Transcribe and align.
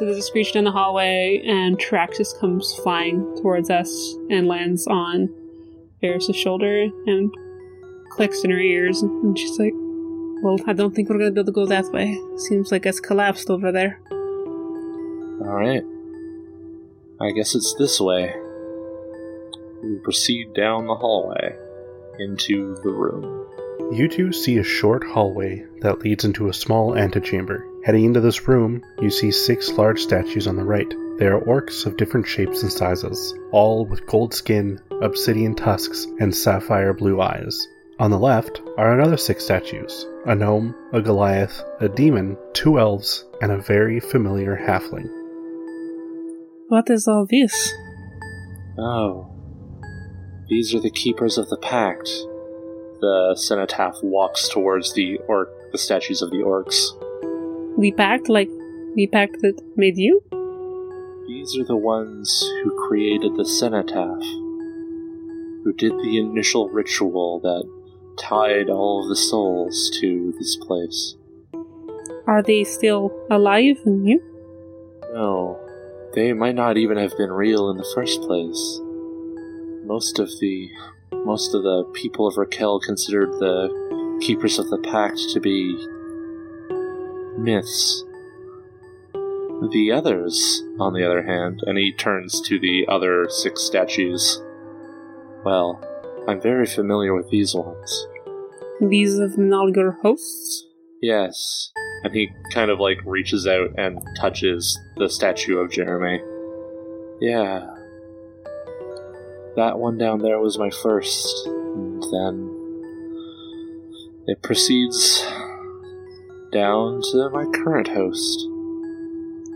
So 0.00 0.06
there's 0.06 0.16
a 0.16 0.22
screech 0.22 0.54
down 0.54 0.64
the 0.64 0.70
hallway, 0.70 1.42
and 1.46 1.78
Traxxas 1.78 2.40
comes 2.40 2.72
flying 2.76 3.20
towards 3.42 3.68
us 3.68 4.16
and 4.30 4.48
lands 4.48 4.86
on 4.86 5.28
Varys' 6.02 6.34
shoulder 6.34 6.84
and 7.04 7.30
clicks 8.08 8.42
in 8.42 8.50
her 8.50 8.58
ears. 8.58 9.02
And 9.02 9.38
she's 9.38 9.58
like, 9.58 9.74
Well, 10.42 10.56
I 10.66 10.72
don't 10.72 10.94
think 10.94 11.10
we're 11.10 11.18
going 11.18 11.34
to 11.34 11.34
be 11.34 11.40
able 11.40 11.52
to 11.52 11.52
go 11.52 11.66
that 11.66 11.92
way. 11.92 12.18
Seems 12.38 12.72
like 12.72 12.86
it's 12.86 12.98
collapsed 12.98 13.50
over 13.50 13.70
there. 13.70 14.00
Alright. 15.42 15.84
I 17.20 17.32
guess 17.32 17.54
it's 17.54 17.74
this 17.74 18.00
way. 18.00 18.34
We 19.82 19.98
proceed 20.02 20.54
down 20.54 20.86
the 20.86 20.94
hallway 20.94 21.58
into 22.18 22.74
the 22.76 22.88
room. 22.88 23.39
You 23.92 24.06
two 24.08 24.32
see 24.32 24.58
a 24.58 24.62
short 24.62 25.02
hallway 25.02 25.66
that 25.80 25.98
leads 25.98 26.24
into 26.24 26.48
a 26.48 26.54
small 26.54 26.96
antechamber. 26.96 27.66
Heading 27.84 28.04
into 28.04 28.20
this 28.20 28.46
room, 28.46 28.82
you 29.00 29.10
see 29.10 29.32
six 29.32 29.68
large 29.70 30.00
statues 30.00 30.46
on 30.46 30.54
the 30.54 30.64
right. 30.64 30.88
They 31.18 31.26
are 31.26 31.40
orcs 31.40 31.86
of 31.86 31.96
different 31.96 32.28
shapes 32.28 32.62
and 32.62 32.70
sizes, 32.70 33.34
all 33.50 33.84
with 33.84 34.06
gold 34.06 34.32
skin, 34.32 34.80
obsidian 35.02 35.56
tusks, 35.56 36.06
and 36.20 36.32
sapphire 36.32 36.92
blue 36.92 37.20
eyes. 37.20 37.66
On 37.98 38.12
the 38.12 38.18
left 38.18 38.62
are 38.78 38.94
another 38.94 39.16
six 39.16 39.44
statues 39.44 40.06
a 40.24 40.36
gnome, 40.36 40.72
a 40.92 41.02
Goliath, 41.02 41.60
a 41.80 41.88
demon, 41.88 42.36
two 42.52 42.78
elves, 42.78 43.24
and 43.42 43.50
a 43.50 43.60
very 43.60 43.98
familiar 43.98 44.56
halfling. 44.56 45.08
What 46.68 46.88
is 46.88 47.08
all 47.08 47.26
this? 47.28 47.72
Oh. 48.78 49.26
These 50.48 50.74
are 50.76 50.80
the 50.80 50.90
keepers 50.90 51.38
of 51.38 51.48
the 51.48 51.58
pact. 51.58 52.08
The 53.00 53.34
cenotaph 53.36 53.96
walks 54.02 54.48
towards 54.48 54.92
the 54.94 55.18
orc 55.26 55.50
the 55.72 55.78
statues 55.78 56.20
of 56.20 56.30
the 56.30 56.38
orcs. 56.38 56.90
The 57.78 57.92
pact, 57.92 58.28
like 58.28 58.50
the 58.94 59.06
pact 59.06 59.40
that 59.40 59.60
made 59.76 59.96
you? 59.96 60.22
These 61.26 61.56
are 61.58 61.64
the 61.64 61.76
ones 61.76 62.44
who 62.62 62.88
created 62.88 63.36
the 63.36 63.44
cenotaph, 63.44 64.22
who 65.62 65.72
did 65.76 65.92
the 65.92 66.18
initial 66.18 66.68
ritual 66.68 67.40
that 67.40 67.64
tied 68.18 68.68
all 68.68 69.02
of 69.02 69.08
the 69.08 69.16
souls 69.16 69.90
to 70.00 70.34
this 70.38 70.56
place. 70.56 71.14
Are 72.26 72.42
they 72.42 72.64
still 72.64 73.12
alive 73.30 73.78
and 73.84 74.06
you? 74.06 74.20
No, 75.12 75.58
they 76.14 76.32
might 76.32 76.54
not 76.54 76.76
even 76.76 76.96
have 76.96 77.16
been 77.16 77.32
real 77.32 77.70
in 77.70 77.76
the 77.76 77.90
first 77.94 78.20
place. 78.22 78.80
Most 79.84 80.18
of 80.18 80.28
the 80.40 80.68
most 81.12 81.54
of 81.54 81.62
the 81.62 81.84
people 81.94 82.26
of 82.26 82.36
Raquel 82.36 82.80
considered 82.80 83.32
the 83.34 84.18
keepers 84.20 84.58
of 84.58 84.68
the 84.70 84.78
pact 84.78 85.18
to 85.32 85.40
be 85.40 85.74
myths. 87.38 88.04
The 89.70 89.92
others, 89.92 90.62
on 90.78 90.94
the 90.94 91.04
other 91.04 91.22
hand, 91.22 91.62
and 91.66 91.76
he 91.76 91.92
turns 91.92 92.40
to 92.42 92.58
the 92.58 92.86
other 92.88 93.26
six 93.28 93.62
statues. 93.62 94.42
Well, 95.44 95.80
I'm 96.26 96.40
very 96.40 96.66
familiar 96.66 97.14
with 97.14 97.28
these 97.30 97.54
ones. 97.54 98.06
These 98.80 99.18
of 99.18 99.32
Nalgar 99.32 100.00
hosts? 100.00 100.64
Yes. 101.02 101.70
And 102.04 102.14
he 102.14 102.30
kind 102.52 102.70
of 102.70 102.80
like 102.80 102.98
reaches 103.04 103.46
out 103.46 103.70
and 103.76 104.00
touches 104.18 104.78
the 104.96 105.08
statue 105.08 105.58
of 105.58 105.70
Jeremy. 105.70 106.22
Yeah. 107.20 107.66
That 109.60 109.78
one 109.78 109.98
down 109.98 110.20
there 110.20 110.40
was 110.40 110.56
my 110.56 110.70
first. 110.70 111.46
And 111.46 112.02
then 112.10 112.48
it 114.26 114.40
proceeds 114.42 115.22
down 116.50 117.02
to 117.12 117.28
my 117.28 117.44
current 117.44 117.88
host. 117.88 118.40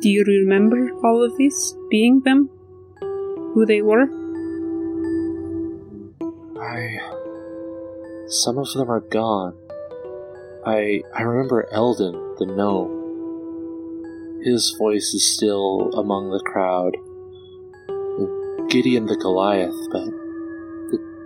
Do 0.03 0.11
you 0.11 0.23
remember 0.27 0.93
all 1.03 1.25
of 1.25 1.39
these 1.39 1.75
being 1.89 2.21
them? 2.21 2.51
Who 3.01 3.65
they 3.65 3.81
were? 3.81 4.05
I. 6.61 6.99
Some 8.27 8.59
of 8.59 8.71
them 8.75 8.91
are 8.91 9.01
gone. 9.01 9.57
I 10.67 11.01
I 11.17 11.23
remember 11.23 11.67
Eldon, 11.73 12.13
the 12.39 12.45
gnome. 12.45 14.43
His 14.45 14.77
voice 14.79 15.15
is 15.15 15.35
still 15.35 15.93
among 15.95 16.29
the 16.29 16.41
crowd. 16.41 16.95
Gideon 18.75 19.07
the 19.07 19.17
Goliath, 19.17 19.89
but 19.93 20.09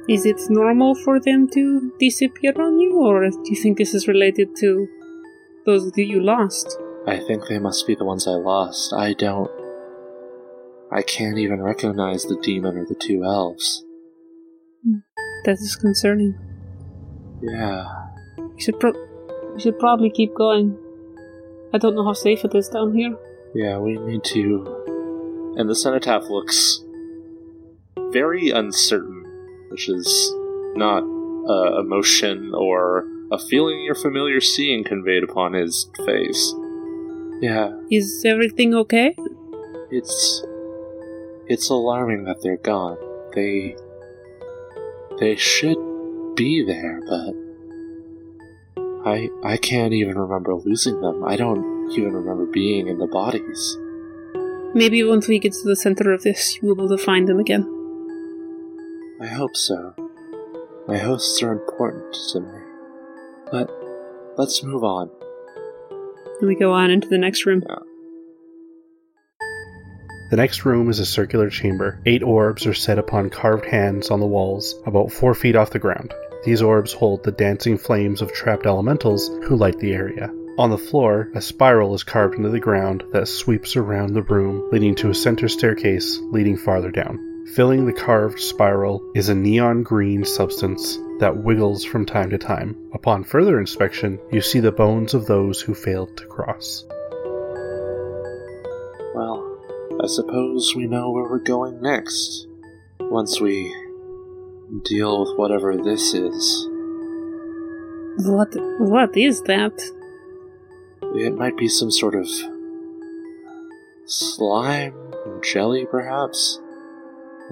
Is 0.06 0.26
it 0.26 0.38
normal 0.50 0.94
for 0.94 1.18
them 1.18 1.48
to 1.54 1.90
disappear 1.98 2.52
on 2.60 2.78
you, 2.78 2.98
or 2.98 3.30
do 3.30 3.46
you 3.46 3.56
think 3.56 3.78
this 3.78 3.94
is 3.94 4.06
related 4.06 4.54
to 4.56 4.86
those 5.64 5.90
that 5.90 6.04
you 6.04 6.20
lost? 6.20 6.78
I 7.06 7.16
think 7.18 7.48
they 7.48 7.58
must 7.58 7.86
be 7.86 7.94
the 7.94 8.04
ones 8.04 8.28
I 8.28 8.32
lost. 8.32 8.92
I 8.92 9.14
don't. 9.14 9.50
I 10.92 11.00
can't 11.00 11.38
even 11.38 11.62
recognize 11.62 12.24
the 12.24 12.36
demon 12.42 12.76
or 12.76 12.84
the 12.84 12.94
two 12.94 13.24
elves. 13.24 13.82
That 15.46 15.52
is 15.52 15.74
concerning. 15.74 16.34
Yeah. 17.40 17.86
We 18.36 18.60
should 18.60 18.78
pro- 18.78 19.06
we 19.54 19.60
should 19.60 19.78
probably 19.78 20.10
keep 20.10 20.34
going. 20.34 20.76
I 21.72 21.78
don't 21.78 21.94
know 21.94 22.04
how 22.04 22.12
safe 22.12 22.44
it 22.44 22.54
is 22.54 22.68
down 22.68 22.94
here. 22.94 23.16
Yeah, 23.54 23.78
we 23.78 23.96
need 23.96 24.22
to. 24.34 25.54
And 25.56 25.68
the 25.70 25.74
cenotaph 25.74 26.28
looks 26.28 26.84
very 28.12 28.50
uncertain, 28.50 29.24
which 29.70 29.88
is 29.88 30.32
not 30.76 31.02
a 31.02 31.78
emotion 31.80 32.52
or 32.54 33.06
a 33.30 33.38
feeling 33.38 33.82
you're 33.84 33.94
familiar 33.94 34.40
seeing 34.40 34.84
conveyed 34.84 35.22
upon 35.22 35.52
his 35.52 35.90
face. 36.06 36.54
Yeah, 37.40 37.70
Is 37.90 38.24
everything 38.26 38.74
okay? 38.74 39.14
it's 39.90 40.42
it's 41.46 41.70
alarming 41.70 42.24
that 42.24 42.42
they're 42.42 42.56
gone. 42.58 42.98
They 43.34 43.76
they 45.18 45.36
should 45.36 45.78
be 46.34 46.64
there, 46.64 47.00
but 47.08 47.34
I 49.06 49.28
I 49.44 49.56
can't 49.56 49.92
even 49.94 50.18
remember 50.18 50.54
losing 50.54 51.00
them. 51.00 51.24
I 51.24 51.36
don't 51.36 51.90
even 51.92 52.12
remember 52.12 52.44
being 52.46 52.88
in 52.88 52.98
the 52.98 53.06
bodies. 53.06 53.78
Maybe 54.74 55.02
once 55.04 55.28
we 55.28 55.38
get 55.38 55.52
to 55.54 55.64
the 55.64 55.76
center 55.76 56.12
of 56.12 56.22
this, 56.22 56.56
you 56.60 56.68
will 56.68 56.74
be 56.74 56.82
able 56.82 56.96
to 56.96 57.02
find 57.02 57.26
them 57.26 57.38
again. 57.38 57.64
I 59.20 59.26
hope 59.26 59.56
so. 59.56 59.94
My 60.86 60.96
hosts 60.96 61.42
are 61.42 61.50
important 61.50 62.16
to 62.32 62.40
me. 62.40 62.58
But 63.50 63.68
let's 64.36 64.62
move 64.62 64.84
on. 64.84 65.10
And 66.38 66.46
we 66.46 66.54
go 66.54 66.72
on 66.72 66.92
into 66.92 67.08
the 67.08 67.18
next 67.18 67.44
room. 67.44 67.64
The 70.30 70.36
next 70.36 70.64
room 70.64 70.88
is 70.88 71.00
a 71.00 71.06
circular 71.06 71.50
chamber. 71.50 72.00
Eight 72.06 72.22
orbs 72.22 72.64
are 72.64 72.74
set 72.74 72.98
upon 72.98 73.30
carved 73.30 73.64
hands 73.64 74.10
on 74.12 74.20
the 74.20 74.26
walls, 74.26 74.76
about 74.86 75.10
four 75.10 75.34
feet 75.34 75.56
off 75.56 75.70
the 75.70 75.80
ground. 75.80 76.14
These 76.44 76.62
orbs 76.62 76.92
hold 76.92 77.24
the 77.24 77.32
dancing 77.32 77.76
flames 77.76 78.22
of 78.22 78.32
trapped 78.32 78.66
elementals 78.66 79.28
who 79.48 79.56
light 79.56 79.80
the 79.80 79.94
area. 79.94 80.32
On 80.58 80.70
the 80.70 80.78
floor, 80.78 81.28
a 81.34 81.40
spiral 81.40 81.92
is 81.94 82.04
carved 82.04 82.36
into 82.36 82.50
the 82.50 82.60
ground 82.60 83.02
that 83.12 83.26
sweeps 83.26 83.74
around 83.74 84.12
the 84.12 84.22
room, 84.22 84.68
leading 84.70 84.94
to 84.96 85.10
a 85.10 85.14
center 85.14 85.48
staircase 85.48 86.20
leading 86.30 86.56
farther 86.56 86.92
down. 86.92 87.27
Filling 87.54 87.86
the 87.86 87.92
carved 87.92 88.38
spiral 88.40 89.02
is 89.14 89.30
a 89.30 89.34
neon 89.34 89.82
green 89.82 90.24
substance 90.24 90.98
that 91.18 91.44
wiggles 91.44 91.82
from 91.82 92.04
time 92.04 92.28
to 92.30 92.38
time. 92.38 92.76
Upon 92.92 93.24
further 93.24 93.58
inspection, 93.58 94.18
you 94.30 94.42
see 94.42 94.60
the 94.60 94.70
bones 94.70 95.14
of 95.14 95.26
those 95.26 95.60
who 95.60 95.74
failed 95.74 96.14
to 96.18 96.26
cross. 96.26 96.84
Well, 99.14 99.60
I 100.02 100.06
suppose 100.06 100.74
we 100.76 100.86
know 100.86 101.10
where 101.10 101.24
we're 101.24 101.38
going 101.38 101.80
next. 101.80 102.46
Once 103.00 103.40
we 103.40 103.74
deal 104.84 105.24
with 105.24 105.38
whatever 105.38 105.76
this 105.76 106.12
is. 106.12 106.68
What? 108.26 108.54
What 108.78 109.16
is 109.16 109.42
that? 109.42 109.72
It 111.02 111.34
might 111.34 111.56
be 111.56 111.68
some 111.68 111.90
sort 111.90 112.14
of 112.14 112.28
slime 114.04 114.94
jelly, 115.42 115.86
perhaps. 115.86 116.60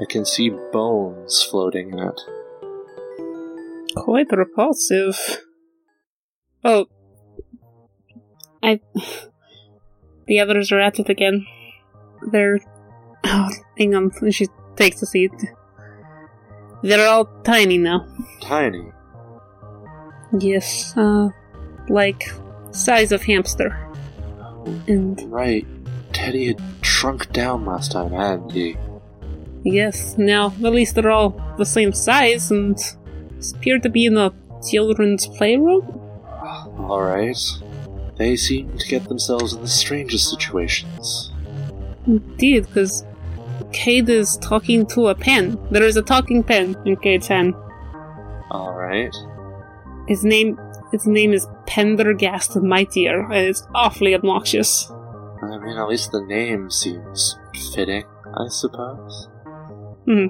I 0.00 0.04
can 0.08 0.24
see 0.24 0.50
bones 0.50 1.42
floating 1.42 1.92
in 1.92 1.98
it. 2.00 2.20
Quite 3.96 4.30
repulsive. 4.32 5.16
Oh, 6.64 6.86
I. 8.62 8.80
The 10.26 10.40
others 10.40 10.72
are 10.72 10.80
at 10.80 10.98
it 10.98 11.08
again. 11.08 11.46
They're. 12.32 12.58
Oh, 13.24 13.48
on. 13.78 14.30
She 14.32 14.48
takes 14.74 15.00
a 15.02 15.06
seat. 15.06 15.30
They're 16.82 17.08
all 17.08 17.26
tiny 17.44 17.78
now. 17.78 18.06
Tiny. 18.40 18.90
Yes, 20.38 20.96
uh, 20.96 21.28
like 21.88 22.24
size 22.72 23.12
of 23.12 23.22
hamster. 23.22 23.70
And 24.88 25.20
Right. 25.30 25.66
Teddy 26.12 26.46
had 26.48 26.62
shrunk 26.82 27.32
down 27.32 27.64
last 27.64 27.92
time, 27.92 28.10
hadn't 28.10 28.50
he? 28.50 28.76
Yes, 29.66 30.16
now 30.16 30.54
at 30.64 30.72
least 30.72 30.94
they're 30.94 31.10
all 31.10 31.40
the 31.58 31.66
same 31.66 31.92
size 31.92 32.50
and 32.50 32.78
appear 33.54 33.78
to 33.80 33.88
be 33.88 34.06
in 34.06 34.16
a 34.16 34.32
children's 34.68 35.26
playroom. 35.26 35.82
Alright. 36.78 37.38
They 38.16 38.36
seem 38.36 38.78
to 38.78 38.86
get 38.86 39.08
themselves 39.08 39.52
in 39.52 39.60
the 39.60 39.68
strangest 39.68 40.30
situations. 40.30 41.32
Indeed, 42.06 42.66
because 42.66 43.04
Cade 43.72 44.08
is 44.08 44.38
talking 44.38 44.86
to 44.86 45.08
a 45.08 45.14
pen. 45.14 45.58
There 45.70 45.82
is 45.82 45.96
a 45.96 46.02
talking 46.02 46.42
pen 46.42 46.76
in 46.86 46.96
Cade's 46.96 47.26
hand. 47.26 47.54
Alright. 48.50 49.14
His 50.08 50.24
name 50.24 50.58
his 50.92 51.06
name 51.06 51.32
is 51.32 51.48
Pendergast 51.66 52.54
the 52.54 52.60
Mightier, 52.60 53.24
and 53.24 53.48
it's 53.48 53.66
awfully 53.74 54.14
obnoxious. 54.14 54.90
I 55.42 55.58
mean, 55.58 55.76
at 55.76 55.88
least 55.88 56.12
the 56.12 56.24
name 56.24 56.70
seems 56.70 57.36
fitting, 57.74 58.04
I 58.34 58.46
suppose. 58.48 59.28
Hmm. 60.06 60.26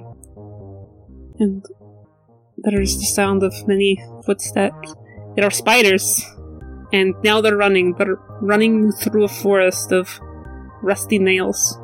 And 1.39 1.63
there 2.57 2.81
is 2.81 2.97
the 2.97 3.05
sound 3.05 3.43
of 3.43 3.53
many 3.67 4.03
footsteps. 4.25 4.95
There 5.35 5.45
are 5.45 5.51
spiders, 5.51 6.25
and 6.91 7.13
now 7.23 7.41
they're 7.41 7.55
running. 7.55 7.93
They're 7.93 8.19
running 8.41 8.91
through 8.91 9.25
a 9.25 9.27
forest 9.27 9.91
of 9.91 10.19
rusty 10.81 11.19
nails. 11.19 11.77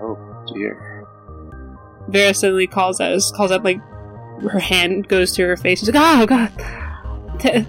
Oh 0.00 0.44
dear. 0.52 1.06
Vera 2.08 2.34
suddenly 2.34 2.66
calls 2.66 3.00
out, 3.00 3.20
calls 3.34 3.50
out 3.50 3.64
like 3.64 3.80
her 4.42 4.58
hand 4.58 5.08
goes 5.08 5.32
to 5.32 5.42
her 5.46 5.56
face. 5.56 5.80
She's 5.80 5.90
like, 5.90 6.02
"Oh 6.02 6.26
God, 6.26 6.50
Te- 7.38 7.66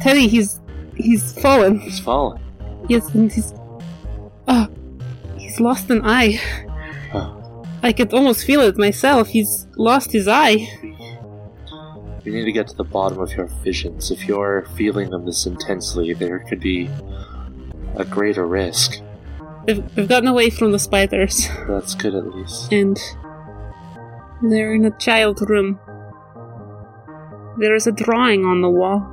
Teddy, 0.00 0.28
he's 0.28 0.60
he's 0.96 1.38
fallen. 1.40 1.78
He's 1.78 2.00
fallen. 2.00 2.40
Yes, 2.88 3.08
and 3.14 3.30
he's 3.30 3.52
oh, 4.48 4.68
he's 5.36 5.60
lost 5.60 5.90
an 5.90 6.00
eye. 6.04 6.40
I 7.82 7.92
could 7.92 8.12
almost 8.14 8.44
feel 8.44 8.60
it 8.60 8.76
myself. 8.78 9.28
He's 9.28 9.66
lost 9.76 10.12
his 10.12 10.28
eye. 10.28 10.68
we 12.24 12.30
need 12.32 12.44
to 12.44 12.52
get 12.52 12.68
to 12.68 12.76
the 12.76 12.84
bottom 12.84 13.18
of 13.18 13.32
your 13.32 13.46
visions. 13.64 14.10
If 14.10 14.26
you're 14.28 14.66
feeling 14.76 15.10
them 15.10 15.24
this 15.26 15.46
intensely, 15.46 16.12
there 16.14 16.38
could 16.40 16.60
be 16.60 16.88
a 17.96 18.04
greater 18.04 18.46
risk. 18.46 19.00
We've, 19.66 19.94
they've 19.94 20.08
gotten 20.08 20.28
away 20.28 20.50
from 20.50 20.72
the 20.72 20.78
spiders, 20.78 21.48
That's 21.68 21.94
good 21.94 22.14
at 22.14 22.26
least. 22.34 22.72
and 22.72 22.98
they're 24.42 24.74
in 24.74 24.84
a 24.84 24.96
child 24.98 25.40
room. 25.48 25.78
There 27.58 27.74
is 27.74 27.86
a 27.86 27.92
drawing 27.92 28.44
on 28.44 28.60
the 28.62 28.70
wall. 28.70 29.06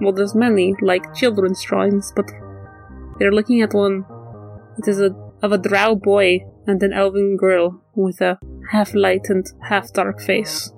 Well, 0.00 0.12
there's 0.12 0.34
many, 0.34 0.74
like 0.80 1.14
children's 1.14 1.62
drawings, 1.62 2.12
but 2.14 2.30
they're 3.18 3.32
looking 3.32 3.62
at 3.62 3.74
one. 3.74 4.06
It 4.78 4.86
is 4.88 5.00
a 5.00 5.10
of 5.42 5.52
a 5.52 5.58
drow 5.58 5.94
boy 5.96 6.40
and 6.68 6.82
an 6.82 6.92
elven 6.92 7.36
girl 7.36 7.82
with 7.94 8.20
a 8.20 8.38
half 8.70 8.94
lightened, 8.94 9.46
half 9.68 9.92
dark 9.92 10.20
face. 10.20 10.70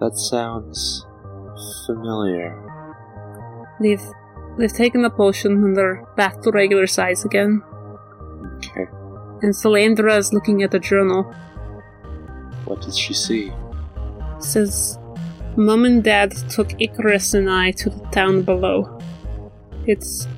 That 0.00 0.16
sounds 0.16 1.04
familiar. 1.86 2.54
They've 3.80 4.06
they've 4.56 4.72
taken 4.72 5.02
the 5.02 5.10
potion 5.10 5.52
and 5.64 5.76
they're 5.76 6.06
back 6.16 6.40
to 6.42 6.52
regular 6.52 6.86
size 6.86 7.24
again. 7.24 7.62
Okay. 8.56 8.86
And 9.42 9.52
Solandra 9.52 10.16
is 10.18 10.32
looking 10.32 10.62
at 10.62 10.70
the 10.70 10.78
journal. 10.78 11.24
What 12.64 12.80
did 12.82 12.94
she 12.94 13.12
see? 13.12 13.50
It 14.36 14.42
says, 14.42 14.98
"Mom 15.56 15.84
and 15.84 16.02
Dad 16.02 16.30
took 16.48 16.80
Icarus 16.80 17.34
and 17.34 17.50
I 17.50 17.72
to 17.72 17.90
the 17.90 18.06
town 18.12 18.42
below." 18.42 18.98
It's 19.86 20.28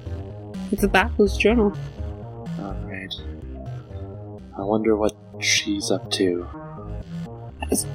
it's 0.72 0.86
Baku's 0.86 1.36
journal. 1.36 1.72
I 4.60 4.64
wonder 4.64 4.94
what 4.94 5.16
she's 5.40 5.90
up 5.90 6.10
to. 6.12 6.46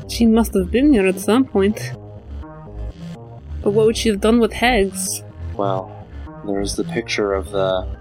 She 0.09 0.25
must 0.25 0.53
have 0.55 0.71
been 0.71 0.93
here 0.93 1.05
at 1.05 1.19
some 1.19 1.45
point. 1.45 1.91
But 3.61 3.71
what 3.71 3.85
would 3.85 3.97
she 3.97 4.09
have 4.09 4.19
done 4.19 4.39
with 4.39 4.53
Hegs? 4.53 5.23
Well, 5.55 6.07
there's 6.47 6.75
the 6.75 6.83
picture 6.85 7.33
of 7.33 7.51
the 7.51 7.97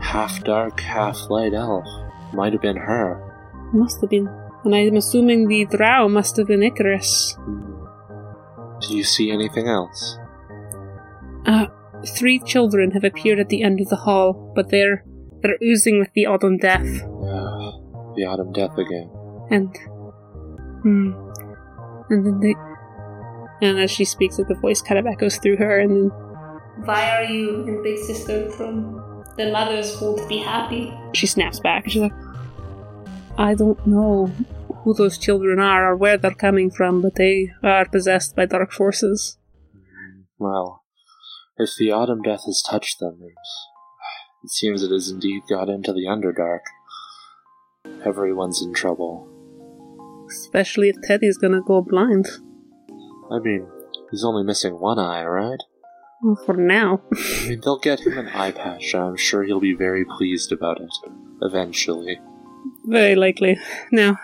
half 0.00 0.42
dark, 0.44 0.80
half 0.80 1.28
light 1.28 1.52
elf. 1.52 1.86
Might 2.32 2.52
have 2.54 2.62
been 2.62 2.76
her. 2.76 3.22
Must 3.72 4.00
have 4.00 4.10
been. 4.10 4.28
And 4.64 4.74
I'm 4.74 4.96
assuming 4.96 5.48
the 5.48 5.66
drow 5.66 6.08
must 6.08 6.36
have 6.38 6.46
been 6.46 6.62
Icarus. 6.62 7.34
Hmm. 7.38 7.84
Do 8.80 8.96
you 8.96 9.04
see 9.04 9.30
anything 9.30 9.68
else? 9.68 10.18
Uh, 11.44 11.66
three 12.06 12.38
children 12.38 12.92
have 12.92 13.04
appeared 13.04 13.38
at 13.38 13.48
the 13.48 13.62
end 13.62 13.80
of 13.80 13.88
the 13.88 13.96
hall, 13.96 14.52
but 14.54 14.70
they're 14.70 15.04
they're 15.42 15.58
oozing 15.62 15.98
with 15.98 16.12
the 16.14 16.26
autumn 16.26 16.56
death. 16.56 17.02
The 18.16 18.24
autumn 18.24 18.52
death 18.52 18.76
again. 18.78 19.10
And 19.50 19.76
hmm. 20.82 21.12
And 22.10 22.26
then 22.26 22.40
they 22.40 22.54
and 23.62 23.78
as 23.78 23.90
she 23.90 24.04
speaks 24.04 24.38
it 24.38 24.48
the 24.48 24.54
voice 24.54 24.82
kind 24.82 24.98
of 24.98 25.06
echoes 25.06 25.38
through 25.38 25.56
her 25.56 25.78
and 25.78 25.90
then 25.90 26.10
Why 26.84 27.10
are 27.10 27.24
you 27.24 27.66
in 27.66 27.82
Big 27.82 27.98
Sister 27.98 28.50
from 28.50 29.24
The 29.36 29.50
mothers 29.50 30.00
won't 30.00 30.28
be 30.28 30.38
happy. 30.38 30.94
She 31.14 31.26
snaps 31.26 31.60
back 31.60 31.84
and 31.84 31.92
she's 31.92 32.02
like 32.02 32.12
I 33.38 33.54
don't 33.54 33.86
know 33.86 34.32
who 34.86 34.94
those 34.94 35.18
children 35.18 35.58
are 35.58 35.90
or 35.90 35.96
where 35.96 36.16
they're 36.16 36.30
coming 36.30 36.70
from, 36.70 37.02
but 37.02 37.16
they 37.16 37.50
are 37.62 37.88
possessed 37.88 38.36
by 38.36 38.46
dark 38.46 38.72
forces. 38.72 39.36
Well, 40.38 40.84
if 41.56 41.70
the 41.76 41.90
autumn 41.90 42.22
death 42.22 42.44
has 42.46 42.62
touched 42.62 43.00
them, 43.00 43.18
it, 43.20 43.34
it 44.44 44.50
seems 44.50 44.82
it 44.82 44.92
has 44.92 45.10
indeed 45.10 45.42
got 45.50 45.68
into 45.68 45.92
the 45.92 46.06
Underdark. 46.08 46.60
Everyone's 48.04 48.62
in 48.62 48.74
trouble. 48.74 49.28
Especially 50.28 50.88
if 50.88 50.96
Teddy's 51.02 51.38
gonna 51.38 51.62
go 51.62 51.82
blind. 51.82 52.26
I 53.30 53.38
mean, 53.38 53.66
he's 54.10 54.24
only 54.24 54.44
missing 54.44 54.78
one 54.78 54.98
eye, 54.98 55.24
right? 55.24 55.58
Well, 56.22 56.36
for 56.36 56.56
now. 56.56 57.02
I 57.12 57.48
mean, 57.48 57.60
they'll 57.62 57.78
get 57.78 58.00
him 58.00 58.16
an 58.18 58.28
eye 58.28 58.52
patch, 58.52 58.94
and 58.94 59.02
I'm 59.02 59.16
sure 59.16 59.44
he'll 59.44 59.60
be 59.60 59.74
very 59.74 60.04
pleased 60.04 60.52
about 60.52 60.80
it. 60.80 60.92
Eventually. 61.42 62.18
Very 62.86 63.14
likely. 63.14 63.58
Now, 63.92 64.18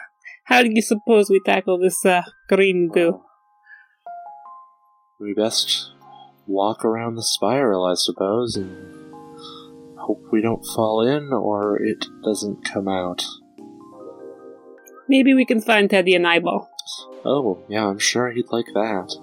how 0.44 0.62
do 0.62 0.70
you 0.72 0.82
suppose 0.82 1.28
we 1.28 1.40
tackle 1.44 1.78
this 1.78 2.04
uh, 2.04 2.22
green 2.48 2.88
goo? 2.88 3.22
We 5.20 5.34
best 5.34 5.92
walk 6.46 6.84
around 6.84 7.14
the 7.14 7.22
spiral, 7.22 7.84
I 7.84 7.94
suppose, 7.94 8.56
and 8.56 9.12
hope 9.98 10.24
we 10.32 10.42
don't 10.42 10.64
fall 10.64 11.00
in 11.06 11.32
or 11.32 11.80
it 11.80 12.06
doesn't 12.24 12.64
come 12.64 12.88
out. 12.88 13.24
Maybe 15.12 15.34
we 15.34 15.44
can 15.44 15.60
find 15.60 15.90
Teddy 15.90 16.14
an 16.14 16.24
eyeball. 16.24 16.70
Oh, 17.22 17.58
yeah, 17.68 17.86
I'm 17.86 17.98
sure 17.98 18.30
he'd 18.30 18.50
like 18.50 18.64
that. 18.72 19.14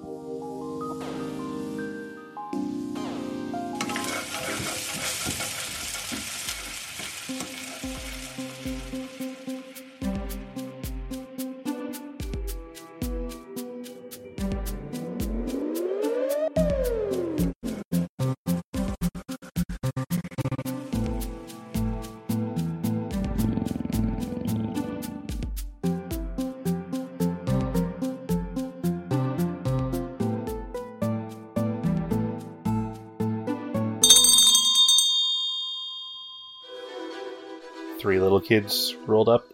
Kids 38.49 38.95
rolled 39.05 39.29
up 39.29 39.45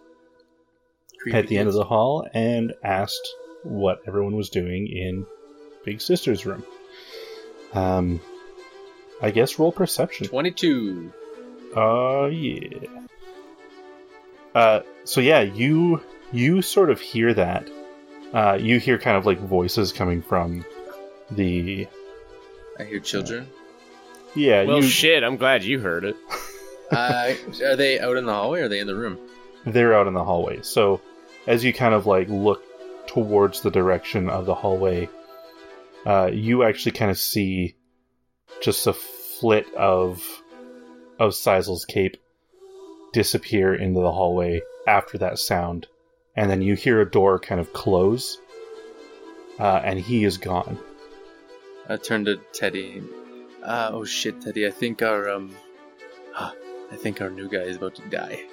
at 1.30 1.48
the 1.48 1.58
end 1.58 1.68
of 1.68 1.74
the 1.74 1.84
hall 1.84 2.26
and 2.32 2.72
asked 2.82 3.28
what 3.62 4.00
everyone 4.08 4.34
was 4.34 4.48
doing 4.48 4.86
in 4.88 5.26
Big 5.84 6.00
Sister's 6.00 6.46
room. 6.46 6.64
Um, 7.74 8.20
I 9.20 9.32
guess 9.32 9.58
roll 9.58 9.70
perception. 9.70 10.28
22. 10.28 11.12
Uh, 11.76 12.26
yeah. 12.26 12.88
Uh, 14.54 14.80
so 15.04 15.20
yeah, 15.20 15.42
you 15.42 16.02
you 16.32 16.62
sort 16.62 16.88
of 16.88 16.98
hear 16.98 17.34
that. 17.34 17.68
Uh, 18.32 18.56
you 18.58 18.80
hear 18.80 18.98
kind 18.98 19.18
of 19.18 19.26
like 19.26 19.38
voices 19.38 19.92
coming 19.92 20.22
from 20.22 20.64
the 21.30 21.86
I 22.78 22.84
hear 22.84 23.00
children. 23.00 23.46
yeah. 24.34 24.64
Well, 24.64 24.78
you, 24.78 24.88
shit, 24.88 25.22
I'm 25.22 25.36
glad 25.36 25.64
you 25.64 25.80
heard 25.80 26.04
it. 26.04 26.16
Uh, 26.90 27.34
are 27.64 27.76
they 27.76 27.98
out 27.98 28.16
in 28.16 28.26
the 28.26 28.32
hallway 28.32 28.60
or 28.60 28.64
are 28.64 28.68
they 28.68 28.78
in 28.78 28.86
the 28.86 28.96
room? 28.96 29.18
they're 29.66 29.94
out 29.94 30.06
in 30.06 30.14
the 30.14 30.24
hallway. 30.24 30.62
So 30.62 31.00
as 31.46 31.64
you 31.64 31.72
kind 31.72 31.92
of 31.92 32.06
like 32.06 32.28
look 32.28 32.62
towards 33.06 33.60
the 33.60 33.70
direction 33.70 34.30
of 34.30 34.46
the 34.46 34.54
hallway, 34.54 35.10
uh, 36.06 36.30
you 36.32 36.62
actually 36.62 36.92
kind 36.92 37.10
of 37.10 37.18
see 37.18 37.74
just 38.62 38.86
a 38.86 38.92
flit 38.92 39.66
of 39.74 40.24
of 41.18 41.34
Sizel's 41.34 41.84
cape 41.84 42.16
disappear 43.12 43.74
into 43.74 44.00
the 44.00 44.12
hallway 44.12 44.60
after 44.86 45.18
that 45.18 45.38
sound, 45.38 45.86
and 46.36 46.50
then 46.50 46.62
you 46.62 46.74
hear 46.74 47.00
a 47.00 47.10
door 47.10 47.38
kind 47.38 47.60
of 47.60 47.72
close, 47.72 48.38
uh, 49.58 49.80
and 49.82 49.98
he 49.98 50.24
is 50.24 50.38
gone. 50.38 50.78
I 51.88 51.96
turn 51.96 52.24
to 52.26 52.36
Teddy. 52.52 53.02
Uh, 53.62 53.90
oh 53.92 54.04
shit, 54.04 54.40
Teddy! 54.40 54.66
I 54.66 54.70
think 54.70 55.02
our 55.02 55.28
um, 55.28 55.56
I 56.92 56.96
think 56.96 57.20
our 57.20 57.30
new 57.30 57.48
guy 57.48 57.58
is 57.62 57.76
about 57.76 57.94
to 57.96 58.02
die. 58.08 58.44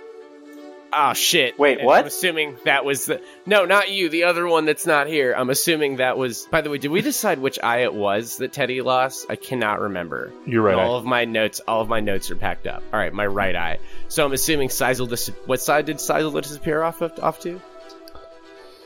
Oh 0.96 1.14
shit! 1.14 1.58
Wait, 1.58 1.80
And 1.80 1.88
what? 1.88 2.02
I'm 2.02 2.06
assuming 2.06 2.56
that 2.66 2.86
was 2.86 3.06
the 3.08 3.20
no, 3.48 3.66
not 3.66 3.90
you. 3.90 4.10
The 4.10 4.26
other 4.26 4.48
one 4.48 4.66
that's 4.66 4.86
not 4.86 5.08
here. 5.08 5.34
I'm 5.36 5.50
assuming 5.50 5.96
that 5.96 6.20
was. 6.20 6.46
By 6.52 6.62
the 6.62 6.70
way, 6.70 6.78
did 6.78 6.92
we 6.92 7.02
decide 7.02 7.40
which 7.40 7.58
eye 7.64 7.80
it 7.80 7.96
was 7.96 8.38
that 8.38 8.54
Teddy 8.54 8.80
lost? 8.82 9.26
I 9.28 9.36
cannot 9.36 9.80
remember. 9.82 10.32
You're 10.46 10.62
right. 10.62 10.76
all 10.78 10.94
I- 10.96 11.00
of 11.00 11.06
my 11.06 11.26
notes, 11.26 11.62
all 11.68 11.82
of 11.82 11.90
my 11.90 12.00
notes 12.00 12.30
are 12.30 12.36
packed 12.36 12.68
up. 12.68 12.84
All 12.94 13.00
right, 13.00 13.12
my 13.12 13.26
right 13.26 13.56
eye. 13.56 13.80
So 14.08 14.24
I'm 14.24 14.34
assuming 14.34 14.70
Sizel. 14.70 15.08
Dis- 15.08 15.32
what 15.48 15.62
side 15.62 15.88
did 15.88 16.00
Sizel 16.00 16.30
disappear 16.40 16.84
off 16.84 17.02
of, 17.02 17.18
off 17.24 17.40
to? 17.40 17.60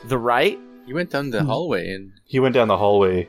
The 0.06 0.16
right. 0.16 0.58
You 0.86 0.94
went 0.94 1.10
down 1.10 1.28
the 1.28 1.40
hmm. 1.42 1.46
hallway 1.46 1.90
and 1.90 2.12
He 2.24 2.40
went 2.40 2.54
down 2.54 2.68
the 2.68 2.78
hallway. 2.78 3.28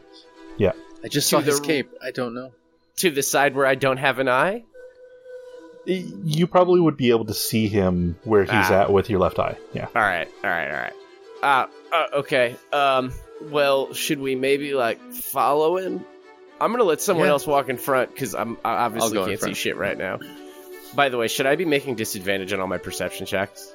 Yeah. 0.57 0.71
I 1.03 1.09
just 1.09 1.29
To 1.29 1.35
saw 1.35 1.41
his 1.41 1.59
the- 1.59 1.67
cape. 1.67 1.91
I 2.01 2.11
don't 2.11 2.33
know. 2.33 2.51
To 2.97 3.11
the 3.11 3.23
side 3.23 3.55
where 3.55 3.65
I 3.65 3.75
don't 3.75 3.97
have 3.97 4.19
an 4.19 4.29
eye. 4.29 4.63
You 5.85 6.45
probably 6.47 6.79
would 6.81 6.97
be 6.97 7.09
able 7.11 7.25
to 7.25 7.33
see 7.33 7.67
him 7.67 8.17
where 8.23 8.43
he's 8.43 8.51
Ah. 8.51 8.81
at 8.83 8.91
with 8.93 9.09
your 9.09 9.19
left 9.19 9.39
eye. 9.39 9.57
Yeah. 9.73 9.87
All 9.95 10.01
right, 10.01 10.27
all 10.43 10.49
right, 10.49 10.67
all 10.69 10.77
right. 10.77 10.93
Uh, 11.41 11.67
uh, 11.95 12.05
okay. 12.19 12.55
Um, 12.73 13.11
well, 13.49 13.93
should 13.93 14.19
we 14.19 14.35
maybe 14.35 14.73
like 14.73 14.99
follow 15.13 15.77
him? 15.77 16.05
I'm 16.61 16.71
gonna 16.71 16.83
let 16.83 17.01
someone 17.01 17.27
Yeah. 17.27 17.31
else 17.31 17.47
walk 17.47 17.69
in 17.69 17.77
front 17.77 18.13
because 18.13 18.35
I'm 18.35 18.57
I 18.65 18.71
obviously 18.85 19.13
go 19.13 19.23
in 19.23 19.29
can't 19.29 19.41
see 19.41 19.53
shit 19.53 19.77
right 19.77 19.97
now. 19.97 20.19
By 20.95 21.09
the 21.09 21.17
way, 21.17 21.27
should 21.29 21.45
I 21.45 21.55
be 21.55 21.65
making 21.65 21.95
disadvantage 21.95 22.51
on 22.51 22.59
all 22.59 22.67
my 22.67 22.77
perception 22.77 23.25
checks? 23.25 23.71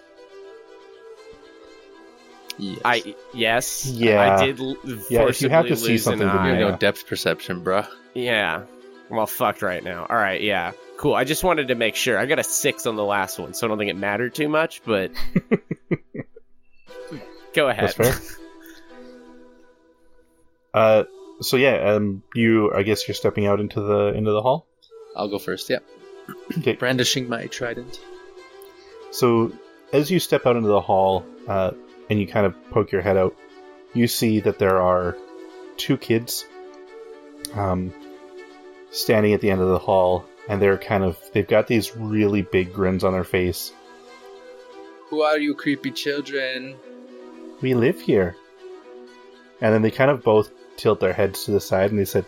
Yes. 2.58 2.80
I 2.84 3.14
yes. 3.32 3.86
Yeah. 3.86 4.36
I 4.36 4.46
did. 4.46 4.60
l- 4.60 4.76
Yeah, 5.08 5.26
if 5.28 5.42
you 5.42 5.48
have 5.48 5.66
to 5.66 5.76
see 5.76 5.88
lose 5.92 6.06
an 6.06 6.12
something, 6.18 6.28
then 6.28 6.36
eye. 6.36 6.48
you 6.58 6.64
have 6.64 6.72
no 6.72 6.76
depth 6.76 7.06
perception, 7.06 7.62
bruh. 7.64 7.88
Yeah. 8.14 8.62
I'm 9.10 9.18
all 9.18 9.26
fucked 9.26 9.62
right 9.62 9.82
now. 9.82 10.06
All 10.08 10.16
right, 10.16 10.40
yeah. 10.40 10.72
Cool. 10.96 11.14
I 11.14 11.24
just 11.24 11.44
wanted 11.44 11.68
to 11.68 11.74
make 11.74 11.96
sure. 11.96 12.18
I 12.18 12.26
got 12.26 12.38
a 12.38 12.44
six 12.44 12.86
on 12.86 12.96
the 12.96 13.04
last 13.04 13.38
one, 13.38 13.54
so 13.54 13.66
I 13.66 13.68
don't 13.68 13.78
think 13.78 13.90
it 13.90 13.96
mattered 13.96 14.34
too 14.34 14.48
much, 14.48 14.82
but. 14.84 15.10
Go 17.54 17.68
ahead. 17.68 17.94
That's 17.96 18.18
fair. 18.28 18.38
Uh, 20.72 21.04
so 21.40 21.56
yeah, 21.56 21.92
um, 21.92 22.22
you. 22.34 22.72
I 22.74 22.82
guess 22.82 23.06
you're 23.06 23.14
stepping 23.14 23.46
out 23.46 23.60
into 23.60 23.80
the 23.80 24.08
into 24.08 24.32
the 24.32 24.42
hall. 24.42 24.66
I'll 25.14 25.28
go 25.28 25.38
first. 25.38 25.70
Yeah. 25.70 25.78
Okay. 26.58 26.74
Brandishing 26.74 27.28
my 27.28 27.46
trident. 27.46 28.00
So 29.10 29.52
as 29.92 30.10
you 30.10 30.18
step 30.18 30.46
out 30.46 30.56
into 30.56 30.68
the 30.68 30.80
hall, 30.80 31.24
uh, 31.46 31.72
and 32.08 32.18
you 32.18 32.26
kind 32.26 32.46
of 32.46 32.54
poke 32.70 32.90
your 32.90 33.02
head 33.02 33.16
out, 33.16 33.36
you 33.92 34.08
see 34.08 34.40
that 34.40 34.58
there 34.58 34.80
are 34.80 35.16
two 35.76 35.96
kids, 35.96 36.46
um, 37.54 37.92
standing 38.90 39.34
at 39.34 39.40
the 39.40 39.50
end 39.50 39.60
of 39.60 39.68
the 39.68 39.78
hall, 39.78 40.24
and 40.48 40.60
they're 40.60 40.78
kind 40.78 41.04
of 41.04 41.18
they've 41.32 41.46
got 41.46 41.66
these 41.66 41.96
really 41.96 42.42
big 42.42 42.72
grins 42.72 43.04
on 43.04 43.12
their 43.12 43.24
face. 43.24 43.72
Who 45.08 45.22
are 45.22 45.38
you, 45.38 45.54
creepy 45.54 45.90
children? 45.90 46.76
We 47.60 47.74
live 47.74 48.00
here. 48.00 48.36
And 49.60 49.72
then 49.72 49.82
they 49.82 49.90
kind 49.90 50.10
of 50.10 50.22
both 50.22 50.50
tilt 50.76 51.00
their 51.00 51.12
heads 51.12 51.44
to 51.44 51.52
the 51.52 51.60
side 51.60 51.90
and 51.90 51.98
they 51.98 52.04
said, 52.04 52.26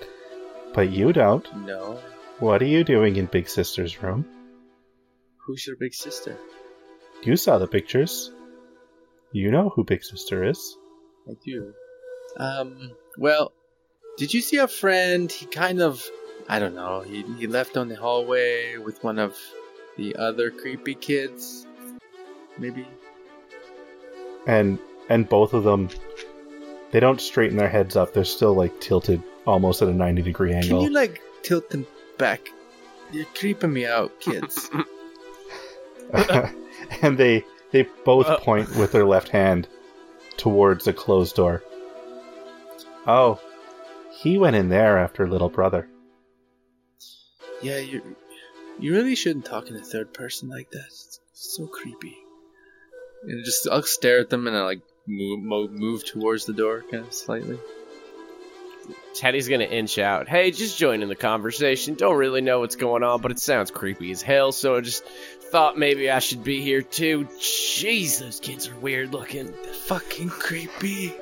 But 0.73 0.91
you 0.91 1.13
don't. 1.13 1.47
No. 1.67 1.99
What 2.39 2.63
are 2.63 2.67
you 2.67 2.85
doing 2.85 3.17
in 3.17 3.27
Big 3.27 3.49
Sister's 3.49 4.03
room? 4.03 4.27
Who's 5.47 5.67
your 5.67 5.77
big 5.77 5.95
sister? 5.95 6.37
You 7.23 7.37
saw 7.37 7.59
the 7.59 7.67
pictures. 7.67 8.31
You 9.33 9.51
know 9.51 9.71
who 9.71 9.85
Big 9.85 10.05
Sister 10.05 10.45
is. 10.45 10.77
I 11.29 11.33
do. 11.45 11.73
Um. 12.37 12.93
Well, 13.17 13.53
did 14.19 14.35
you 14.35 14.41
see 14.41 14.59
a 14.59 14.69
friend? 14.69 15.31
He 15.31 15.47
kind 15.47 15.81
of, 15.81 16.05
I 16.49 16.59
don't 16.59 16.75
know. 16.75 17.01
He 17.01 17.23
he 17.39 17.47
left 17.47 17.77
on 17.77 17.89
the 17.89 17.97
hallway 17.97 18.77
with 18.77 19.03
one 19.03 19.19
of 19.19 19.37
the 19.97 20.15
other 20.17 20.51
creepy 20.51 20.95
kids. 20.95 21.67
Maybe. 22.59 22.87
And 24.47 24.79
and 25.09 25.29
both 25.29 25.55
of 25.55 25.65
them 25.65 25.89
they 26.93 27.01
don't 27.01 27.21
straighten 27.21 27.57
their 27.57 27.69
heads 27.69 27.97
up. 27.97 28.13
They're 28.15 28.25
still 28.25 28.55
like 28.55 28.81
tilted 28.81 29.23
almost 29.47 29.83
at 29.83 29.89
a 29.89 29.93
90 29.93 30.23
degree 30.23 30.53
angle. 30.55 30.81
Can 30.83 30.89
you 30.89 30.95
like 30.95 31.21
tilt 31.43 31.69
them 31.71 31.87
back? 32.19 32.49
You're 33.13 33.27
creeping 33.35 33.73
me 33.73 33.87
out, 33.87 34.19
kids. 34.21 34.71
and 37.03 37.19
they 37.19 37.45
they 37.73 37.83
both 38.05 38.27
Uh. 38.27 38.39
point 38.39 38.75
with 38.77 38.93
their 38.93 39.05
left 39.05 39.29
hand 39.29 39.67
towards 40.37 40.87
a 40.87 40.93
closed 40.93 41.35
door. 41.35 41.63
Oh, 43.07 43.41
he 44.13 44.39
went 44.39 44.57
in 44.57 44.69
there 44.69 44.99
after 44.99 45.29
little 45.29 45.49
brother. 45.49 45.89
Yeah, 47.63 47.79
you 47.79 48.17
you 48.79 48.93
really 48.93 49.15
shouldn't 49.15 49.45
talk 49.47 49.69
in 49.69 49.77
a 49.77 49.81
third 49.83 50.13
person 50.13 50.49
like 50.49 50.71
that. 50.71 50.87
It's 50.87 51.21
so 51.33 51.67
creepy. 51.67 52.17
And 53.23 53.45
just 53.45 53.69
I'll 53.71 53.83
stare 53.83 54.21
at 54.21 54.31
them 54.31 54.47
and 54.47 54.57
I 54.57 54.63
like 54.63 54.81
move 55.07 55.71
move 55.73 56.05
towards 56.05 56.45
the 56.47 56.53
door 56.53 56.85
kind 56.91 57.07
of 57.07 57.13
slightly. 57.15 57.59
Teddy's 59.15 59.49
gonna 59.49 59.65
inch 59.65 59.99
out. 59.99 60.29
Hey, 60.29 60.51
just 60.51 60.79
join 60.79 61.03
in 61.03 61.09
the 61.09 61.17
conversation. 61.17 61.95
Don't 61.95 62.17
really 62.17 62.43
know 62.43 62.61
what's 62.61 62.77
going 62.77 63.03
on, 63.03 63.21
but 63.21 63.31
it 63.31 63.41
sounds 63.41 63.71
creepy 63.71 64.13
as 64.13 64.23
hell, 64.23 64.53
so 64.53 64.77
I 64.77 64.81
just 64.81 65.05
thought 65.05 65.79
maybe 65.79 66.11
I 66.11 66.19
should 66.19 66.45
be 66.45 66.61
here 66.61 66.83
too. 66.83 67.25
Jeez, 67.39 68.21
those 68.21 68.41
kids 68.41 68.69
are 68.69 68.77
weird 68.77 69.13
looking. 69.13 69.47
They're 69.47 69.73
Fucking 69.73 70.29
creepy 70.29 71.15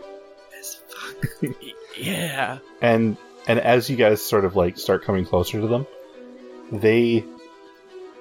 as 0.58 0.76
fuck. 0.88 1.50
Yeah. 1.96 2.58
and 2.82 3.16
and 3.46 3.60
as 3.60 3.88
you 3.88 3.94
guys 3.94 4.20
sort 4.20 4.44
of 4.44 4.56
like 4.56 4.76
start 4.78 5.04
coming 5.04 5.24
closer 5.24 5.60
to 5.60 5.66
them 5.68 5.86
they 6.72 7.24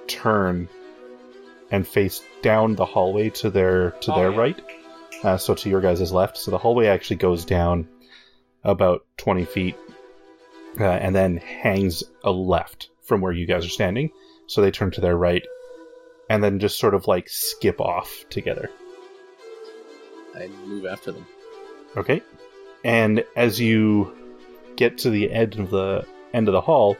turn 0.06 0.68
and 1.70 1.86
face 1.86 2.22
down 2.42 2.74
the 2.74 2.84
hallway 2.84 3.30
to 3.30 3.50
their 3.50 3.92
to 4.02 4.12
Oh, 4.12 4.16
their 4.16 4.30
yeah. 4.30 4.38
right 4.38 4.60
uh, 5.22 5.36
so 5.38 5.54
to 5.54 5.70
your 5.70 5.80
guys' 5.80 6.12
left 6.12 6.36
so 6.36 6.50
the 6.50 6.58
hallway 6.58 6.86
actually 6.86 7.16
goes 7.16 7.44
down 7.44 7.88
about 8.62 9.04
20 9.16 9.44
feet 9.44 9.76
uh, 10.80 10.84
and 10.84 11.14
then 11.14 11.38
hangs 11.38 12.04
a 12.22 12.30
left 12.30 12.90
from 13.02 13.20
where 13.20 13.32
you 13.32 13.46
guys 13.46 13.64
are 13.64 13.70
standing 13.70 14.10
so 14.46 14.60
they 14.60 14.70
turn 14.70 14.90
to 14.90 15.00
their 15.00 15.16
right 15.16 15.46
and 16.28 16.42
then 16.44 16.58
just 16.58 16.78
sort 16.78 16.94
of 16.94 17.06
like 17.06 17.28
skip 17.28 17.80
off 17.80 18.24
together 18.30 18.70
I 20.36 20.48
move 20.66 20.84
after 20.84 21.12
them. 21.12 21.24
Okay. 21.96 22.20
And 22.82 23.24
as 23.36 23.60
you 23.60 24.12
get 24.74 24.98
to 24.98 25.10
the 25.10 25.30
end 25.30 25.60
of 25.60 25.70
the 25.70 26.04
end 26.32 26.48
of 26.48 26.52
the 26.52 26.60
hall 26.60 26.96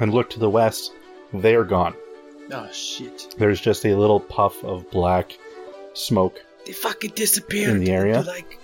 and 0.00 0.12
look 0.12 0.30
to 0.30 0.38
the 0.38 0.50
west, 0.50 0.92
they 1.32 1.54
are 1.54 1.64
gone. 1.64 1.94
Oh 2.52 2.68
shit! 2.72 3.34
There's 3.38 3.60
just 3.60 3.84
a 3.86 3.94
little 3.94 4.20
puff 4.20 4.62
of 4.64 4.90
black 4.90 5.36
smoke. 5.94 6.42
They 6.66 6.72
fucking 6.72 7.12
disappeared 7.14 7.70
In 7.76 7.84
the 7.84 7.90
area? 7.92 8.18
into, 8.18 8.30
like 8.30 8.58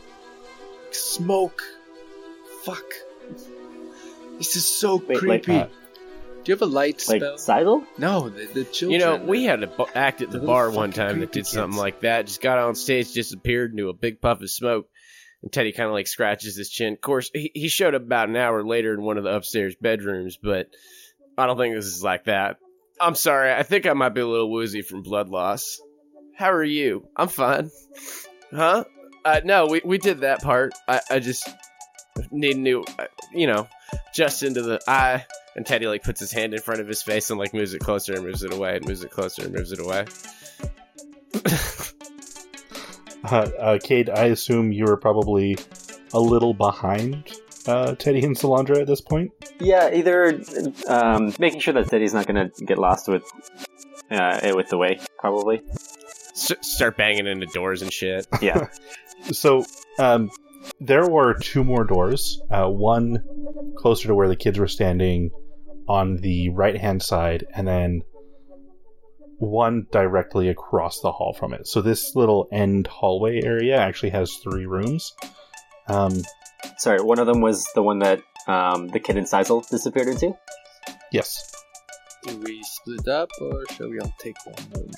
smoke. 0.91 1.63
Fuck. 2.65 2.85
This 4.39 4.57
is 4.57 4.65
so 4.65 4.97
Wait, 4.97 5.23
like, 5.23 5.45
creepy. 5.45 5.61
uh, 5.61 5.67
Do 5.67 5.73
you 6.47 6.55
have 6.55 6.63
a 6.63 6.67
light 6.67 7.03
Like 7.09 7.21
spell? 7.21 7.39
Seidel? 7.39 7.85
no, 7.99 8.29
the, 8.31 8.47
the 8.47 8.65
children. 8.65 8.99
You 9.01 9.07
know, 9.07 9.17
we 9.17 9.45
had 9.45 9.63
an 9.63 9.71
act 9.95 10.23
at 10.23 10.31
the 10.31 10.39
The 10.41 10.47
bar 10.47 10.71
one 10.71 10.93
time 10.93 11.21
that 11.21 11.27
creepy 11.27 11.33
did 11.41 11.47
something 11.47 11.79
like 11.79 12.01
that. 12.01 12.27
Just 12.27 12.41
got 12.41 12.59
on 12.59 12.75
stage, 12.75 13.13
disappeared 13.13 13.73
into 13.73 13.89
a 13.89 13.93
big 13.95 14.21
puff 14.21 14.41
of 14.41 14.51
smoke. 14.51 14.89
And 15.43 15.51
Teddy 15.53 15.73
kind 15.73 15.87
of 15.89 15.93
like 15.95 16.07
scratches 16.07 16.57
his 16.57 16.69
chin. 16.71 16.93
Of 16.95 17.01
course, 17.01 17.31
he, 17.33 17.51
he 17.55 17.69
showed 17.69 17.95
up 17.95 18.03
about 18.03 18.29
an 18.29 18.37
hour 18.37 18.63
later 18.65 18.93
in 18.95 19.03
one 19.03 19.17
of 19.19 19.25
the 19.25 19.35
upstairs 19.35 19.75
bedrooms, 19.75 20.39
but 20.43 20.69
I 21.37 21.47
don't 21.47 21.57
think 21.57 21.75
this 21.75 21.87
is 21.87 22.03
like 22.03 22.25
that. 22.25 22.59
I'm 23.01 23.15
sorry. 23.15 23.53
I 23.53 23.63
think 23.63 23.87
I 23.87 23.93
might 23.95 24.11
be 24.11 24.21
a 24.21 24.27
little 24.27 24.51
woozy 24.51 24.83
from 24.83 25.03
blood 25.03 25.29
loss. 25.29 25.81
How 26.37 26.53
are 26.53 26.65
you? 26.65 27.09
I'm 27.17 27.29
fine. 27.29 27.71
Huh? 28.53 28.85
Uh, 29.25 29.41
no, 29.45 29.67
we, 29.67 29.81
we 29.85 29.99
did 29.99 30.21
that 30.21 30.43
part. 30.43 30.75
I, 30.89 31.01
I 31.11 31.19
just 31.19 31.49
need 32.31 32.57
new, 32.57 32.85
uh, 32.99 33.07
you 33.33 33.47
know, 33.47 33.69
just 34.15 34.43
into 34.43 34.63
the 34.63 34.81
eye. 34.87 35.25
And 35.57 35.67
Teddy 35.67 35.87
like 35.87 36.03
puts 36.03 36.21
his 36.21 36.33
hand 36.33 36.55
in 36.55 36.61
front 36.61 36.81
of 36.81 36.89
his 36.89 37.03
face 37.03 37.31
and 37.31 37.39
like 37.39 37.55
moves 37.55 37.75
it 37.75 37.81
closer 37.81 38.15
and 38.15 38.25
moves 38.25 38.43
it 38.43 38.53
away 38.53 38.77
and 38.77 38.87
moves 38.87 39.03
it 39.03 39.11
closer 39.11 39.45
and 39.45 39.53
moves 39.55 39.73
it 39.73 39.81
away. 39.81 40.07
Uh, 43.23 43.49
uh, 43.59 43.79
Cade, 43.83 44.09
I 44.09 44.25
assume 44.25 44.73
you 44.73 44.85
were 44.85 44.97
probably 44.97 45.59
a 46.13 46.19
little 46.19 46.55
behind 46.55 47.31
uh, 47.71 47.95
Teddy 47.95 48.25
and 48.25 48.37
Solandra 48.37 48.81
at 48.81 48.87
this 48.87 49.01
point. 49.01 49.33
Yeah, 49.61 49.95
either 49.95 50.41
um, 50.89 51.33
making 51.39 51.61
sure 51.61 51.75
that 51.75 51.89
Teddy's 51.89 52.13
not 52.13 52.27
going 52.27 52.51
to 52.51 52.65
get 52.65 52.79
lost 52.79 53.09
with 53.09 53.25
uh, 54.11 54.53
with 54.55 54.69
the 54.69 54.77
way, 54.77 54.99
probably. 55.19 55.63
S- 55.71 56.53
start 56.63 56.97
banging 56.97 57.27
into 57.27 57.47
doors 57.47 57.83
and 57.83 57.93
shit. 57.93 58.27
Yeah. 58.43 58.67
So 59.33 59.67
um, 59.99 60.31
there 60.81 61.07
were 61.07 61.35
two 61.35 61.63
more 61.63 61.85
doors. 61.85 62.41
Uh, 62.51 62.69
one 62.69 63.23
closer 63.77 64.09
to 64.09 64.15
where 64.15 64.29
the 64.29 64.35
kids 64.35 64.59
were 64.59 64.67
standing 64.67 65.31
on 65.87 66.17
the 66.17 66.49
right 66.49 66.75
hand 66.79 67.03
side, 67.03 67.45
and 67.55 67.69
then 67.69 68.01
one 69.37 69.87
directly 69.93 70.49
across 70.49 71.01
the 71.01 71.13
hall 71.13 71.35
from 71.35 71.53
it. 71.53 71.67
So 71.67 71.83
this 71.83 72.17
little 72.17 72.49
end 72.51 72.87
hallway 72.87 73.43
area 73.43 73.77
actually 73.77 74.11
has 74.11 74.37
three 74.37 74.65
rooms. 74.65 75.13
Um, 75.87 76.23
Sorry, 76.79 77.01
one 77.03 77.19
of 77.19 77.27
them 77.27 77.41
was 77.41 77.67
the 77.75 77.83
one 77.83 77.99
that 78.01 78.23
um, 78.47 78.89
the 78.89 79.01
kid 79.01 79.17
in 79.17 79.27
Sizel 79.27 79.61
disappeared 79.71 80.09
into. 80.09 80.33
yes. 81.13 81.47
Do 82.27 82.37
we 82.39 82.63
split 82.63 83.09
up 83.09 83.31
or 83.41 83.65
shall 83.73 83.89
we 83.89 83.99
all 83.99 84.13
take 84.19 84.37
one? 84.45 84.91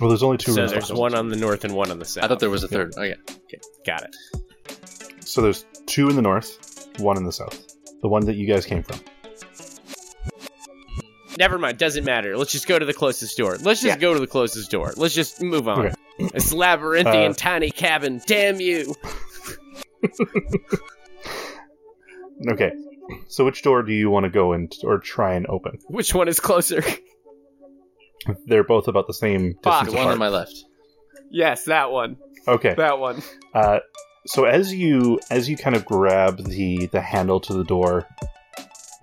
Well, 0.00 0.10
there's 0.10 0.22
only 0.22 0.38
two 0.38 0.52
so 0.52 0.60
rooms. 0.60 0.70
there's 0.72 0.90
left. 0.90 1.00
one 1.00 1.14
on 1.14 1.28
the 1.28 1.36
north 1.36 1.64
and 1.64 1.74
one 1.74 1.90
on 1.90 1.98
the 1.98 2.04
south. 2.04 2.24
I 2.24 2.28
thought 2.28 2.38
there 2.40 2.50
was 2.50 2.62
a 2.62 2.68
third. 2.68 2.94
Oh 2.96 3.02
yeah. 3.02 3.14
Okay. 3.28 3.60
Got 3.84 4.02
it. 4.04 4.16
So 5.26 5.40
there's 5.42 5.64
two 5.86 6.08
in 6.08 6.14
the 6.16 6.22
north, 6.22 6.88
one 6.98 7.16
in 7.16 7.24
the 7.24 7.32
south. 7.32 7.60
The 8.02 8.08
one 8.08 8.26
that 8.26 8.36
you 8.36 8.46
guys 8.46 8.64
came 8.66 8.82
from. 8.84 9.00
Never 11.36 11.58
mind. 11.58 11.78
Doesn't 11.78 12.04
matter. 12.04 12.36
Let's 12.36 12.52
just 12.52 12.68
go 12.68 12.78
to 12.78 12.84
the 12.86 12.94
closest 12.94 13.36
door. 13.36 13.52
Let's 13.56 13.80
just 13.80 13.84
Yeah. 13.84 13.96
go 13.96 14.14
to 14.14 14.20
the 14.20 14.26
closest 14.28 14.70
door. 14.70 14.92
Let's 14.96 15.14
just 15.14 15.42
move 15.42 15.66
on. 15.68 15.86
Okay. 15.86 15.94
This 16.32 16.52
labyrinthian 16.52 17.32
Uh, 17.32 17.34
tiny 17.34 17.70
cabin. 17.72 18.20
Damn 18.24 18.60
you. 18.60 18.94
Okay. 22.50 22.72
So 23.28 23.44
which 23.44 23.62
door 23.62 23.82
do 23.84 23.92
you 23.92 24.10
want 24.10 24.24
to 24.24 24.30
go 24.30 24.52
in 24.54 24.68
or 24.82 24.98
try 24.98 25.34
and 25.34 25.46
open? 25.46 25.78
Which 25.86 26.12
one 26.14 26.26
is 26.26 26.40
closer? 26.40 26.82
They're 28.46 28.64
both 28.64 28.88
about 28.88 29.06
the 29.06 29.14
same 29.14 29.54
Fuck, 29.62 29.84
distance 29.86 29.92
The 29.92 29.96
one 29.96 30.02
apart. 30.06 30.12
on 30.14 30.18
my 30.18 30.28
left. 30.28 30.64
yes, 31.30 31.66
that 31.66 31.90
one. 31.92 32.16
Okay. 32.48 32.74
That 32.76 32.98
one. 32.98 33.22
Uh, 33.54 33.78
so 34.26 34.44
as 34.46 34.74
you 34.74 35.20
as 35.30 35.48
you 35.48 35.56
kind 35.56 35.76
of 35.76 35.84
grab 35.84 36.38
the 36.44 36.86
the 36.86 37.00
handle 37.00 37.38
to 37.40 37.52
the 37.54 37.62
door 37.64 38.04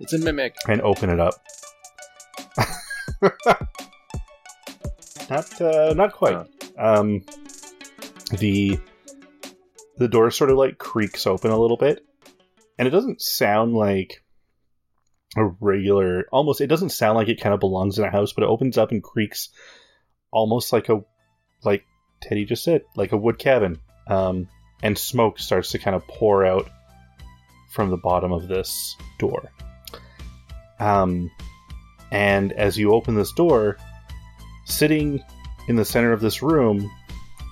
It's 0.00 0.12
a 0.12 0.18
mimic. 0.18 0.54
and 0.68 0.80
open 0.82 1.08
it 1.10 1.18
up, 1.20 1.34
not 5.30 5.60
uh, 5.60 5.94
not 5.94 6.12
quite. 6.12 6.46
Um, 6.76 7.24
the 8.38 8.78
the 9.98 10.08
door 10.08 10.30
sort 10.30 10.50
of 10.50 10.56
like 10.56 10.78
creaks 10.78 11.26
open 11.26 11.50
a 11.50 11.58
little 11.58 11.76
bit, 11.76 12.04
and 12.78 12.88
it 12.88 12.92
doesn't 12.92 13.20
sound 13.20 13.74
like 13.74 14.22
a 15.36 15.44
regular. 15.60 16.26
Almost, 16.32 16.60
it 16.60 16.68
doesn't 16.68 16.90
sound 16.90 17.16
like 17.16 17.28
it 17.28 17.40
kind 17.40 17.54
of 17.54 17.60
belongs 17.60 17.98
in 17.98 18.04
a 18.04 18.10
house, 18.10 18.32
but 18.32 18.44
it 18.44 18.50
opens 18.50 18.78
up 18.78 18.90
and 18.90 19.02
creaks 19.02 19.50
almost 20.30 20.72
like 20.72 20.88
a 20.88 21.02
like 21.64 21.84
Teddy 22.20 22.44
just 22.44 22.64
said, 22.64 22.82
like 22.96 23.12
a 23.12 23.16
wood 23.16 23.38
cabin. 23.38 23.78
Um, 24.06 24.48
and 24.82 24.98
smoke 24.98 25.38
starts 25.38 25.70
to 25.70 25.78
kind 25.78 25.94
of 25.94 26.06
pour 26.08 26.44
out 26.44 26.68
from 27.72 27.90
the 27.90 27.96
bottom 27.96 28.32
of 28.32 28.48
this 28.48 28.96
door. 29.18 29.50
Um, 30.80 31.30
and 32.10 32.52
as 32.52 32.76
you 32.76 32.92
open 32.92 33.14
this 33.14 33.32
door, 33.32 33.78
sitting 34.66 35.22
in 35.68 35.76
the 35.76 35.84
center 35.84 36.12
of 36.12 36.20
this 36.20 36.42
room 36.42 36.90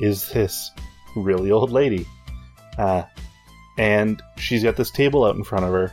is 0.00 0.28
this 0.32 0.70
really 1.16 1.50
old 1.50 1.70
lady. 1.70 2.06
Uh, 2.78 3.02
and 3.78 4.22
she's 4.36 4.62
got 4.62 4.76
this 4.76 4.90
table 4.90 5.24
out 5.24 5.36
in 5.36 5.44
front 5.44 5.64
of 5.64 5.72
her, 5.72 5.92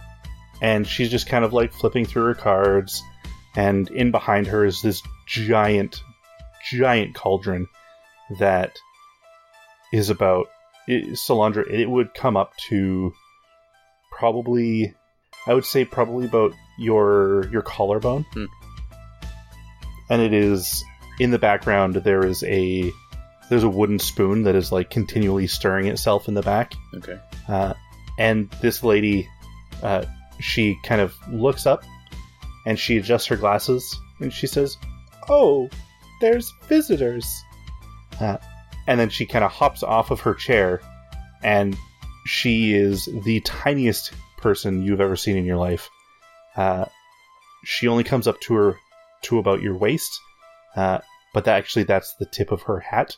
and 0.61 0.87
she's 0.87 1.09
just 1.09 1.27
kind 1.27 1.45
of 1.45 1.53
like 1.53 1.73
flipping 1.73 2.05
through 2.05 2.25
her 2.25 2.35
cards. 2.35 3.01
And 3.55 3.89
in 3.89 4.11
behind 4.11 4.47
her 4.47 4.65
is 4.65 4.81
this 4.81 5.01
giant, 5.25 6.01
giant 6.69 7.15
cauldron 7.15 7.67
that 8.39 8.77
is 9.91 10.09
about 10.09 10.47
it, 10.87 11.05
Solandra. 11.13 11.69
It 11.69 11.89
would 11.89 12.13
come 12.13 12.37
up 12.37 12.55
to 12.69 13.13
probably, 14.11 14.93
I 15.47 15.53
would 15.53 15.65
say, 15.65 15.85
probably 15.85 16.25
about 16.25 16.53
your 16.77 17.47
your 17.51 17.61
collarbone. 17.61 18.25
Hmm. 18.33 18.45
And 20.09 20.21
it 20.21 20.33
is 20.33 20.83
in 21.19 21.31
the 21.31 21.39
background. 21.39 21.95
There 21.95 22.25
is 22.25 22.43
a 22.43 22.91
there's 23.49 23.63
a 23.63 23.69
wooden 23.69 23.99
spoon 23.99 24.43
that 24.43 24.55
is 24.55 24.71
like 24.71 24.89
continually 24.89 25.47
stirring 25.47 25.87
itself 25.87 26.27
in 26.27 26.33
the 26.33 26.41
back. 26.41 26.73
Okay. 26.95 27.19
Uh, 27.47 27.73
and 28.19 28.49
this 28.61 28.83
lady, 28.83 29.27
uh, 29.83 30.05
she 30.39 30.77
kind 30.83 31.01
of 31.01 31.15
looks 31.29 31.65
up 31.65 31.83
and 32.65 32.77
she 32.77 32.97
adjusts 32.97 33.27
her 33.27 33.37
glasses 33.37 33.97
and 34.19 34.33
she 34.33 34.47
says, 34.47 34.77
Oh, 35.29 35.69
there's 36.21 36.51
visitors. 36.67 37.25
Uh, 38.19 38.37
and 38.87 38.99
then 38.99 39.09
she 39.09 39.25
kind 39.25 39.45
of 39.45 39.51
hops 39.51 39.83
off 39.83 40.11
of 40.11 40.19
her 40.21 40.33
chair 40.33 40.81
and 41.43 41.77
she 42.25 42.73
is 42.73 43.07
the 43.23 43.39
tiniest 43.41 44.13
person 44.37 44.83
you've 44.83 45.01
ever 45.01 45.15
seen 45.15 45.37
in 45.37 45.45
your 45.45 45.57
life. 45.57 45.89
Uh, 46.55 46.85
she 47.63 47.87
only 47.87 48.03
comes 48.03 48.27
up 48.27 48.39
to 48.41 48.53
her 48.53 48.77
to 49.23 49.39
about 49.39 49.61
your 49.61 49.77
waist, 49.77 50.19
uh, 50.75 50.99
but 51.33 51.45
that 51.45 51.57
actually 51.57 51.83
that's 51.83 52.15
the 52.15 52.25
tip 52.25 52.51
of 52.51 52.63
her 52.63 52.79
hat. 52.79 53.15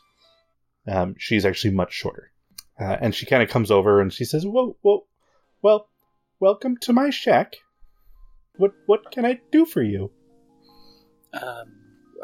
Um, 0.89 1.15
she's 1.17 1.45
actually 1.45 1.71
much 1.71 1.93
shorter. 1.93 2.31
Uh, 2.79 2.97
and 3.01 3.13
she 3.13 3.25
kind 3.25 3.43
of 3.43 3.49
comes 3.49 3.71
over 3.71 4.01
and 4.01 4.11
she 4.11 4.25
says, 4.25 4.45
"Whoa, 4.45 4.77
whoa, 4.81 5.05
well, 5.61 5.89
welcome 6.39 6.77
to 6.81 6.93
my 6.93 7.09
shack. 7.09 7.57
What 8.55 8.73
what 8.85 9.11
can 9.11 9.25
I 9.25 9.39
do 9.51 9.65
for 9.65 9.81
you?" 9.81 10.11
Um, 11.33 11.73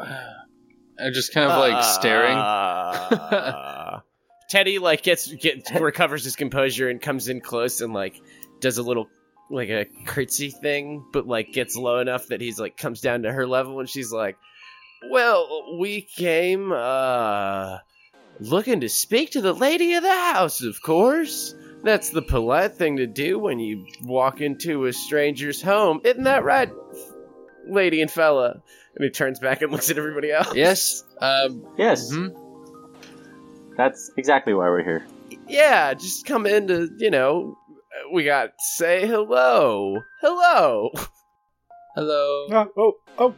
I'm 0.98 1.12
just 1.12 1.34
kind 1.34 1.50
of 1.50 1.58
like 1.58 1.84
staring. 1.84 2.36
Uh, 2.36 4.00
Teddy 4.48 4.78
like 4.78 5.02
gets 5.02 5.30
gets 5.30 5.70
recovers 5.72 6.24
his 6.24 6.36
composure 6.36 6.88
and 6.88 7.02
comes 7.02 7.28
in 7.28 7.40
close 7.40 7.82
and 7.82 7.92
like 7.92 8.18
does 8.60 8.78
a 8.78 8.82
little 8.82 9.08
like 9.50 9.68
a 9.68 9.86
curtsy 10.06 10.50
thing, 10.50 11.04
but 11.12 11.26
like 11.26 11.52
gets 11.52 11.76
low 11.76 11.98
enough 11.98 12.28
that 12.28 12.40
he's 12.40 12.58
like 12.58 12.78
comes 12.78 13.02
down 13.02 13.22
to 13.22 13.32
her 13.32 13.46
level 13.46 13.78
and 13.80 13.90
she's 13.90 14.10
like, 14.10 14.38
"Well, 15.10 15.76
we 15.78 16.00
came 16.00 16.72
uh 16.72 17.78
looking 18.40 18.80
to 18.80 18.88
speak 18.88 19.30
to 19.32 19.40
the 19.40 19.52
lady 19.52 19.94
of 19.94 20.02
the 20.02 20.08
house, 20.10 20.62
of 20.62 20.80
course." 20.82 21.54
That's 21.82 22.10
the 22.10 22.22
polite 22.22 22.72
thing 22.74 22.96
to 22.96 23.06
do 23.06 23.38
when 23.38 23.60
you 23.60 23.86
walk 24.02 24.40
into 24.40 24.86
a 24.86 24.92
stranger's 24.92 25.62
home. 25.62 26.00
Isn't 26.02 26.24
that 26.24 26.42
right, 26.42 26.68
lady 27.68 28.00
and 28.02 28.10
fella? 28.10 28.60
And 28.96 29.04
he 29.04 29.10
turns 29.10 29.38
back 29.38 29.62
and 29.62 29.70
looks 29.72 29.88
at 29.90 29.98
everybody 29.98 30.32
else. 30.32 30.54
yes. 30.54 31.04
Um. 31.20 31.64
Yes, 31.78 32.12
mhm. 32.12 32.34
that's 33.76 34.10
exactly 34.16 34.52
why 34.54 34.68
we're 34.68 34.82
here. 34.82 35.06
yeah, 35.48 35.94
just 35.94 36.26
come 36.26 36.46
in 36.46 36.66
to, 36.68 36.88
you 36.98 37.10
know, 37.10 37.56
we 38.12 38.24
got 38.24 38.50
say 38.58 39.06
hello. 39.06 39.98
Hello. 40.20 40.90
Hello. 41.94 42.46
Oh, 42.50 42.66
oh, 42.76 42.92
oh, 43.18 43.34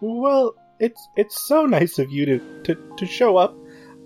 well, 0.00 0.54
it's 0.78 1.06
it's 1.16 1.46
so 1.46 1.66
nice 1.66 1.98
of 1.98 2.10
you 2.10 2.24
to, 2.26 2.62
to, 2.64 2.94
to 2.96 3.06
show 3.06 3.36
up. 3.36 3.54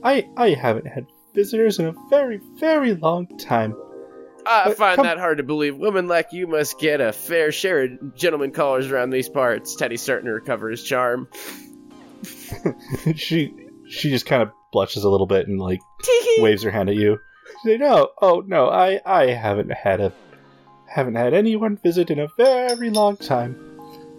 I 0.04 0.28
I 0.36 0.50
haven't 0.50 0.86
had 0.86 1.06
visitors 1.34 1.78
in 1.78 1.86
a 1.86 1.94
very 2.10 2.40
very 2.58 2.94
long 2.94 3.26
time. 3.38 3.74
I 4.46 4.64
But 4.68 4.76
find 4.76 4.96
come- 4.96 5.06
that 5.06 5.18
hard 5.18 5.38
to 5.38 5.42
believe. 5.42 5.76
Women 5.76 6.06
like 6.06 6.28
you 6.32 6.46
must 6.46 6.78
get 6.78 7.00
a 7.00 7.12
fair 7.12 7.50
share 7.50 7.84
of 7.84 8.14
gentlemen 8.14 8.52
callers 8.52 8.90
around 8.90 9.10
these 9.10 9.28
parts. 9.28 9.74
Teddy's 9.74 10.02
starting 10.02 10.26
to 10.26 10.32
recover 10.32 10.68
his 10.70 10.82
charm. 10.84 11.28
she 13.16 13.54
she 13.88 14.10
just 14.10 14.26
kind 14.26 14.42
of 14.42 14.50
blushes 14.72 15.04
a 15.04 15.08
little 15.08 15.26
bit 15.26 15.46
and 15.48 15.60
like 15.60 15.80
Tee-hee. 16.02 16.42
waves 16.42 16.62
her 16.62 16.70
hand 16.70 16.88
at 16.88 16.96
you. 16.96 17.18
She 17.62 17.70
said, 17.70 17.80
"No, 17.80 18.10
oh 18.20 18.42
no, 18.46 18.68
I 18.68 19.00
I 19.06 19.26
haven't 19.28 19.72
had 19.72 20.00
a 20.00 20.12
haven't 20.88 21.14
had 21.16 21.34
anyone 21.34 21.76
visit 21.82 22.10
in 22.10 22.18
a 22.18 22.28
very 22.36 22.90
long 22.90 23.16
time. 23.16 23.56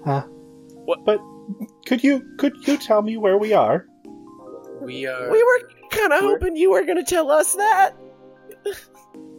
Uh, 0.06 0.22
What- 0.86 1.06
But 1.06 1.20
could 1.86 2.04
you 2.04 2.24
could 2.38 2.54
you 2.68 2.78
tell 2.78 3.02
me 3.02 3.18
where 3.18 3.38
we 3.38 3.54
are? 3.54 3.86
We 4.82 5.08
are. 5.08 5.32
We 5.32 5.42
were 5.44 5.60
kind 5.96 6.14
of 6.14 6.20
hoping 6.22 6.56
you 6.56 6.72
were 6.72 6.84
going 6.84 6.98
to 6.98 7.04
tell 7.04 7.32
us 7.32 7.56
that. 7.56 7.96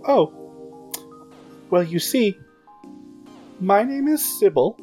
Oh, 0.07 0.93
well, 1.71 1.83
you 1.83 1.99
see, 1.99 2.37
my 3.61 3.83
name 3.83 4.07
is 4.09 4.25
Sybil, 4.39 4.79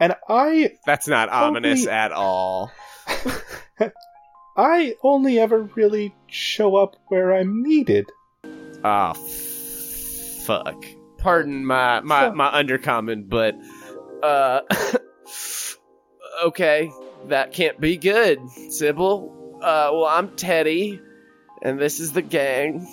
and 0.00 0.14
I 0.28 0.72
That's 0.86 1.06
not 1.08 1.28
ominous 1.28 1.86
at 1.86 2.12
all. 2.12 2.72
I 4.56 4.94
only 5.02 5.38
ever 5.40 5.64
really 5.74 6.14
show 6.28 6.76
up 6.76 6.96
where 7.08 7.34
I'm 7.34 7.62
needed. 7.62 8.06
Ah, 8.84 9.10
f- 9.10 9.16
fuck. 10.46 10.84
Pardon 11.18 11.64
my 11.64 12.00
my 12.00 12.28
So- 12.28 12.34
my 12.34 12.50
undercommon, 12.62 13.28
but 13.28 13.56
uh, 14.22 14.60
okay, 16.44 16.90
that 17.28 17.52
can't 17.52 17.80
be 17.80 17.96
good, 17.96 18.38
Sybil. 18.70 19.32
Uh, 19.64 19.88
well, 19.94 20.04
I'm 20.04 20.36
Teddy, 20.36 21.00
and 21.62 21.80
this 21.80 21.98
is 21.98 22.12
the 22.12 22.20
gang. 22.20 22.86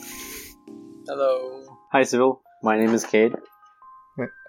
Hello. 1.06 1.66
Hi, 1.92 2.04
Sybil. 2.04 2.42
My 2.64 2.78
name 2.80 2.94
is 2.94 3.04
Cade. 3.04 3.36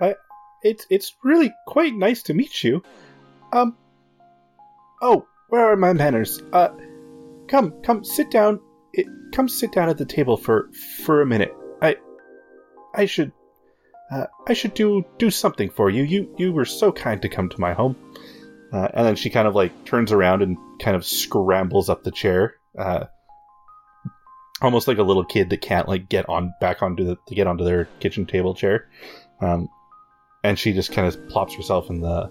I, 0.00 0.14
it's 0.62 0.86
it's 0.88 1.16
really 1.24 1.52
quite 1.66 1.94
nice 1.94 2.22
to 2.24 2.34
meet 2.34 2.62
you. 2.62 2.84
Um. 3.52 3.76
Oh, 5.02 5.26
where 5.48 5.72
are 5.72 5.76
my 5.76 5.94
manners? 5.94 6.40
Uh, 6.52 6.68
come, 7.48 7.72
come, 7.82 8.04
sit 8.04 8.30
down. 8.30 8.60
It, 8.92 9.08
come, 9.32 9.48
sit 9.48 9.72
down 9.72 9.88
at 9.88 9.98
the 9.98 10.06
table 10.06 10.36
for 10.36 10.70
for 11.02 11.22
a 11.22 11.26
minute. 11.26 11.52
I, 11.82 11.96
I 12.94 13.06
should, 13.06 13.32
uh, 14.12 14.26
I 14.46 14.52
should 14.52 14.74
do 14.74 15.04
do 15.18 15.28
something 15.28 15.70
for 15.70 15.90
you. 15.90 16.04
You 16.04 16.32
you 16.38 16.52
were 16.52 16.66
so 16.66 16.92
kind 16.92 17.20
to 17.20 17.28
come 17.28 17.48
to 17.48 17.60
my 17.60 17.72
home. 17.72 17.96
Uh, 18.72 18.88
and 18.94 19.06
then 19.06 19.16
she 19.16 19.28
kind 19.28 19.48
of 19.48 19.56
like 19.56 19.84
turns 19.84 20.12
around 20.12 20.40
and 20.40 20.56
kind 20.82 20.96
of 20.96 21.04
scrambles 21.04 21.88
up 21.88 22.02
the 22.02 22.10
chair. 22.10 22.54
Uh, 22.76 23.06
almost 24.60 24.88
like 24.88 24.98
a 24.98 25.02
little 25.02 25.24
kid 25.24 25.50
that 25.50 25.60
can't 25.60 25.88
like 25.88 26.08
get 26.08 26.28
on 26.28 26.54
back 26.60 26.82
onto 26.82 27.04
the 27.04 27.16
to 27.28 27.34
get 27.34 27.46
onto 27.46 27.64
their 27.64 27.86
kitchen 28.00 28.26
table 28.26 28.54
chair. 28.54 28.88
Um, 29.40 29.68
and 30.44 30.58
she 30.58 30.72
just 30.72 30.92
kind 30.92 31.06
of 31.06 31.28
plops 31.28 31.54
herself 31.54 31.90
in 31.90 32.00
the 32.00 32.30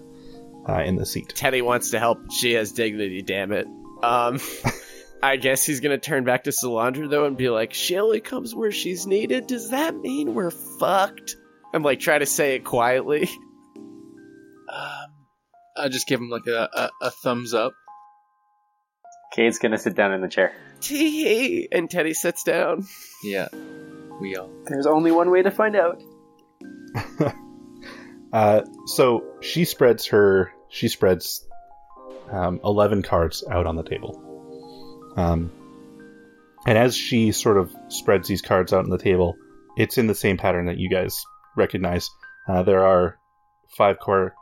uh, 0.68 0.82
in 0.84 0.96
the 0.96 1.06
seat. 1.06 1.32
Teddy 1.34 1.62
wants 1.62 1.90
to 1.90 1.98
help. 1.98 2.30
She 2.30 2.52
has 2.52 2.72
dignity. 2.72 3.22
Damn 3.22 3.52
it. 3.52 3.66
Um, 4.02 4.38
I 5.22 5.36
guess 5.36 5.64
he's 5.64 5.80
gonna 5.80 5.98
turn 5.98 6.24
back 6.24 6.44
to 6.44 6.50
Solandra 6.50 7.08
though 7.08 7.26
and 7.26 7.36
be 7.36 7.48
like, 7.48 7.74
"She 7.74 7.98
only 7.98 8.20
comes 8.20 8.54
where 8.54 8.72
she's 8.72 9.06
needed. 9.06 9.46
Does 9.46 9.70
that 9.70 9.94
mean 9.96 10.34
we're 10.34 10.50
fucked?" 10.50 11.36
I'm 11.74 11.82
like 11.82 12.00
try 12.00 12.18
to 12.18 12.26
say 12.26 12.56
it 12.56 12.64
quietly. 12.64 13.28
Um, 14.68 15.12
I'll 15.76 15.88
just 15.88 16.06
give 16.06 16.20
him 16.20 16.28
like 16.28 16.46
a, 16.46 16.68
a, 16.72 16.90
a 17.06 17.10
thumbs 17.10 17.54
up. 17.54 17.72
Cade's 19.32 19.58
gonna 19.58 19.78
sit 19.78 19.94
down 19.94 20.12
in 20.12 20.20
the 20.20 20.28
chair. 20.28 20.52
Tee 20.80 21.68
and 21.72 21.90
Teddy 21.90 22.14
sits 22.14 22.42
down. 22.44 22.86
Yeah, 23.24 23.48
we 24.20 24.36
all. 24.36 24.50
There's 24.66 24.86
only 24.86 25.10
one 25.10 25.30
way 25.30 25.42
to 25.42 25.50
find 25.50 25.76
out. 25.76 26.02
Uh, 28.32 28.62
so 28.86 29.22
she 29.42 29.66
spreads 29.66 30.06
her 30.06 30.52
she 30.70 30.88
spreads 30.88 31.46
um, 32.30 32.60
eleven 32.64 33.02
cards 33.02 33.44
out 33.50 33.66
on 33.66 33.76
the 33.76 33.82
table, 33.82 35.12
um, 35.18 35.52
and 36.66 36.78
as 36.78 36.96
she 36.96 37.30
sort 37.32 37.58
of 37.58 37.74
spreads 37.88 38.26
these 38.28 38.40
cards 38.40 38.72
out 38.72 38.84
on 38.84 38.90
the 38.90 38.96
table, 38.96 39.36
it's 39.76 39.98
in 39.98 40.06
the 40.06 40.14
same 40.14 40.38
pattern 40.38 40.64
that 40.66 40.78
you 40.78 40.88
guys 40.88 41.22
recognize. 41.58 42.08
Uh, 42.48 42.62
there 42.62 42.86
are 42.86 43.18
five 43.76 43.98
core, 43.98 44.34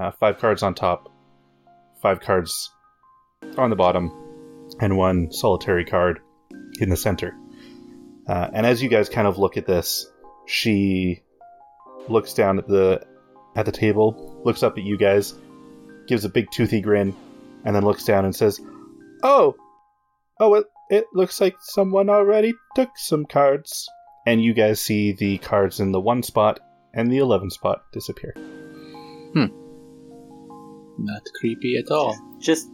uh, 0.00 0.10
five 0.12 0.38
cards 0.38 0.62
on 0.62 0.74
top, 0.74 1.12
five 2.00 2.20
cards 2.20 2.70
on 3.56 3.70
the 3.70 3.76
bottom, 3.76 4.12
and 4.80 4.96
one 4.96 5.32
solitary 5.32 5.84
card 5.84 6.20
in 6.80 6.88
the 6.88 6.96
center. 6.96 7.34
Uh, 8.26 8.48
and 8.52 8.66
as 8.66 8.82
you 8.82 8.88
guys 8.88 9.08
kind 9.08 9.26
of 9.26 9.38
look 9.38 9.56
at 9.56 9.66
this, 9.66 10.06
she 10.46 11.22
looks 12.08 12.34
down 12.34 12.58
at 12.58 12.68
the 12.68 13.06
at 13.56 13.66
the 13.66 13.72
table, 13.72 14.40
looks 14.44 14.62
up 14.62 14.78
at 14.78 14.84
you 14.84 14.96
guys, 14.96 15.34
gives 16.06 16.24
a 16.24 16.28
big 16.28 16.50
toothy 16.50 16.80
grin, 16.80 17.14
and 17.64 17.74
then 17.74 17.84
looks 17.84 18.04
down 18.04 18.24
and 18.24 18.34
says, 18.34 18.60
"Oh, 19.22 19.56
oh, 20.40 20.54
it 20.54 20.66
it 20.90 21.06
looks 21.12 21.40
like 21.40 21.56
someone 21.60 22.08
already 22.10 22.54
took 22.74 22.90
some 22.96 23.24
cards." 23.24 23.88
And 24.26 24.42
you 24.42 24.52
guys 24.52 24.78
see 24.80 25.12
the 25.12 25.38
cards 25.38 25.80
in 25.80 25.90
the 25.90 26.00
one 26.00 26.22
spot 26.22 26.60
and 26.92 27.10
the 27.10 27.18
eleven 27.18 27.48
spot 27.50 27.84
disappear. 27.92 28.34
Hmm. 29.32 29.46
Not 30.98 31.22
creepy 31.40 31.78
at 31.78 31.90
all. 31.90 32.14
Just 32.38 32.68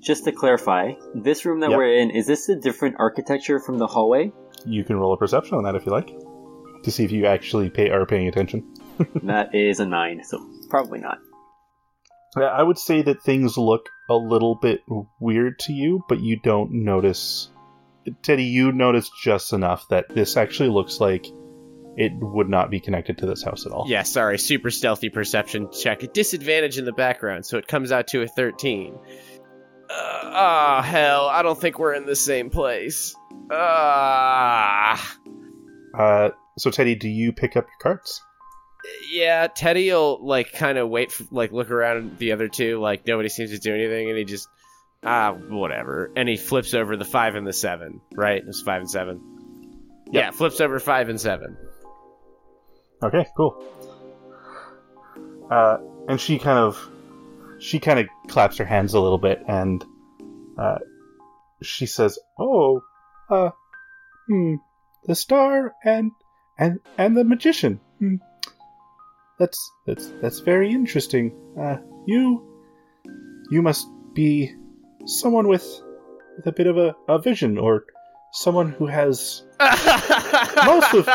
just 0.00 0.24
to 0.24 0.32
clarify, 0.32 0.92
this 1.14 1.44
room 1.44 1.60
that 1.60 1.70
Yep. 1.70 1.76
we're 1.78 1.98
in, 1.98 2.10
is 2.10 2.26
this 2.26 2.48
a 2.48 2.56
different 2.56 2.96
architecture 2.98 3.60
from 3.60 3.78
the 3.78 3.86
hallway? 3.86 4.32
You 4.64 4.84
can 4.84 4.96
roll 4.96 5.12
a 5.12 5.16
perception 5.16 5.56
on 5.56 5.64
that 5.64 5.74
if 5.74 5.86
you 5.86 5.92
like, 5.92 6.10
to 6.82 6.90
see 6.90 7.04
if 7.04 7.12
you 7.12 7.26
actually 7.26 7.70
pay 7.70 7.90
are 7.90 8.06
paying 8.06 8.28
attention. 8.28 8.64
that 9.22 9.54
is 9.54 9.80
a 9.80 9.86
nine, 9.86 10.22
so 10.24 10.38
probably 10.68 10.98
not. 11.00 11.18
Yeah, 12.36 12.44
I 12.44 12.62
would 12.62 12.78
say 12.78 13.02
that 13.02 13.22
things 13.22 13.56
look 13.56 13.88
a 14.10 14.14
little 14.14 14.54
bit 14.54 14.82
weird 15.20 15.58
to 15.60 15.72
you, 15.72 16.04
but 16.08 16.20
you 16.20 16.38
don't 16.42 16.70
notice. 16.84 17.48
Teddy, 18.22 18.44
you 18.44 18.72
notice 18.72 19.10
just 19.22 19.52
enough 19.52 19.88
that 19.88 20.08
this 20.10 20.36
actually 20.36 20.68
looks 20.70 21.00
like 21.00 21.26
it 21.96 22.12
would 22.14 22.48
not 22.48 22.70
be 22.70 22.80
connected 22.80 23.18
to 23.18 23.26
this 23.26 23.42
house 23.42 23.66
at 23.66 23.72
all. 23.72 23.86
Yeah, 23.88 24.02
sorry, 24.04 24.38
super 24.38 24.70
stealthy 24.70 25.08
perception 25.08 25.68
check. 25.72 26.02
A 26.04 26.06
disadvantage 26.06 26.78
in 26.78 26.84
the 26.84 26.92
background, 26.92 27.44
so 27.44 27.58
it 27.58 27.66
comes 27.66 27.90
out 27.90 28.06
to 28.08 28.22
a 28.22 28.28
13. 28.28 28.96
Uh, 29.90 29.94
ah, 29.94 30.82
hell, 30.82 31.26
I 31.26 31.42
don't 31.42 31.58
think 31.58 31.78
we're 31.78 31.94
in 31.94 32.06
the 32.06 32.16
same 32.16 32.50
place. 32.50 33.14
Ah. 33.50 35.16
Uh, 35.98 36.30
so, 36.58 36.70
Teddy, 36.70 36.94
do 36.94 37.08
you 37.08 37.32
pick 37.32 37.56
up 37.56 37.66
your 37.66 37.78
cards? 37.80 38.22
yeah, 39.10 39.46
Teddy 39.48 39.90
will 39.90 40.24
like 40.24 40.52
kind 40.52 40.78
of 40.78 40.88
wait, 40.88 41.12
for, 41.12 41.24
like 41.30 41.52
look 41.52 41.70
around 41.70 42.18
the 42.18 42.32
other 42.32 42.48
two, 42.48 42.80
like 42.80 43.06
nobody 43.06 43.28
seems 43.28 43.50
to 43.50 43.58
do 43.58 43.74
anything, 43.74 44.08
and 44.08 44.18
he 44.18 44.24
just 44.24 44.48
ah 45.02 45.32
whatever, 45.32 46.10
and 46.16 46.28
he 46.28 46.36
flips 46.36 46.74
over 46.74 46.96
the 46.96 47.04
five 47.04 47.34
and 47.34 47.46
the 47.46 47.52
seven. 47.52 48.00
Right, 48.14 48.42
it's 48.46 48.62
five 48.62 48.80
and 48.80 48.90
seven. 48.90 49.20
Yeah, 50.10 50.30
flips 50.30 50.60
over 50.60 50.78
five 50.80 51.08
and 51.08 51.20
seven. 51.20 51.56
Okay, 53.02 53.26
cool. 53.36 53.62
Uh, 55.50 55.78
and 56.08 56.20
she 56.20 56.38
kind 56.38 56.58
of, 56.58 56.90
she 57.58 57.78
kind 57.80 57.98
of 57.98 58.06
claps 58.28 58.56
her 58.58 58.64
hands 58.64 58.94
a 58.94 59.00
little 59.00 59.18
bit, 59.18 59.42
and 59.46 59.84
uh, 60.58 60.78
she 61.62 61.86
says, 61.86 62.18
"Oh, 62.38 62.82
uh, 63.30 63.50
hmm, 64.26 64.54
the 65.04 65.14
star 65.14 65.74
and 65.84 66.12
and 66.58 66.80
and 66.96 67.16
the 67.16 67.24
magician. 67.24 67.80
Hmm. 67.98 68.16
That's 69.38 69.72
that's 69.86 70.10
that's 70.20 70.40
very 70.40 70.70
interesting. 70.72 71.32
Uh, 71.58 71.76
you 72.06 72.44
you 73.50 73.62
must 73.62 73.86
be 74.14 74.54
someone 75.06 75.48
with 75.48 75.64
with 76.36 76.46
a 76.46 76.52
bit 76.52 76.66
of 76.66 76.76
a, 76.76 76.94
a 77.08 77.18
vision, 77.20 77.58
or 77.58 77.84
someone 78.32 78.70
who 78.72 78.86
has 78.86 79.42
Most 80.64 80.94
of- 80.94 81.08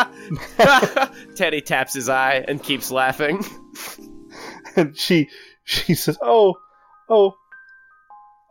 Teddy 1.36 1.62
taps 1.62 1.94
his 1.94 2.10
eye 2.10 2.44
and 2.48 2.62
keeps 2.62 2.92
laughing. 2.92 3.44
and 4.76 4.98
she 4.98 5.30
she 5.64 5.96
says, 5.96 6.18
"Oh, 6.22 6.56
oh, 7.10 7.36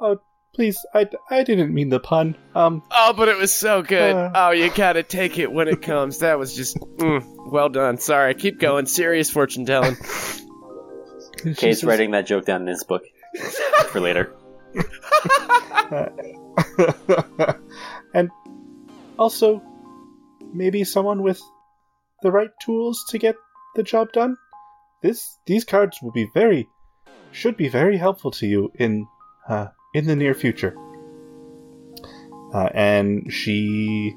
oh, 0.01 0.19
please, 0.55 0.79
I, 0.95 1.09
I 1.31 1.43
didn't 1.43 1.73
mean 1.73 1.89
the 1.89 2.01
pun. 2.01 2.37
Um, 2.55 2.83
Oh, 2.91 3.13
but 3.17 3.29
it 3.29 3.37
was 3.37 3.53
so 3.53 3.83
good. 3.83 4.15
Uh. 4.15 4.31
oh, 4.35 4.51
you 4.51 4.71
gotta 4.71 5.03
take 5.03 5.39
it 5.39 5.51
when 5.51 5.69
it 5.69 5.83
comes. 5.83 6.19
That 6.19 6.39
was 6.39 6.55
just 6.55 6.77
mm, 6.77 7.51
well 7.51 7.69
done. 7.69 7.99
Sorry, 7.99 8.35
keep 8.35 8.59
going. 8.59 8.87
Serious 8.87 9.31
fortune 9.31 9.67
telling. 9.67 9.97
and 11.45 11.57
says, 11.59 11.85
writing 11.85 12.13
that 12.13 12.27
joke 12.27 12.45
down 12.45 12.63
in 12.63 12.69
his 12.69 12.85
book 12.85 13.03
for 13.89 14.01
later. 14.01 14.35
and 18.15 18.31
also 19.19 19.63
maybe 20.53 20.85
someone 20.85 21.23
with 21.23 21.41
the 22.23 22.31
right 22.31 22.51
tools 22.63 23.05
to 23.11 23.19
get 23.19 23.37
the 23.75 23.83
job 23.83 24.13
done. 24.13 24.37
This 25.03 25.37
these 25.47 25.65
cards 25.65 25.99
will 26.03 26.13
be 26.13 26.29
very 26.33 26.69
should 27.33 27.57
be 27.57 27.69
very 27.69 27.97
helpful 27.97 28.31
to 28.31 28.47
you 28.47 28.73
in 28.79 29.07
uh, 29.49 29.69
in 29.95 30.07
the 30.07 30.17
near 30.17 30.35
future. 30.35 30.77
Uh, 32.55 32.69
and 32.75 33.33
she 33.33 34.15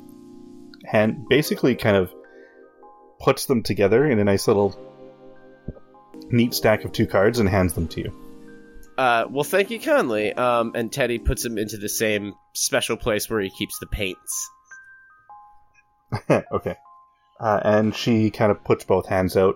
hand 0.85 1.27
basically 1.29 1.75
kind 1.75 1.95
of 1.95 2.13
puts 3.19 3.45
them 3.45 3.63
together 3.63 4.05
in 4.05 4.19
a 4.19 4.23
nice 4.23 4.47
little 4.47 4.77
neat 6.29 6.53
stack 6.53 6.83
of 6.83 6.91
two 6.91 7.07
cards 7.07 7.39
and 7.39 7.47
hands 7.49 7.73
them 7.73 7.87
to 7.87 8.01
you. 8.01 8.21
Uh, 8.97 9.25
well, 9.29 9.43
thank 9.43 9.71
you 9.71 9.79
kindly. 9.79 10.33
Um, 10.33 10.73
and 10.75 10.91
Teddy 10.91 11.19
puts 11.19 11.43
them 11.43 11.57
into 11.57 11.77
the 11.77 11.89
same 11.89 12.33
special 12.53 12.97
place 12.97 13.29
where 13.29 13.41
he 13.41 13.49
keeps 13.49 13.79
the 13.79 13.87
paints. 13.87 14.49
okay. 16.29 16.75
Uh, 17.39 17.59
and 17.63 17.95
she 17.95 18.31
kind 18.31 18.51
of 18.51 18.63
puts 18.63 18.85
both 18.85 19.07
hands 19.07 19.35
out 19.35 19.55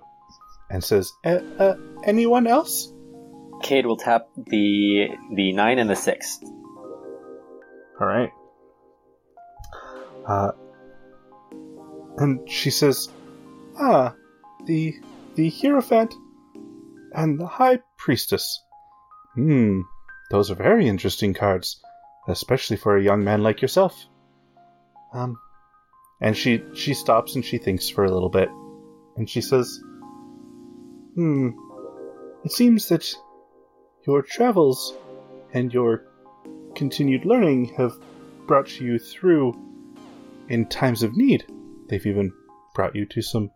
and 0.70 0.84
says, 0.84 1.14
uh, 1.24 1.40
uh, 1.58 1.76
"Anyone 2.04 2.48
else?" 2.48 2.92
Cade 3.62 3.86
will 3.86 3.98
tap 3.98 4.28
the 4.36 5.10
the 5.34 5.52
nine 5.54 5.80
and 5.80 5.90
the 5.90 5.96
six. 5.96 6.40
All 8.00 8.08
right. 8.08 8.32
Uh, 10.26 10.52
and 12.18 12.50
she 12.50 12.70
says, 12.70 13.10
"Ah, 13.80 14.16
the 14.66 14.94
the 15.36 15.50
Hierophant 15.50 16.14
and 17.14 17.40
the 17.40 17.48
High 17.48 17.80
Priestess. 17.98 18.64
Hmm, 19.36 19.82
those 20.32 20.52
are 20.52 20.56
very 20.56 20.88
interesting 20.88 21.34
cards, 21.34 21.82
especially 22.28 22.78
for 22.78 22.98
a 22.98 23.04
young 23.04 23.24
man 23.24 23.44
like 23.44 23.62
yourself." 23.62 24.06
Um, 25.14 25.40
and 26.22 26.38
she 26.38 26.64
she 26.74 26.94
stops 26.94 27.36
and 27.36 27.44
she 27.44 27.58
thinks 27.58 27.90
for 27.90 28.06
a 28.06 28.12
little 28.12 28.30
bit, 28.30 28.50
and 29.18 29.30
she 29.30 29.42
says, 29.42 29.82
"Hmm, 31.16 31.50
it 32.46 32.52
seems 32.52 32.88
that 32.90 33.16
your 34.10 34.24
travels 34.24 34.96
and 35.54 35.72
your 35.72 36.04
continued 36.74 37.26
learning 37.26 37.66
have 37.78 37.94
brought 38.48 38.80
you 38.80 38.98
through 38.98 39.54
in 40.48 40.66
times 40.66 41.04
of 41.04 41.16
need. 41.16 41.46
They've 41.88 42.08
even 42.08 42.32
brought 42.74 42.96
you 42.96 43.06
to 43.06 43.22
some 43.22 43.52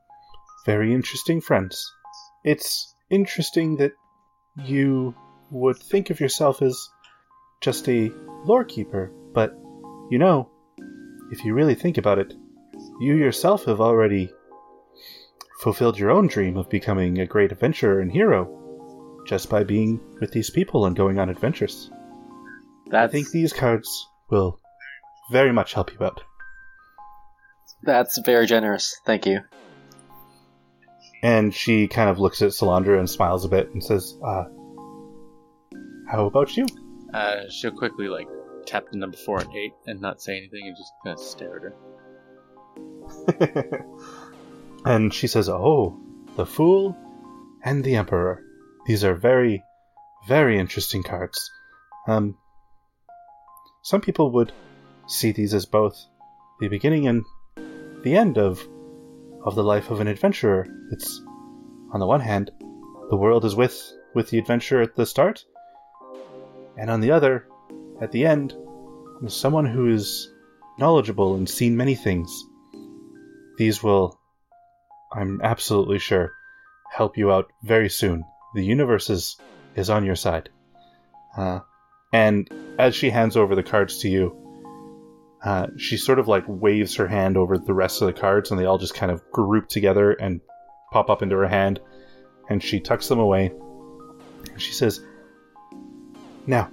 very 0.64 0.94
interesting 0.94 1.42
friends. 1.42 1.92
It's 2.44 2.94
interesting 3.10 3.78
that 3.78 3.94
you 4.64 5.16
would 5.50 5.78
think 5.78 6.12
of 6.12 6.20
yourself 6.20 6.62
as 6.62 6.78
just 7.60 7.90
a 7.90 8.12
lore 8.46 8.64
keeper, 8.64 9.12
but 9.34 9.58
you 10.12 10.20
know, 10.20 10.52
if 11.32 11.44
you 11.44 11.56
really 11.56 11.74
think 11.74 11.98
about 11.98 12.20
it, 12.20 12.32
you 13.00 13.16
yourself 13.16 13.66
have 13.66 13.82
already 13.82 14.32
fulfilled 15.62 15.98
your 15.98 16.12
own 16.12 16.28
dream 16.28 16.58
of 16.58 16.70
becoming 16.70 17.18
a 17.18 17.26
great 17.26 17.52
adventurer 17.52 18.02
and 18.02 18.12
hero 18.12 18.63
just 19.26 19.50
by 19.50 19.64
being 19.64 20.00
with 20.20 20.32
these 20.32 20.50
people 20.50 20.86
and 20.86 20.96
going 20.96 21.20
on 21.20 21.30
adventures. 21.30 21.92
I 22.92 23.08
think 23.08 23.32
these 23.32 23.54
cards 23.54 24.08
will 24.30 24.60
very 25.32 25.52
much 25.52 25.74
help 25.74 25.92
you 25.94 26.06
out. 26.06 26.22
that's 27.82 28.20
very 28.20 28.46
generous. 28.46 28.96
Thank 29.06 29.26
you. 29.26 29.42
And 31.24 31.54
she 31.54 31.88
kind 31.88 32.10
of 32.10 32.20
looks 32.20 32.42
at 32.42 32.52
Solandra 32.52 33.00
and 33.00 33.10
smiles 33.10 33.46
a 33.46 33.50
bit 33.50 33.74
and 33.74 33.82
says, 33.84 34.18
uh, 34.24 34.44
How 36.10 36.26
about 36.26 36.56
you? 36.58 36.66
Uh, 37.14 37.48
she'll 37.50 37.72
quickly 37.72 38.10
like 38.10 38.28
tap 38.66 38.86
the 38.92 38.98
number 38.98 39.18
four 39.18 39.40
and 39.40 39.56
eight 39.56 39.74
and 39.88 40.02
not 40.02 40.22
say 40.22 40.36
anything 40.38 40.68
and 40.68 40.76
just 40.76 40.92
kind 41.04 41.18
of 41.18 41.24
stare 41.24 41.56
at 41.56 41.62
her. 41.64 41.74
and 44.86 45.14
she 45.14 45.28
says, 45.28 45.48
Oh, 45.48 45.98
the 46.36 46.46
Fool 46.46 46.98
and 47.64 47.82
the 47.84 47.96
Emperor. 47.96 48.43
These 48.86 49.04
are 49.04 49.16
very, 49.16 49.64
very 50.28 50.60
interesting 50.60 51.04
cards. 51.04 51.50
Um, 52.08 52.38
some 53.82 54.02
people 54.02 54.32
would 54.32 54.52
see 55.08 55.32
these 55.32 55.54
as 55.54 55.66
both 55.66 55.98
the 56.60 56.68
beginning 56.68 57.08
and 57.08 57.24
the 58.04 58.16
end 58.16 58.38
of 58.38 58.66
of 59.44 59.56
the 59.56 59.64
life 59.64 59.92
of 59.92 60.00
an 60.00 60.08
adventurer. 60.08 60.68
It's 60.92 61.22
on 61.94 62.00
the 62.00 62.08
one 62.08 62.22
hand, 62.22 62.52
the 63.10 63.18
world 63.18 63.46
is 63.46 63.56
with 63.56 63.82
with 64.14 64.30
the 64.30 64.38
adventurer 64.38 64.82
at 64.82 64.96
the 64.96 65.06
start, 65.06 65.44
and 66.78 66.90
on 66.90 67.02
the 67.02 67.12
other, 67.12 67.48
at 68.02 68.12
the 68.12 68.26
end, 68.26 68.54
someone 69.28 69.66
who 69.66 69.88
is 69.88 70.30
knowledgeable 70.78 71.36
and 71.36 71.50
seen 71.50 71.78
many 71.78 71.96
things. 71.96 72.44
These 73.58 73.84
will, 73.84 74.20
I'm 75.14 75.42
absolutely 75.42 76.00
sure, 76.00 76.34
help 76.92 77.18
you 77.18 77.32
out 77.32 77.52
very 77.64 77.90
soon. 77.90 78.26
The 78.54 78.64
universe 78.64 79.10
is, 79.10 79.38
is 79.76 79.90
on 79.90 80.06
your 80.06 80.16
side. 80.16 80.50
Uh, 81.36 81.62
and 82.12 82.50
as 82.78 82.96
she 82.96 83.10
hands 83.10 83.36
over 83.36 83.56
the 83.56 83.64
cards 83.64 84.00
to 84.00 84.10
you, 84.10 84.38
uh, 85.44 85.68
she 85.78 85.98
sort 85.98 86.20
of 86.20 86.28
like 86.28 86.46
waves 86.48 86.96
her 86.96 87.08
hand 87.08 87.36
over 87.36 87.58
the 87.58 87.74
rest 87.74 88.02
of 88.02 88.08
the 88.08 88.14
cards, 88.14 88.52
and 88.52 88.60
they 88.60 88.66
all 88.66 88.78
just 88.78 88.96
kind 88.96 89.12
of 89.12 89.30
group 89.32 89.68
together 89.68 90.12
and 90.12 90.40
pop 90.92 91.10
up 91.10 91.22
into 91.22 91.36
her 91.36 91.48
hand. 91.48 91.82
And 92.50 92.64
she 92.64 92.80
tucks 92.80 93.08
them 93.08 93.20
away. 93.20 93.52
And 94.52 94.62
she 94.62 94.72
says, 94.72 95.02
"Now, 96.48 96.70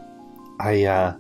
I 0.61 0.85
uh, 0.85 1.17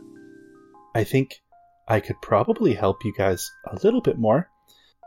I 0.94 1.04
think 1.04 1.42
I 1.88 2.00
could 2.00 2.20
probably 2.20 2.74
help 2.74 3.04
you 3.04 3.12
guys 3.16 3.50
a 3.66 3.78
little 3.82 4.00
bit 4.00 4.18
more. 4.18 4.48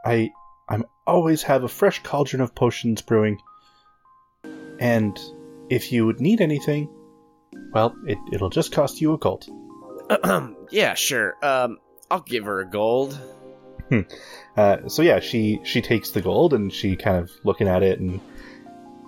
I 0.06 0.32
I'm 0.68 0.86
always 1.06 1.44
have 1.44 1.64
a 1.64 1.70
fresh 1.70 2.02
cauldron 2.04 2.42
of 2.42 2.56
potions 2.56 3.02
brewing, 3.02 3.38
and 4.80 5.18
if 5.70 5.92
you 5.92 6.06
would 6.06 6.20
need 6.20 6.42
anything, 6.42 6.90
well, 7.74 7.96
it, 8.08 8.18
it'll 8.32 8.50
just 8.50 8.72
cost 8.72 9.02
you 9.02 9.14
a 9.14 9.18
gold." 9.18 9.46
yeah, 10.72 10.94
sure. 10.94 11.36
Um, 11.42 11.78
I'll 12.12 12.22
give 12.22 12.46
her 12.46 12.60
a 12.60 12.70
gold. 12.70 13.18
Uh, 14.58 14.88
so 14.88 15.02
yeah, 15.04 15.20
she 15.20 15.60
she 15.64 15.82
takes 15.82 16.12
the 16.12 16.22
gold 16.22 16.54
and 16.54 16.74
she 16.74 16.96
kind 16.96 17.18
of 17.18 17.30
looking 17.44 17.68
at 17.68 17.84
it 17.84 18.00
and 18.00 18.20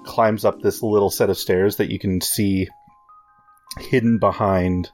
climbs 0.04 0.46
up 0.46 0.62
this 0.62 0.84
little 0.84 1.10
set 1.10 1.30
of 1.32 1.38
stairs 1.38 1.78
that 1.78 1.92
you 1.92 1.98
can 1.98 2.22
see 2.22 2.68
hidden 3.80 4.20
behind, 4.20 4.90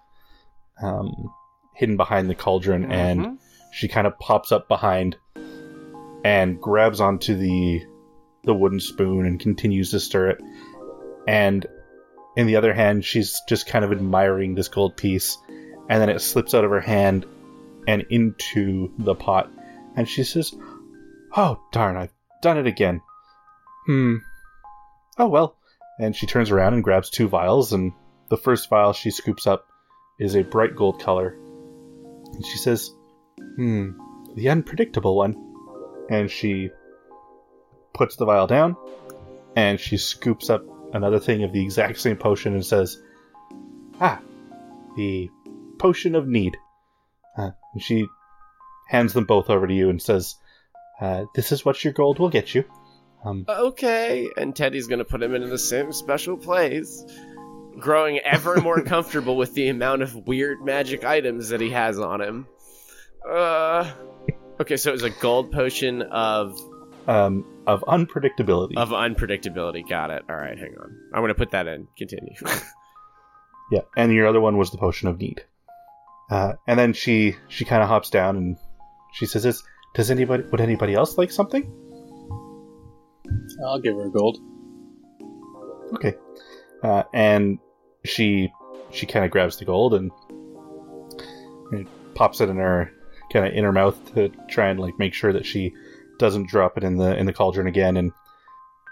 um, 0.81 1.11
hidden 1.75 1.97
behind 1.97 2.29
the 2.29 2.35
cauldron, 2.35 2.89
and 2.91 3.19
Mhm. 3.21 3.37
she 3.73 3.87
kind 3.89 4.07
of 4.07 4.17
pops 4.19 4.51
up 4.53 4.67
behind 4.69 5.17
and 6.23 6.61
grabs 6.61 7.01
onto 7.01 7.35
the 7.35 7.81
the 8.43 8.53
wooden 8.53 8.79
spoon 8.79 9.25
and 9.25 9.39
continues 9.39 9.91
to 9.91 9.99
stir 9.99 10.29
it. 10.29 10.41
And 11.27 11.65
in 12.35 12.47
the 12.47 12.55
other 12.55 12.73
hand, 12.73 13.05
she's 13.05 13.41
just 13.47 13.67
kind 13.67 13.83
of 13.83 13.91
admiring 13.91 14.55
this 14.55 14.67
gold 14.67 14.97
piece, 14.97 15.37
and 15.89 16.01
then 16.01 16.09
it 16.09 16.21
slips 16.21 16.53
out 16.53 16.63
of 16.63 16.71
her 16.71 16.81
hand 16.81 17.25
and 17.87 18.05
into 18.09 18.91
the 18.97 19.15
pot. 19.15 19.51
And 19.95 20.07
she 20.07 20.23
says, 20.23 20.53
Oh, 21.35 21.61
darn, 21.71 21.97
I've 21.97 22.13
done 22.41 22.57
it 22.57 22.67
again. 22.67 23.01
Hmm. 23.85 24.17
Oh, 25.17 25.27
well. 25.27 25.57
And 25.99 26.15
she 26.15 26.25
turns 26.25 26.51
around 26.51 26.73
and 26.73 26.83
grabs 26.83 27.09
two 27.09 27.27
vials, 27.27 27.73
and 27.73 27.91
the 28.29 28.37
first 28.37 28.69
vial 28.69 28.93
she 28.93 29.11
scoops 29.11 29.45
up 29.45 29.67
is 30.19 30.35
a 30.35 30.43
bright 30.43 30.75
gold 30.75 30.99
color. 31.01 31.35
And 32.33 32.45
she 32.45 32.57
says, 32.57 32.91
Hmm, 33.55 33.91
the 34.35 34.49
unpredictable 34.49 35.17
one. 35.17 35.35
And 36.09 36.29
she 36.29 36.69
puts 37.93 38.15
the 38.15 38.25
vial 38.25 38.47
down, 38.47 38.75
and 39.55 39.79
she 39.79 39.97
scoops 39.97 40.49
up 40.49 40.63
another 40.93 41.19
thing 41.19 41.43
of 41.43 41.51
the 41.51 41.61
exact 41.61 41.99
same 41.99 42.17
potion 42.17 42.53
and 42.53 42.65
says, 42.65 42.97
Ah, 43.99 44.19
the 44.95 45.29
potion 45.79 46.15
of 46.15 46.27
need. 46.27 46.57
Uh, 47.37 47.51
and 47.73 47.81
she 47.81 48.05
hands 48.87 49.13
them 49.13 49.25
both 49.25 49.49
over 49.49 49.67
to 49.67 49.73
you 49.73 49.89
and 49.89 50.01
says, 50.01 50.35
uh, 50.99 51.25
"This 51.33 51.51
is 51.51 51.63
what 51.63 51.83
your 51.83 51.93
gold 51.93 52.19
will 52.19 52.29
get 52.29 52.53
you." 52.53 52.65
Um, 53.23 53.45
Okay, 53.47 54.27
and 54.37 54.55
Teddy's 54.55 54.87
gonna 54.87 55.05
put 55.05 55.23
him 55.23 55.33
into 55.33 55.47
the 55.47 55.57
same 55.57 55.91
special 55.93 56.35
place, 56.37 57.05
growing 57.79 58.19
ever 58.19 58.59
more 58.59 58.81
comfortable 58.93 59.37
with 59.37 59.53
the 59.53 59.69
amount 59.69 60.01
of 60.01 60.27
weird 60.27 60.63
magic 60.63 61.05
items 61.05 61.49
that 61.49 61.61
he 61.61 61.69
has 61.69 61.99
on 61.99 62.21
him. 62.21 62.47
Uh, 63.27 63.89
okay, 64.59 64.77
so 64.77 64.93
it's 64.93 65.03
a 65.03 65.09
gold 65.09 65.51
potion 65.51 66.01
of 66.01 66.59
um, 67.11 67.45
of 67.67 67.83
unpredictability. 67.87 68.77
of 68.77 68.89
unpredictability. 68.89 69.87
Got 69.87 70.11
it. 70.11 70.23
All 70.29 70.35
right, 70.35 70.57
hang 70.57 70.75
on. 70.79 70.97
I'm 71.13 71.21
gonna 71.21 71.35
put 71.35 71.51
that 71.51 71.67
in. 71.67 71.87
Continue. 71.97 72.33
yeah, 73.71 73.81
and 73.97 74.13
your 74.13 74.27
other 74.27 74.39
one 74.39 74.57
was 74.57 74.71
the 74.71 74.77
potion 74.77 75.07
of 75.09 75.19
need. 75.19 75.43
Uh, 76.29 76.53
and 76.67 76.79
then 76.79 76.93
she 76.93 77.35
she 77.49 77.65
kind 77.65 77.83
of 77.83 77.89
hops 77.89 78.09
down 78.09 78.37
and 78.37 78.57
she 79.13 79.25
says, 79.25 79.45
"Is 79.45 79.63
does 79.93 80.09
anybody 80.09 80.43
would 80.43 80.61
anybody 80.61 80.93
else 80.93 81.17
like 81.17 81.31
something?" 81.31 81.69
I'll 83.65 83.79
give 83.79 83.95
her 83.95 84.05
a 84.05 84.11
gold. 84.11 84.37
Okay. 85.93 86.13
Uh, 86.81 87.03
and 87.13 87.59
she 88.05 88.51
she 88.91 89.05
kind 89.05 89.25
of 89.25 89.31
grabs 89.31 89.57
the 89.57 89.65
gold 89.65 89.93
and, 89.93 90.11
and 91.71 91.87
pops 92.15 92.41
it 92.41 92.49
in 92.49 92.57
her 92.57 92.91
kind 93.31 93.45
of 93.45 93.53
in 93.53 93.63
her 93.63 93.71
mouth 93.71 93.97
to 94.15 94.29
try 94.49 94.69
and 94.69 94.79
like 94.79 94.97
make 94.97 95.13
sure 95.13 95.33
that 95.33 95.45
she 95.45 95.73
doesn't 96.21 96.47
drop 96.47 96.77
it 96.77 96.83
in 96.83 96.95
the 96.95 97.17
in 97.17 97.25
the 97.25 97.33
cauldron 97.33 97.67
again 97.67 97.97
and 97.97 98.11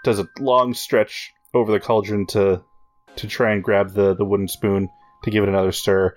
does 0.04 0.18
a 0.18 0.28
long 0.38 0.74
stretch 0.74 1.32
over 1.54 1.72
the 1.72 1.80
cauldron 1.80 2.26
to 2.26 2.62
to 3.16 3.26
try 3.26 3.52
and 3.52 3.64
grab 3.64 3.92
the 3.92 4.14
the 4.14 4.24
wooden 4.24 4.48
spoon 4.48 4.88
to 5.22 5.30
give 5.30 5.42
it 5.42 5.48
another 5.48 5.72
stir 5.72 6.14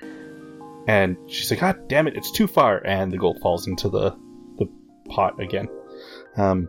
and 0.87 1.15
she's 1.27 1.49
like 1.51 1.59
god 1.59 1.87
damn 1.87 2.07
it 2.07 2.17
it's 2.17 2.31
too 2.31 2.47
far 2.47 2.85
and 2.85 3.11
the 3.11 3.17
gold 3.17 3.39
falls 3.41 3.67
into 3.67 3.89
the 3.89 4.09
the 4.57 4.67
pot 5.09 5.39
again 5.39 5.69
um 6.35 6.67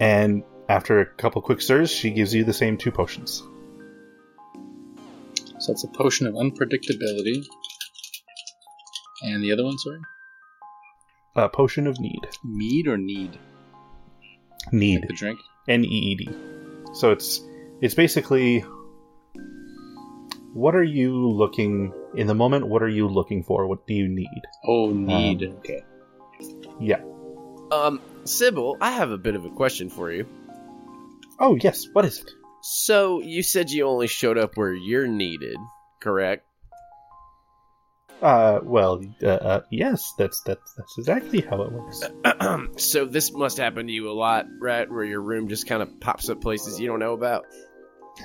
and 0.00 0.44
after 0.68 1.00
a 1.00 1.06
couple 1.06 1.42
quick 1.42 1.60
stirs, 1.60 1.90
she 1.90 2.10
gives 2.10 2.34
you 2.34 2.44
the 2.44 2.52
same 2.52 2.76
two 2.76 2.90
potions. 2.90 3.42
So 5.58 5.72
it's 5.72 5.84
a 5.84 5.88
potion 5.88 6.26
of 6.26 6.34
unpredictability. 6.34 7.44
And 9.22 9.42
the 9.42 9.52
other 9.52 9.64
one, 9.64 9.78
sorry? 9.78 10.00
A 11.36 11.48
potion 11.48 11.86
of 11.86 11.98
need. 11.98 12.20
Mead 12.44 12.86
or 12.86 12.96
need? 12.96 13.38
Need. 14.72 15.00
Like 15.00 15.08
the 15.08 15.14
drink? 15.14 15.40
N 15.68 15.84
E 15.84 15.88
E 15.88 16.14
D. 16.14 16.28
So 16.94 17.10
it's 17.10 17.40
it's 17.80 17.94
basically 17.94 18.64
what 20.52 20.76
are 20.76 20.84
you 20.84 21.28
looking 21.28 21.92
in 22.14 22.28
the 22.28 22.34
moment? 22.34 22.68
What 22.68 22.82
are 22.82 22.88
you 22.88 23.08
looking 23.08 23.42
for? 23.42 23.66
What 23.66 23.86
do 23.88 23.94
you 23.94 24.08
need? 24.08 24.42
Oh, 24.64 24.90
need. 24.90 25.42
okay. 25.42 25.82
Yeah. 26.80 27.00
um, 27.72 28.00
Sybil, 28.24 28.76
I 28.80 28.92
have 28.92 29.10
a 29.10 29.18
bit 29.18 29.34
of 29.34 29.44
a 29.44 29.50
question 29.50 29.90
for 29.90 30.12
you. 30.12 30.28
Oh 31.40 31.56
yes. 31.60 31.86
What 31.92 32.04
is 32.04 32.20
it? 32.20 32.30
So 32.62 33.20
you 33.20 33.42
said 33.42 33.70
you 33.70 33.86
only 33.86 34.06
showed 34.06 34.38
up 34.38 34.56
where 34.56 34.72
you're 34.72 35.08
needed, 35.08 35.56
correct? 36.00 36.46
Uh, 38.22 38.60
well, 38.62 39.02
uh, 39.22 39.26
uh, 39.26 39.60
yes. 39.70 40.12
That's 40.18 40.40
that's 40.42 40.72
that's 40.74 40.98
exactly 40.98 41.40
how 41.42 41.62
it 41.62 41.72
works. 41.72 42.02
so 42.82 43.04
this 43.04 43.32
must 43.32 43.58
happen 43.58 43.86
to 43.86 43.92
you 43.92 44.10
a 44.10 44.12
lot, 44.14 44.46
right? 44.60 44.90
Where 44.90 45.04
your 45.04 45.20
room 45.20 45.48
just 45.48 45.66
kind 45.66 45.82
of 45.82 46.00
pops 46.00 46.28
up 46.30 46.40
places 46.40 46.80
you 46.80 46.86
don't 46.86 47.00
know 47.00 47.12
about. 47.12 47.44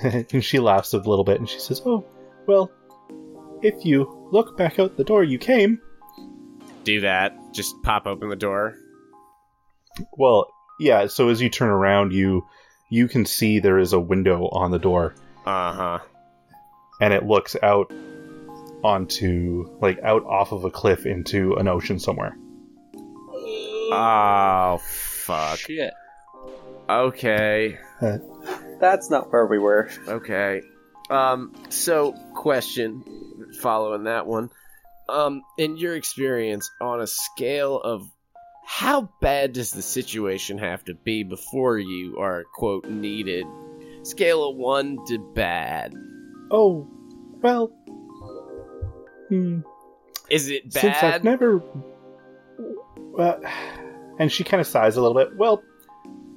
and 0.02 0.42
she 0.44 0.58
laughs 0.58 0.94
a 0.94 0.98
little 0.98 1.24
bit 1.24 1.38
and 1.38 1.48
she 1.48 1.58
says, 1.58 1.82
"Oh, 1.84 2.04
well, 2.46 2.70
if 3.62 3.84
you 3.84 4.28
look 4.32 4.56
back 4.56 4.78
out 4.78 4.96
the 4.96 5.04
door 5.04 5.22
you 5.24 5.38
came, 5.38 5.80
Do 6.84 7.00
that. 7.02 7.36
Just 7.52 7.74
pop 7.82 8.06
open 8.06 8.28
the 8.30 8.36
door. 8.36 8.76
Well, 10.16 10.50
yeah. 10.78 11.08
So 11.08 11.28
as 11.28 11.42
you 11.42 11.50
turn 11.50 11.68
around, 11.68 12.12
you 12.12 12.46
you 12.88 13.06
can 13.08 13.26
see 13.26 13.58
there 13.58 13.78
is 13.78 13.92
a 13.92 14.00
window 14.00 14.48
on 14.48 14.70
the 14.70 14.78
door, 14.78 15.14
Uh 15.44 15.72
huh. 15.72 15.98
and 17.00 17.12
it 17.12 17.24
looks 17.26 17.54
out 17.62 17.92
onto 18.82 19.70
like 19.80 19.98
out 20.02 20.24
off 20.24 20.52
of 20.52 20.64
a 20.64 20.70
cliff 20.70 21.06
into 21.06 21.54
an 21.54 21.68
ocean 21.68 21.98
somewhere. 21.98 22.36
Oh 23.92 24.80
fuck. 24.82 25.58
Shit. 25.58 25.92
Okay. 26.88 27.78
That's 28.80 29.10
not 29.10 29.32
where 29.32 29.46
we 29.46 29.58
were. 29.58 29.90
Okay. 30.08 30.62
Um. 31.08 31.54
So, 31.68 32.12
question. 32.34 33.04
Following 33.60 34.04
that 34.04 34.26
one. 34.26 34.50
Um. 35.08 35.42
In 35.58 35.76
your 35.76 35.94
experience, 35.94 36.70
on 36.80 37.00
a 37.00 37.06
scale 37.06 37.80
of 37.80 38.08
how 38.64 39.10
bad 39.20 39.52
does 39.52 39.72
the 39.72 39.82
situation 39.82 40.58
have 40.58 40.84
to 40.84 40.94
be 40.94 41.24
before 41.24 41.78
you 41.78 42.18
are 42.18 42.44
quote 42.54 42.88
needed? 42.88 43.44
Scale 44.02 44.48
of 44.48 44.56
one 44.56 45.04
to 45.06 45.18
bad. 45.18 45.92
Oh, 46.50 46.88
well, 47.42 47.72
Hmm. 49.30 49.60
Is 50.28 50.50
it 50.50 50.64
bad? 50.72 50.80
Since 50.80 50.96
I've 51.02 51.24
never. 51.24 51.62
Uh, 53.18 53.36
and 54.18 54.30
she 54.30 54.44
kind 54.44 54.60
of 54.60 54.66
sighs 54.66 54.96
a 54.96 55.00
little 55.00 55.16
bit. 55.16 55.34
Well, 55.36 55.62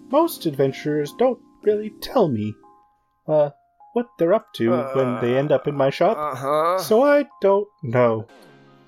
most 0.10 0.46
adventurers 0.46 1.12
don't 1.18 1.40
really 1.64 1.92
tell 2.02 2.28
me 2.30 2.54
uh, 3.28 3.50
what 3.94 4.08
they're 4.18 4.34
up 4.34 4.54
to 4.56 4.72
when 4.96 5.20
they 5.22 5.38
end 5.38 5.52
up 5.52 5.68
in 5.68 5.76
my 5.76 5.90
shop, 5.90 6.18
Uh 6.18 6.36
huh. 6.36 6.80
so 6.80 7.04
I 7.04 7.26
don't 7.42 7.68
know. 7.84 8.28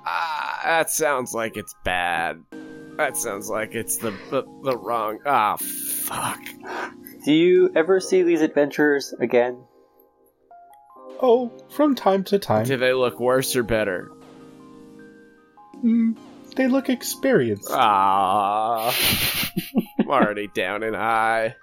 Ah, 0.05 0.61
that 0.63 0.89
sounds 0.89 1.33
like 1.33 1.57
it's 1.57 1.73
bad. 1.83 2.43
That 2.97 3.17
sounds 3.17 3.49
like 3.49 3.75
it's 3.75 3.97
the 3.97 4.11
the, 4.29 4.43
the 4.63 4.77
wrong. 4.77 5.19
Ah, 5.25 5.57
fuck. 5.57 6.39
Do 7.25 7.33
you 7.33 7.71
ever 7.75 7.99
see 7.99 8.21
these 8.23 8.41
adventurers 8.41 9.13
again? 9.19 9.57
Oh, 11.21 11.51
from 11.69 11.95
time 11.95 12.23
to 12.25 12.39
time, 12.39 12.65
Do 12.65 12.77
they 12.77 12.93
look 12.93 13.19
worse 13.19 13.55
or 13.55 13.63
better? 13.63 14.11
mm, 15.83 16.15
they 16.55 16.67
look 16.67 16.89
experienced. 16.89 17.69
Ah, 17.71 18.95
I'm 19.99 20.09
already 20.09 20.47
down 20.47 20.83
and 20.83 20.95
high. 20.95 21.55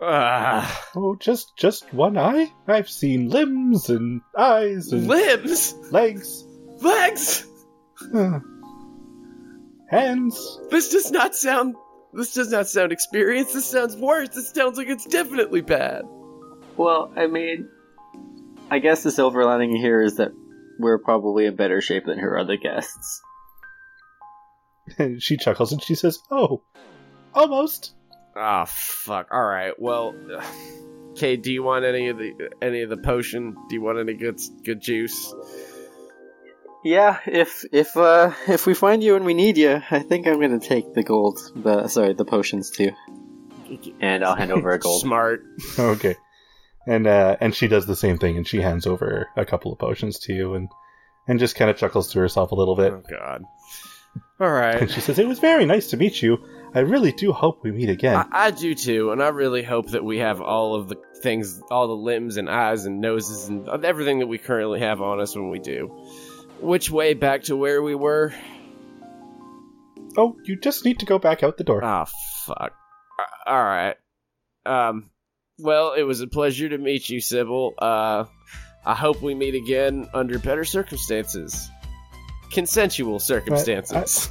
Ah, 0.00 0.84
Oh, 0.96 1.14
just 1.16 1.56
just 1.56 1.92
one 1.94 2.16
eye? 2.18 2.52
I've 2.66 2.88
seen 2.88 3.28
limbs 3.30 3.88
and 3.88 4.20
eyes 4.36 4.90
and 4.92 5.06
limbs, 5.06 5.74
legs, 5.92 6.44
legs. 6.80 7.46
uh, 8.14 8.40
hands. 9.88 10.60
This 10.70 10.88
does 10.90 11.10
not 11.12 11.34
sound. 11.36 11.76
This 12.12 12.34
does 12.34 12.50
not 12.50 12.66
sound 12.68 12.92
experienced. 12.92 13.54
This 13.54 13.64
sounds 13.66 13.96
worse. 13.96 14.28
This 14.30 14.50
sounds 14.50 14.76
like 14.76 14.88
it's 14.88 15.06
definitely 15.06 15.60
bad. 15.62 16.02
Well, 16.76 17.12
I 17.16 17.26
mean, 17.26 17.68
I 18.72 18.78
guess 18.78 19.02
the 19.02 19.10
silver 19.10 19.44
lining 19.44 19.76
here 19.76 20.00
is 20.00 20.16
that 20.16 20.30
we're 20.78 20.96
probably 20.96 21.44
in 21.44 21.56
better 21.56 21.82
shape 21.82 22.06
than 22.06 22.18
her 22.18 22.38
other 22.38 22.56
guests. 22.56 23.20
And 24.96 25.22
she 25.26 25.36
chuckles 25.36 25.72
and 25.72 25.82
she 25.82 25.94
says, 25.94 26.18
"Oh, 26.30 26.62
almost." 27.34 27.92
Ah, 28.34 28.64
fuck. 28.64 29.28
All 29.30 29.44
right. 29.44 29.74
Well, 29.78 30.14
okay. 31.10 31.36
Do 31.36 31.52
you 31.52 31.62
want 31.62 31.84
any 31.84 32.08
of 32.08 32.16
the 32.16 32.32
any 32.62 32.80
of 32.80 32.88
the 32.88 32.96
potion? 32.96 33.54
Do 33.68 33.74
you 33.74 33.82
want 33.82 33.98
any 33.98 34.14
good 34.14 34.40
good 34.64 34.80
juice? 34.80 35.34
Yeah, 36.82 37.18
if 37.26 37.66
if 37.72 37.94
uh 37.94 38.32
if 38.48 38.66
we 38.66 38.72
find 38.72 39.04
you 39.04 39.16
and 39.16 39.26
we 39.26 39.34
need 39.34 39.58
you, 39.58 39.82
I 39.90 39.98
think 39.98 40.26
I'm 40.26 40.40
gonna 40.40 40.58
take 40.58 40.94
the 40.94 41.02
gold. 41.02 41.38
The 41.54 41.88
sorry, 41.88 42.14
the 42.14 42.24
potions 42.24 42.70
too. 42.70 42.92
And 44.00 44.24
I'll 44.24 44.34
hand 44.34 44.50
over 44.50 44.72
a 44.72 44.78
gold. 44.78 45.00
Smart. 45.02 45.44
Okay. 45.78 46.16
And 46.86 47.06
uh, 47.06 47.36
and 47.40 47.54
she 47.54 47.68
does 47.68 47.86
the 47.86 47.96
same 47.96 48.18
thing, 48.18 48.36
and 48.36 48.46
she 48.46 48.60
hands 48.60 48.86
over 48.86 49.28
a 49.36 49.44
couple 49.44 49.72
of 49.72 49.78
potions 49.78 50.18
to 50.20 50.32
you, 50.32 50.54
and 50.54 50.68
and 51.28 51.38
just 51.38 51.54
kind 51.54 51.70
of 51.70 51.76
chuckles 51.76 52.12
to 52.12 52.18
herself 52.18 52.50
a 52.52 52.54
little 52.54 52.76
bit. 52.76 52.92
Oh 52.92 53.02
God. 53.08 53.44
All 54.40 54.50
And 54.80 54.90
she 54.90 55.00
says, 55.00 55.18
"It 55.18 55.28
was 55.28 55.38
very 55.38 55.64
nice 55.64 55.88
to 55.90 55.96
meet 55.96 56.20
you. 56.20 56.38
I 56.74 56.80
really 56.80 57.12
do 57.12 57.32
hope 57.32 57.62
we 57.62 57.70
meet 57.70 57.88
again." 57.88 58.16
I, 58.16 58.46
I 58.46 58.50
do 58.50 58.74
too, 58.74 59.12
and 59.12 59.22
I 59.22 59.28
really 59.28 59.62
hope 59.62 59.90
that 59.90 60.04
we 60.04 60.18
have 60.18 60.40
all 60.40 60.74
of 60.74 60.88
the 60.88 60.96
things, 61.22 61.62
all 61.70 61.86
the 61.86 61.94
limbs 61.94 62.36
and 62.36 62.50
eyes 62.50 62.84
and 62.84 63.00
noses 63.00 63.48
and 63.48 63.68
everything 63.84 64.18
that 64.18 64.26
we 64.26 64.38
currently 64.38 64.80
have 64.80 65.00
on 65.00 65.20
us 65.20 65.36
when 65.36 65.50
we 65.50 65.60
do. 65.60 65.86
Which 66.60 66.90
way 66.90 67.14
back 67.14 67.44
to 67.44 67.56
where 67.56 67.82
we 67.82 67.94
were? 67.94 68.32
oh, 70.16 70.36
you 70.44 70.56
just 70.56 70.84
need 70.84 71.00
to 71.00 71.06
go 71.06 71.18
back 71.18 71.42
out 71.42 71.56
the 71.56 71.64
door. 71.64 71.82
Ah, 71.82 72.06
fuck. 72.46 72.72
Uh, 73.18 73.50
All 73.50 73.62
right. 73.62 73.96
Um. 74.66 75.10
Well, 75.62 75.92
it 75.92 76.02
was 76.02 76.20
a 76.20 76.26
pleasure 76.26 76.68
to 76.68 76.76
meet 76.76 77.08
you, 77.08 77.20
Sybil. 77.20 77.74
Uh, 77.78 78.24
I 78.84 78.94
hope 78.96 79.22
we 79.22 79.32
meet 79.32 79.54
again 79.54 80.08
under 80.12 80.40
better 80.40 80.64
circumstances, 80.64 81.70
consensual 82.50 83.20
circumstances. 83.20 84.28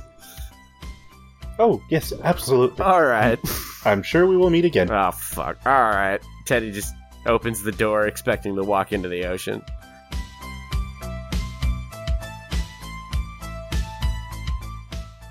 Oh, 1.57 1.81
yes, 1.89 2.11
absolutely. 2.21 2.83
All 2.83 3.05
right. 3.05 3.39
I'm 3.85 4.03
sure 4.03 4.27
we 4.27 4.35
will 4.35 4.49
meet 4.49 4.65
again. 4.65 4.91
Oh 4.91 5.11
fuck. 5.11 5.57
Alright. 5.65 6.21
Teddy 6.45 6.69
just 6.71 6.93
opens 7.25 7.63
the 7.63 7.71
door 7.71 8.07
expecting 8.07 8.55
to 8.57 8.63
walk 8.63 8.91
into 8.91 9.07
the 9.07 9.25
ocean. 9.25 9.63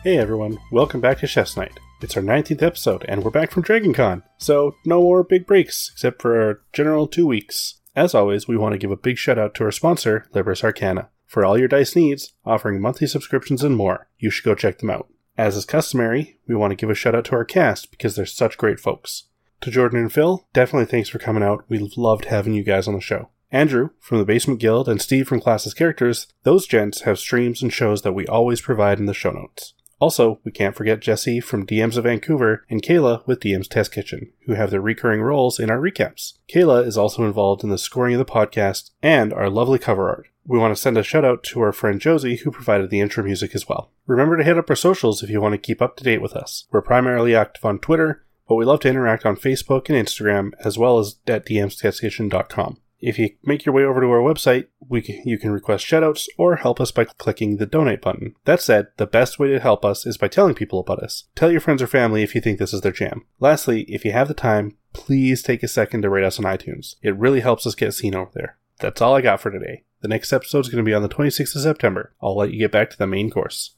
Hey 0.02 0.16
everyone, 0.16 0.58
welcome 0.72 1.02
back 1.02 1.18
to 1.18 1.26
Chef's 1.26 1.58
Night. 1.58 1.78
It's 2.02 2.16
our 2.16 2.22
19th 2.22 2.62
episode, 2.62 3.04
and 3.08 3.22
we're 3.22 3.30
back 3.30 3.50
from 3.50 3.62
DragonCon, 3.62 4.22
so 4.38 4.74
no 4.86 5.02
more 5.02 5.22
big 5.22 5.46
breaks, 5.46 5.90
except 5.92 6.22
for 6.22 6.40
our 6.40 6.62
general 6.72 7.06
two 7.06 7.26
weeks. 7.26 7.82
As 7.94 8.14
always, 8.14 8.48
we 8.48 8.56
want 8.56 8.72
to 8.72 8.78
give 8.78 8.90
a 8.90 8.96
big 8.96 9.18
shout 9.18 9.38
out 9.38 9.54
to 9.56 9.64
our 9.64 9.70
sponsor, 9.70 10.26
Libris 10.34 10.64
Arcana. 10.64 11.10
For 11.26 11.44
all 11.44 11.58
your 11.58 11.68
dice 11.68 11.94
needs, 11.94 12.32
offering 12.46 12.80
monthly 12.80 13.06
subscriptions 13.06 13.62
and 13.62 13.76
more, 13.76 14.08
you 14.18 14.30
should 14.30 14.46
go 14.46 14.54
check 14.54 14.78
them 14.78 14.88
out. 14.88 15.08
As 15.36 15.56
is 15.56 15.66
customary, 15.66 16.38
we 16.48 16.54
want 16.54 16.70
to 16.70 16.76
give 16.76 16.88
a 16.88 16.94
shout 16.94 17.14
out 17.14 17.26
to 17.26 17.32
our 17.32 17.44
cast 17.44 17.90
because 17.90 18.16
they're 18.16 18.24
such 18.24 18.56
great 18.56 18.80
folks. 18.80 19.24
To 19.60 19.70
Jordan 19.70 19.98
and 19.98 20.10
Phil, 20.10 20.48
definitely 20.54 20.86
thanks 20.86 21.10
for 21.10 21.18
coming 21.18 21.42
out. 21.42 21.66
We 21.68 21.78
loved 21.98 22.24
having 22.24 22.54
you 22.54 22.64
guys 22.64 22.88
on 22.88 22.94
the 22.94 23.02
show. 23.02 23.28
Andrew 23.52 23.90
from 24.00 24.16
the 24.16 24.24
Basement 24.24 24.58
Guild 24.58 24.88
and 24.88 25.02
Steve 25.02 25.28
from 25.28 25.40
Classes 25.40 25.74
Characters, 25.74 26.28
those 26.44 26.66
gents 26.66 27.02
have 27.02 27.18
streams 27.18 27.60
and 27.60 27.70
shows 27.70 28.00
that 28.02 28.14
we 28.14 28.26
always 28.26 28.62
provide 28.62 28.98
in 28.98 29.04
the 29.04 29.12
show 29.12 29.32
notes. 29.32 29.74
Also, 30.00 30.40
we 30.44 30.50
can't 30.50 30.74
forget 30.74 31.00
Jesse 31.00 31.40
from 31.40 31.66
DMs 31.66 31.98
of 31.98 32.04
Vancouver 32.04 32.64
and 32.70 32.82
Kayla 32.82 33.26
with 33.26 33.40
DM's 33.40 33.68
Test 33.68 33.92
Kitchen, 33.92 34.32
who 34.46 34.54
have 34.54 34.70
their 34.70 34.80
recurring 34.80 35.20
roles 35.20 35.60
in 35.60 35.70
our 35.70 35.78
recaps. 35.78 36.38
Kayla 36.48 36.86
is 36.86 36.96
also 36.96 37.24
involved 37.24 37.62
in 37.62 37.68
the 37.68 37.76
scoring 37.76 38.14
of 38.14 38.18
the 38.18 38.24
podcast 38.24 38.90
and 39.02 39.32
our 39.32 39.50
lovely 39.50 39.78
cover 39.78 40.08
art. 40.08 40.28
We 40.46 40.58
want 40.58 40.74
to 40.74 40.80
send 40.80 40.96
a 40.96 41.02
shout 41.02 41.24
out 41.24 41.42
to 41.44 41.60
our 41.60 41.72
friend 41.72 42.00
Josie, 42.00 42.36
who 42.36 42.50
provided 42.50 42.88
the 42.88 43.00
intro 43.00 43.22
music 43.22 43.54
as 43.54 43.68
well. 43.68 43.90
Remember 44.06 44.38
to 44.38 44.42
hit 44.42 44.56
up 44.56 44.70
our 44.70 44.74
socials 44.74 45.22
if 45.22 45.28
you 45.28 45.40
want 45.40 45.52
to 45.52 45.58
keep 45.58 45.82
up 45.82 45.96
to 45.98 46.04
date 46.04 46.22
with 46.22 46.32
us. 46.32 46.66
We're 46.72 46.80
primarily 46.80 47.36
active 47.36 47.64
on 47.64 47.78
Twitter, 47.78 48.24
but 48.48 48.54
we 48.54 48.64
love 48.64 48.80
to 48.80 48.88
interact 48.88 49.26
on 49.26 49.36
Facebook 49.36 49.88
and 49.90 50.06
Instagram, 50.06 50.52
as 50.64 50.78
well 50.78 50.98
as 50.98 51.16
at 51.26 51.44
dmstestkitchen.com. 51.46 52.78
If 53.00 53.18
you 53.18 53.30
make 53.42 53.64
your 53.64 53.74
way 53.74 53.82
over 53.82 54.00
to 54.00 54.10
our 54.10 54.20
website, 54.20 54.66
we 54.88 55.02
you 55.24 55.38
can 55.38 55.50
request 55.50 55.86
shoutouts 55.86 56.28
or 56.36 56.56
help 56.56 56.80
us 56.80 56.90
by 56.90 57.04
clicking 57.04 57.56
the 57.56 57.66
donate 57.66 58.02
button. 58.02 58.34
That 58.44 58.60
said, 58.60 58.88
the 58.98 59.06
best 59.06 59.38
way 59.38 59.48
to 59.48 59.60
help 59.60 59.84
us 59.84 60.06
is 60.06 60.18
by 60.18 60.28
telling 60.28 60.54
people 60.54 60.80
about 60.80 61.02
us. 61.02 61.24
Tell 61.34 61.50
your 61.50 61.60
friends 61.60 61.80
or 61.80 61.86
family 61.86 62.22
if 62.22 62.34
you 62.34 62.40
think 62.40 62.58
this 62.58 62.74
is 62.74 62.82
their 62.82 62.92
jam. 62.92 63.24
Lastly, 63.38 63.82
if 63.82 64.04
you 64.04 64.12
have 64.12 64.28
the 64.28 64.34
time, 64.34 64.76
please 64.92 65.42
take 65.42 65.62
a 65.62 65.68
second 65.68 66.02
to 66.02 66.10
rate 66.10 66.24
us 66.24 66.38
on 66.38 66.44
iTunes. 66.44 66.96
It 67.02 67.16
really 67.16 67.40
helps 67.40 67.66
us 67.66 67.74
get 67.74 67.94
seen 67.94 68.14
over 68.14 68.30
there. 68.34 68.58
That's 68.80 69.00
all 69.00 69.14
I 69.14 69.22
got 69.22 69.40
for 69.40 69.50
today. 69.50 69.84
The 70.02 70.08
next 70.08 70.32
episode 70.32 70.60
is 70.60 70.68
going 70.68 70.84
to 70.84 70.88
be 70.88 70.94
on 70.94 71.02
the 71.02 71.08
26th 71.08 71.54
of 71.54 71.62
September. 71.62 72.14
I'll 72.22 72.36
let 72.36 72.52
you 72.52 72.58
get 72.58 72.72
back 72.72 72.90
to 72.90 72.98
the 72.98 73.06
main 73.06 73.30
course. 73.30 73.76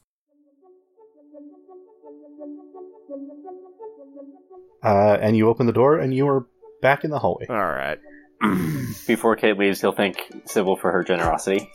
Uh, 4.83 5.17
and 5.21 5.37
you 5.37 5.47
open 5.47 5.65
the 5.65 5.73
door 5.73 5.97
and 5.97 6.13
you 6.13 6.27
are 6.27 6.45
back 6.81 7.05
in 7.05 7.09
the 7.09 7.19
hallway. 7.19 7.45
Alright. 7.49 7.99
Before 9.07 9.35
Cade 9.35 9.57
leaves, 9.57 9.81
he'll 9.81 9.93
thank 9.93 10.17
Sybil 10.45 10.75
for 10.75 10.91
her 10.91 11.03
generosity. 11.03 11.69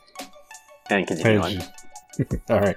And 0.91 1.07
continue 1.07 1.41
on. 1.41 1.63
All 2.51 2.61
right. 2.61 2.77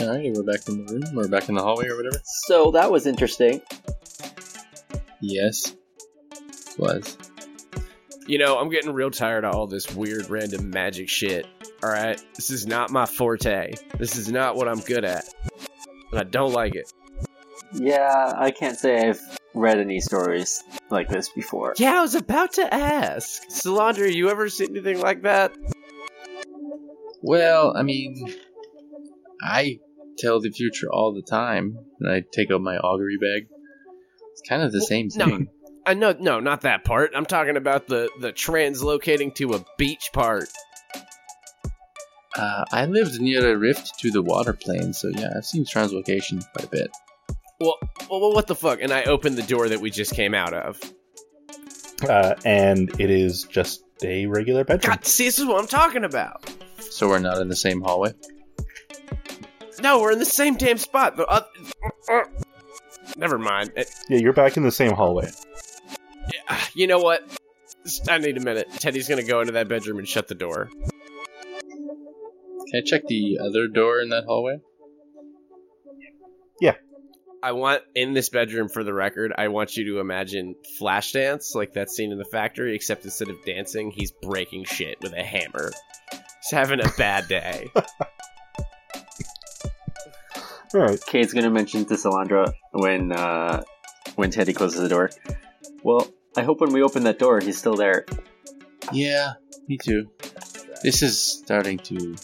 Alright, 0.00 0.32
we're 0.34 0.42
back 0.42 0.68
in 0.68 0.84
the 0.84 0.92
room. 0.92 1.14
We're 1.14 1.28
back 1.28 1.48
in 1.48 1.54
the 1.54 1.62
hallway 1.62 1.88
or 1.88 1.96
whatever. 1.96 2.20
So 2.24 2.72
that 2.72 2.90
was 2.90 3.06
interesting. 3.06 3.62
Yes. 5.20 5.74
Was. 6.78 7.16
You 8.26 8.38
know, 8.38 8.58
I'm 8.58 8.70
getting 8.70 8.92
real 8.92 9.10
tired 9.10 9.44
of 9.44 9.54
all 9.54 9.66
this 9.66 9.94
weird 9.94 10.28
random 10.28 10.70
magic 10.70 11.08
shit. 11.08 11.46
Alright? 11.82 12.22
This 12.34 12.50
is 12.50 12.66
not 12.66 12.90
my 12.90 13.06
forte. 13.06 13.74
This 13.98 14.16
is 14.16 14.30
not 14.30 14.56
what 14.56 14.68
I'm 14.68 14.80
good 14.80 15.04
at. 15.04 15.24
And 16.10 16.20
I 16.20 16.24
don't 16.24 16.52
like 16.52 16.74
it. 16.74 16.92
Yeah, 17.72 18.32
I 18.36 18.50
can't 18.50 18.76
say 18.76 19.08
I've 19.08 19.20
read 19.54 19.78
any 19.78 20.00
stories 20.00 20.62
like 20.90 21.08
this 21.08 21.28
before. 21.30 21.74
Yeah, 21.78 21.98
I 21.98 22.02
was 22.02 22.14
about 22.14 22.54
to 22.54 22.74
ask. 22.74 23.48
Solandra, 23.48 24.12
you 24.12 24.28
ever 24.28 24.48
seen 24.48 24.70
anything 24.70 25.00
like 25.00 25.22
that? 25.22 25.56
Well, 27.22 27.74
I 27.76 27.82
mean, 27.82 28.34
I 29.42 29.78
tell 30.18 30.40
the 30.40 30.50
future 30.50 30.92
all 30.92 31.14
the 31.14 31.22
time, 31.22 31.78
and 32.00 32.10
I 32.10 32.22
take 32.32 32.50
out 32.50 32.60
my 32.60 32.76
augury 32.76 33.16
bag. 33.16 33.48
It's 34.32 34.42
kind 34.48 34.62
of 34.62 34.72
the 34.72 34.82
same 34.82 35.08
no. 35.14 35.26
thing. 35.26 35.48
I 35.86 35.94
know, 35.94 36.14
no, 36.18 36.40
not 36.40 36.62
that 36.62 36.84
part. 36.84 37.12
I'm 37.14 37.26
talking 37.26 37.56
about 37.56 37.86
the 37.86 38.10
the 38.20 38.32
translocating 38.32 39.34
to 39.36 39.52
a 39.52 39.64
beach 39.76 40.10
part. 40.12 40.48
Uh, 42.36 42.64
I 42.72 42.86
lived 42.86 43.20
near 43.20 43.52
a 43.52 43.56
rift 43.56 43.98
to 44.00 44.10
the 44.10 44.22
water 44.22 44.54
plane, 44.54 44.92
so 44.92 45.08
yeah, 45.08 45.28
I've 45.36 45.44
seen 45.44 45.64
translocation 45.64 46.42
quite 46.52 46.64
a 46.64 46.68
bit. 46.68 46.90
Well, 47.64 47.78
well, 48.10 48.32
what 48.34 48.46
the 48.46 48.54
fuck? 48.54 48.80
And 48.82 48.92
I 48.92 49.04
opened 49.04 49.36
the 49.38 49.42
door 49.42 49.68
that 49.68 49.80
we 49.80 49.90
just 49.90 50.14
came 50.14 50.34
out 50.34 50.52
of. 50.52 50.80
Uh, 52.06 52.34
and 52.44 52.90
it 53.00 53.08
is 53.10 53.44
just 53.44 53.82
a 54.02 54.26
regular 54.26 54.64
bedroom. 54.64 54.90
God, 54.96 55.06
see, 55.06 55.24
this 55.24 55.38
is 55.38 55.46
what 55.46 55.58
I'm 55.60 55.66
talking 55.66 56.04
about. 56.04 56.44
So 56.78 57.08
we're 57.08 57.18
not 57.20 57.40
in 57.40 57.48
the 57.48 57.56
same 57.56 57.80
hallway. 57.80 58.12
No, 59.80 60.00
we're 60.00 60.12
in 60.12 60.18
the 60.18 60.24
same 60.26 60.56
damn 60.56 60.76
spot. 60.78 61.16
The 61.16 61.26
oth- 61.26 61.48
Never 63.16 63.38
mind. 63.38 63.72
It- 63.76 63.90
Yeah, 64.08 64.18
you're 64.18 64.32
back 64.32 64.56
in 64.56 64.62
the 64.62 64.70
same 64.72 64.92
hallway. 64.92 65.30
Yeah, 66.32 66.60
you 66.74 66.86
know 66.86 66.98
what? 66.98 67.26
I 68.08 68.18
need 68.18 68.36
a 68.36 68.40
minute. 68.40 68.68
Teddy's 68.78 69.08
gonna 69.08 69.22
go 69.24 69.40
into 69.40 69.52
that 69.52 69.68
bedroom 69.68 69.98
and 69.98 70.08
shut 70.08 70.28
the 70.28 70.34
door. 70.34 70.70
Can 71.70 72.76
I 72.76 72.80
check 72.84 73.06
the 73.06 73.38
other 73.40 73.68
door 73.68 74.00
in 74.00 74.08
that 74.10 74.24
hallway? 74.24 74.58
I 77.44 77.52
want 77.52 77.82
in 77.94 78.14
this 78.14 78.30
bedroom, 78.30 78.70
for 78.70 78.82
the 78.84 78.94
record, 78.94 79.34
I 79.36 79.48
want 79.48 79.76
you 79.76 79.84
to 79.92 80.00
imagine 80.00 80.54
Flashdance, 80.80 81.54
like 81.54 81.74
that 81.74 81.90
scene 81.90 82.10
in 82.10 82.16
the 82.16 82.24
factory, 82.24 82.74
except 82.74 83.04
instead 83.04 83.28
of 83.28 83.44
dancing, 83.44 83.90
he's 83.90 84.12
breaking 84.12 84.64
shit 84.64 84.96
with 85.02 85.12
a 85.12 85.22
hammer. 85.22 85.70
He's 86.10 86.50
having 86.50 86.80
a 86.80 86.88
bad 86.96 87.28
day. 87.28 87.68
All 90.74 90.80
right. 90.80 90.98
Cade's 91.04 91.34
gonna 91.34 91.50
mention 91.50 91.84
to 91.84 91.94
Solandra 91.96 92.54
when 92.72 93.12
uh, 93.12 93.62
when 94.14 94.30
Teddy 94.30 94.54
closes 94.54 94.80
the 94.80 94.88
door. 94.88 95.10
Well, 95.82 96.08
I 96.38 96.44
hope 96.44 96.62
when 96.62 96.72
we 96.72 96.82
open 96.82 97.04
that 97.04 97.18
door, 97.18 97.40
he's 97.40 97.58
still 97.58 97.76
there. 97.76 98.06
Yeah, 98.90 99.34
me 99.68 99.76
too. 99.76 100.10
This 100.82 101.02
is 101.02 101.20
starting 101.20 101.76
to. 101.80 102.16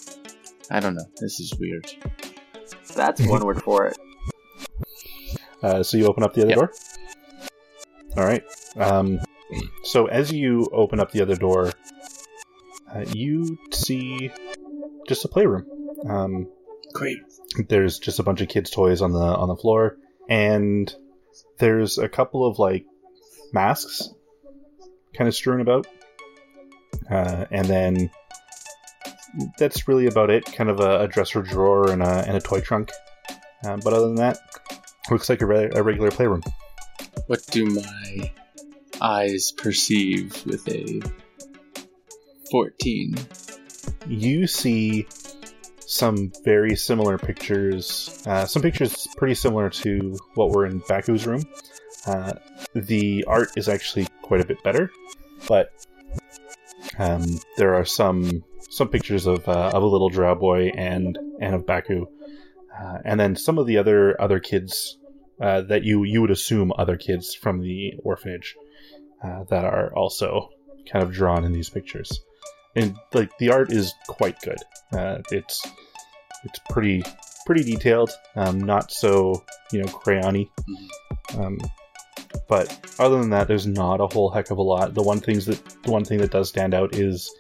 I 0.71 0.81
don't 0.81 0.95
know. 0.95 1.05
This 1.21 1.41
is 1.41 1.53
weird. 1.61 1.93
That's 2.97 3.21
one 3.21 3.45
word 3.45 3.63
for 3.63 3.87
it. 3.87 3.99
Uh, 5.63 5.83
so 5.83 5.97
you 5.97 6.07
open 6.07 6.23
up 6.23 6.35
the 6.35 6.43
other 6.43 6.51
Yep. 6.51 6.57
door. 6.57 6.73
All 8.17 8.25
right. 8.25 8.45
Um, 8.77 9.21
so 9.85 10.07
as 10.07 10.33
you 10.33 10.69
open 10.73 11.01
up 11.01 11.13
the 11.13 11.23
other 11.23 11.37
door, 11.37 11.73
uh, 12.95 13.05
you 13.13 13.59
see 13.73 14.31
just 15.09 15.25
a 15.25 15.29
playroom. 15.29 15.67
Um, 16.09 16.49
Great. 16.93 17.19
there's 17.69 17.99
just 17.99 18.19
a 18.19 18.23
bunch 18.23 18.41
of 18.41 18.49
kids' 18.49 18.71
toys 18.71 19.03
on 19.03 19.13
the 19.13 19.19
on 19.21 19.49
the 19.49 19.57
floor, 19.57 19.97
and 20.29 20.93
there's 21.59 21.99
a 21.99 22.09
couple 22.09 22.47
of 22.47 22.59
like 22.59 22.87
masks 23.53 24.09
kind 25.15 25.29
of 25.29 25.35
strewn 25.35 25.61
about, 25.61 25.87
uh, 27.11 27.45
and 27.51 27.67
then 27.67 28.11
that's 29.59 29.87
really 29.87 30.07
about 30.07 30.31
it. 30.31 30.45
Kind 30.47 30.71
of 30.71 30.81
a, 30.81 31.03
a 31.03 31.09
dresser 31.09 31.43
drawer 31.43 31.91
and 31.91 32.03
a 32.03 32.25
and 32.27 32.37
a 32.37 32.41
toy 32.41 32.61
trunk. 32.61 32.91
Uh, 33.65 33.77
but 33.85 33.93
other 33.93 34.07
than 34.07 34.17
that, 34.17 34.39
looks 35.11 35.29
like 35.29 35.43
a, 35.43 35.47
re- 35.47 35.71
a 35.75 35.83
regular 35.83 36.11
playroom. 36.11 36.43
What 37.27 37.45
do 37.51 37.67
my 37.67 38.33
eyes 39.01 39.53
perceive 39.53 40.45
with 40.47 40.69
a 40.69 41.01
14? 42.51 43.15
you 44.07 44.47
see 44.47 45.07
some 45.87 46.33
very 46.45 46.77
similar 46.77 47.19
pictures. 47.19 48.23
Uh, 48.27 48.47
some 48.47 48.63
pictures 48.63 49.09
pretty 49.17 49.35
similar 49.35 49.71
to 49.71 50.17
what 50.35 50.51
were 50.51 50.67
in 50.67 50.83
Baku's 50.89 51.27
room. 51.27 51.43
Uh, 52.07 52.33
the 52.75 53.25
art 53.27 53.51
is 53.57 53.69
actually 53.69 54.07
quite 54.23 54.41
a 54.41 54.45
bit 54.45 54.63
better, 54.63 54.91
but 55.49 55.73
um, 56.99 57.25
there 57.57 57.75
are 57.75 57.85
some 57.85 58.45
some 58.71 58.89
pictures 58.89 59.27
of 59.27 59.47
uh, 59.49 59.71
of 59.75 59.83
a 59.83 59.87
little 59.87 60.09
drow 60.09 60.35
boy 60.35 60.71
and 60.77 61.19
and 61.41 61.55
of 61.55 61.67
Baku, 61.67 62.07
uh, 62.81 62.99
and 63.05 63.19
then 63.19 63.37
some 63.37 63.59
of 63.59 63.67
the 63.67 63.77
other 63.77 64.21
other 64.21 64.41
kids 64.41 64.97
uh, 65.41 65.63
that 65.63 65.85
you 65.85 66.05
you 66.05 66.21
would 66.21 66.31
assume 66.31 66.73
other 66.79 66.97
kids 66.97 67.35
from 67.35 67.61
the 67.61 67.95
orphanage 68.05 68.57
uh, 69.25 69.45
that 69.45 69.65
are 69.65 69.93
also 69.95 70.51
kind 70.91 71.03
of 71.03 71.13
drawn 71.13 71.45
in 71.45 71.53
these 71.53 71.69
pictures 71.69 72.21
and 72.77 72.97
like 73.13 73.37
the 73.39 73.51
art 73.51 73.73
is 73.73 73.95
quite 74.07 74.41
good. 74.43 74.59
Uh, 74.93 75.19
it's 75.31 75.67
it's 76.45 76.61
pretty 76.71 77.03
pretty 77.47 77.65
detailed, 77.65 78.11
um, 78.37 78.61
not 78.61 78.91
so 78.93 79.45
you 79.73 79.81
know 79.81 79.87
crayony. 79.87 80.49
Um, 81.39 81.59
but 82.49 82.95
other 82.99 83.19
than 83.19 83.31
that, 83.31 83.49
there's 83.49 83.67
not 83.67 84.01
a 84.01 84.07
whole 84.07 84.31
heck 84.31 84.51
of 84.51 84.59
a 84.59 84.63
lot. 84.63 84.95
The 84.95 85.03
one 85.03 85.21
things 85.21 85.47
that 85.47 85.65
the 85.83 85.91
one 85.91 86.05
thing 86.05 86.19
that 86.19 86.31
does 86.31 86.49
stand 86.49 86.75
out 86.75 86.95
is 86.95 87.31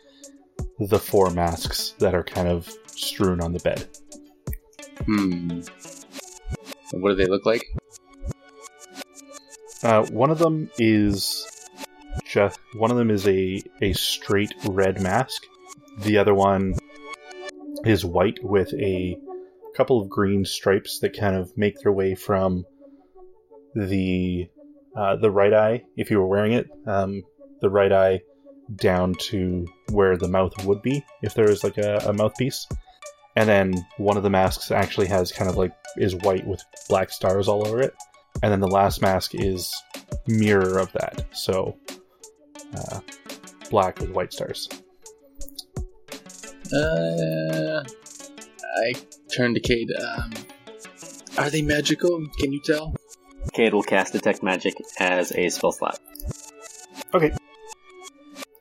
the 0.79 0.99
four 0.99 1.31
masks 1.31 1.95
that 1.99 2.15
are 2.15 2.25
kind 2.25 2.49
of 2.49 2.73
strewn 2.87 3.41
on 3.41 3.53
the 3.53 3.61
bed. 3.61 3.87
Hmm. 5.05 5.61
What 6.93 7.11
do 7.11 7.17
they 7.17 7.27
look 7.27 7.47
like? 7.47 7.65
Uh, 9.83 10.05
one 10.07 10.31
of 10.31 10.39
them 10.39 10.70
is 10.78 11.47
just 12.24 12.59
one 12.74 12.91
of 12.91 12.97
them 12.97 13.11
is 13.11 13.26
a 13.26 13.62
a 13.81 13.93
straight 13.93 14.53
red 14.68 15.01
mask. 15.01 15.43
The 16.01 16.18
other 16.18 16.35
one 16.35 16.74
is 17.85 18.05
white 18.05 18.39
with 18.43 18.72
a 18.74 19.16
couple 19.74 20.01
of 20.01 20.09
green 20.09 20.45
stripes 20.45 20.99
that 21.01 21.18
kind 21.18 21.37
of 21.37 21.57
make 21.57 21.78
their 21.81 21.93
way 21.93 22.14
from 22.14 22.64
the 23.74 24.49
uh, 24.97 25.16
the 25.16 25.31
right 25.31 25.55
eye, 25.55 25.85
if 25.97 26.11
you 26.11 26.18
were 26.18 26.26
wearing 26.26 26.53
it, 26.53 26.68
um, 26.87 27.22
the 27.61 27.70
right 27.70 27.93
eye 27.93 28.20
down 28.76 29.14
to 29.14 29.66
where 29.91 30.16
the 30.16 30.28
mouth 30.28 30.64
would 30.64 30.83
be 30.83 31.05
if 31.22 31.35
there 31.35 31.47
was 31.47 31.64
like 31.64 31.78
a, 31.78 31.99
a 32.07 32.12
mouthpiece. 32.12 32.66
And 33.37 33.49
then 33.49 33.74
one 33.97 34.16
of 34.16 34.22
the 34.22 34.31
masks 34.31 34.70
actually 34.70 35.07
has 35.07 35.33
kind 35.33 35.49
of 35.49 35.57
like 35.57 35.72
is 35.97 36.16
white 36.16 36.47
with 36.47 36.62
black 36.89 37.11
stars 37.11 37.49
all 37.49 37.66
over 37.66 37.81
it. 37.81 37.95
And 38.43 38.53
then 38.53 38.61
the 38.61 38.68
last 38.68 39.03
mask 39.03 39.35
is 39.35 39.74
mirror 40.26 40.78
of 40.78 40.93
that. 40.93 41.24
So 41.33 41.76
uh, 42.76 43.01
black 43.70 44.01
with 44.01 44.11
white 44.11 44.33
stars. 44.33 44.68
Uh, 46.72 47.83
I 47.83 48.95
turn 49.35 49.55
to 49.55 49.61
Cade. 49.61 49.91
Um, 49.93 50.33
are 51.39 51.51
they 51.51 51.62
magical? 51.62 52.26
Can 52.39 52.53
you 52.53 52.61
tell? 52.61 52.95
Cade 53.53 53.74
will 53.74 53.83
cast 53.83 54.12
Detect 54.12 54.43
Magic 54.43 54.74
as 54.99 55.33
a 55.33 55.49
spell 55.49 55.72
slot. 55.72 55.99
Okay. 57.14 57.33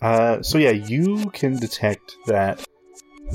Uh, 0.02 0.42
so 0.42 0.58
yeah, 0.58 0.72
you 0.72 1.30
can 1.32 1.58
detect 1.58 2.16
that 2.28 2.66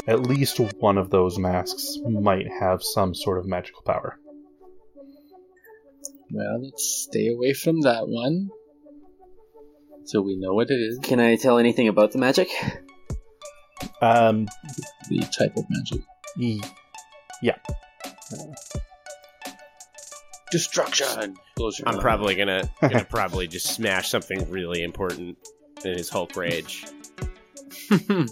at 0.09 0.27
least 0.27 0.59
one 0.81 0.99
of 0.99 1.11
those 1.11 1.39
masks 1.39 1.99
might 2.05 2.47
have 2.61 2.83
some 2.83 3.15
sort 3.15 3.39
of 3.39 3.47
magical 3.47 3.83
power. 3.83 4.19
Well, 6.35 6.63
let's 6.65 6.85
stay 7.09 7.29
away 7.29 7.53
from 7.55 7.83
that 7.83 8.09
one. 8.09 8.51
So 10.05 10.21
we 10.21 10.37
know 10.37 10.53
what 10.55 10.69
it 10.71 10.75
is. 10.75 10.99
Can 11.03 11.21
I 11.21 11.37
tell 11.37 11.59
anything 11.59 11.89
about 11.89 12.13
the 12.13 12.19
magic? 12.19 12.49
Um, 14.03 14.47
The 15.09 15.21
type 15.39 15.57
of 15.57 15.65
magic. 15.71 16.01
y- 16.37 16.61
Destruction. 20.51 21.37
Close 21.57 21.81
I'm 21.87 21.99
probably 21.99 22.35
gonna 22.37 22.71
gonna 22.81 23.05
probably 23.05 23.49
just 23.49 23.67
smash 23.67 24.09
something 24.09 24.49
really 24.51 24.83
important 24.83 25.37
in 25.85 25.97
his 25.97 26.09
Hulk 26.09 26.37
rage. 26.37 26.85
uh, 27.91 28.25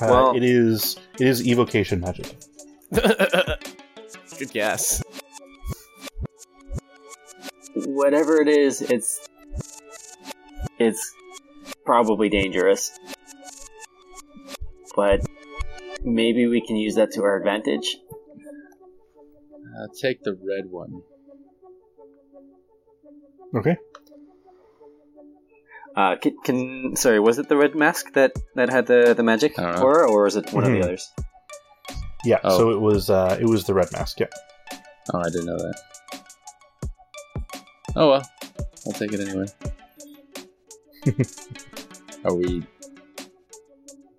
Well- 0.00 0.36
it 0.36 0.44
is 0.44 0.98
it 1.18 1.26
is 1.26 1.46
evocation 1.46 2.00
magic. 2.00 2.36
Good 2.92 4.50
guess. 4.52 5.02
Whatever 8.02 8.40
it 8.40 8.48
is, 8.48 8.82
it's 8.82 9.20
it's 10.78 11.14
probably 11.84 12.28
dangerous. 12.28 12.90
But 14.96 15.20
maybe 16.02 16.46
we 16.48 16.60
can 16.66 16.76
use 16.76 16.96
that 16.96 17.12
to 17.12 17.22
our 17.22 17.36
advantage. 17.36 17.96
I'll 19.78 19.94
take 20.00 20.22
the 20.22 20.32
red 20.32 20.66
one. 20.70 21.02
Okay. 23.56 23.76
Uh, 25.94 26.16
can, 26.16 26.36
can 26.44 26.96
sorry, 26.96 27.20
was 27.20 27.38
it 27.38 27.48
the 27.48 27.56
red 27.56 27.74
mask 27.74 28.12
that 28.14 28.32
that 28.54 28.68
had 28.70 28.86
the 28.86 29.14
the 29.14 29.22
magic 29.22 29.58
I 29.58 29.62
don't 29.62 29.76
know. 29.76 29.82
aura, 29.82 30.10
or 30.10 30.24
was 30.24 30.36
it 30.36 30.52
one 30.52 30.64
of 30.64 30.70
Mhm. 30.70 30.80
the 30.80 30.84
others? 30.86 31.12
Yeah. 32.24 32.40
Oh. 32.42 32.56
So 32.58 32.70
it 32.70 32.80
was 32.80 33.10
uh, 33.10 33.36
it 33.40 33.46
was 33.46 33.64
the 33.64 33.74
red 33.74 33.92
mask. 33.92 34.18
Yeah. 34.20 34.32
Oh, 35.12 35.20
I 35.20 35.30
didn't 35.30 35.46
know 35.46 35.58
that. 35.58 35.76
Oh 37.94 38.10
well, 38.10 38.30
I'll 38.86 38.92
take 38.92 39.12
it 39.12 39.20
anyway. 39.20 39.46
Are 42.24 42.34
we? 42.34 42.62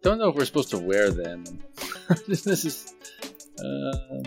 Don't 0.02 0.18
know 0.20 0.30
if 0.30 0.36
we're 0.36 0.46
supposed 0.46 0.70
to 0.72 0.80
wear 0.80 1.10
them. 1.12 1.44
this 2.28 2.46
is. 2.48 2.94
Um, 3.64 4.24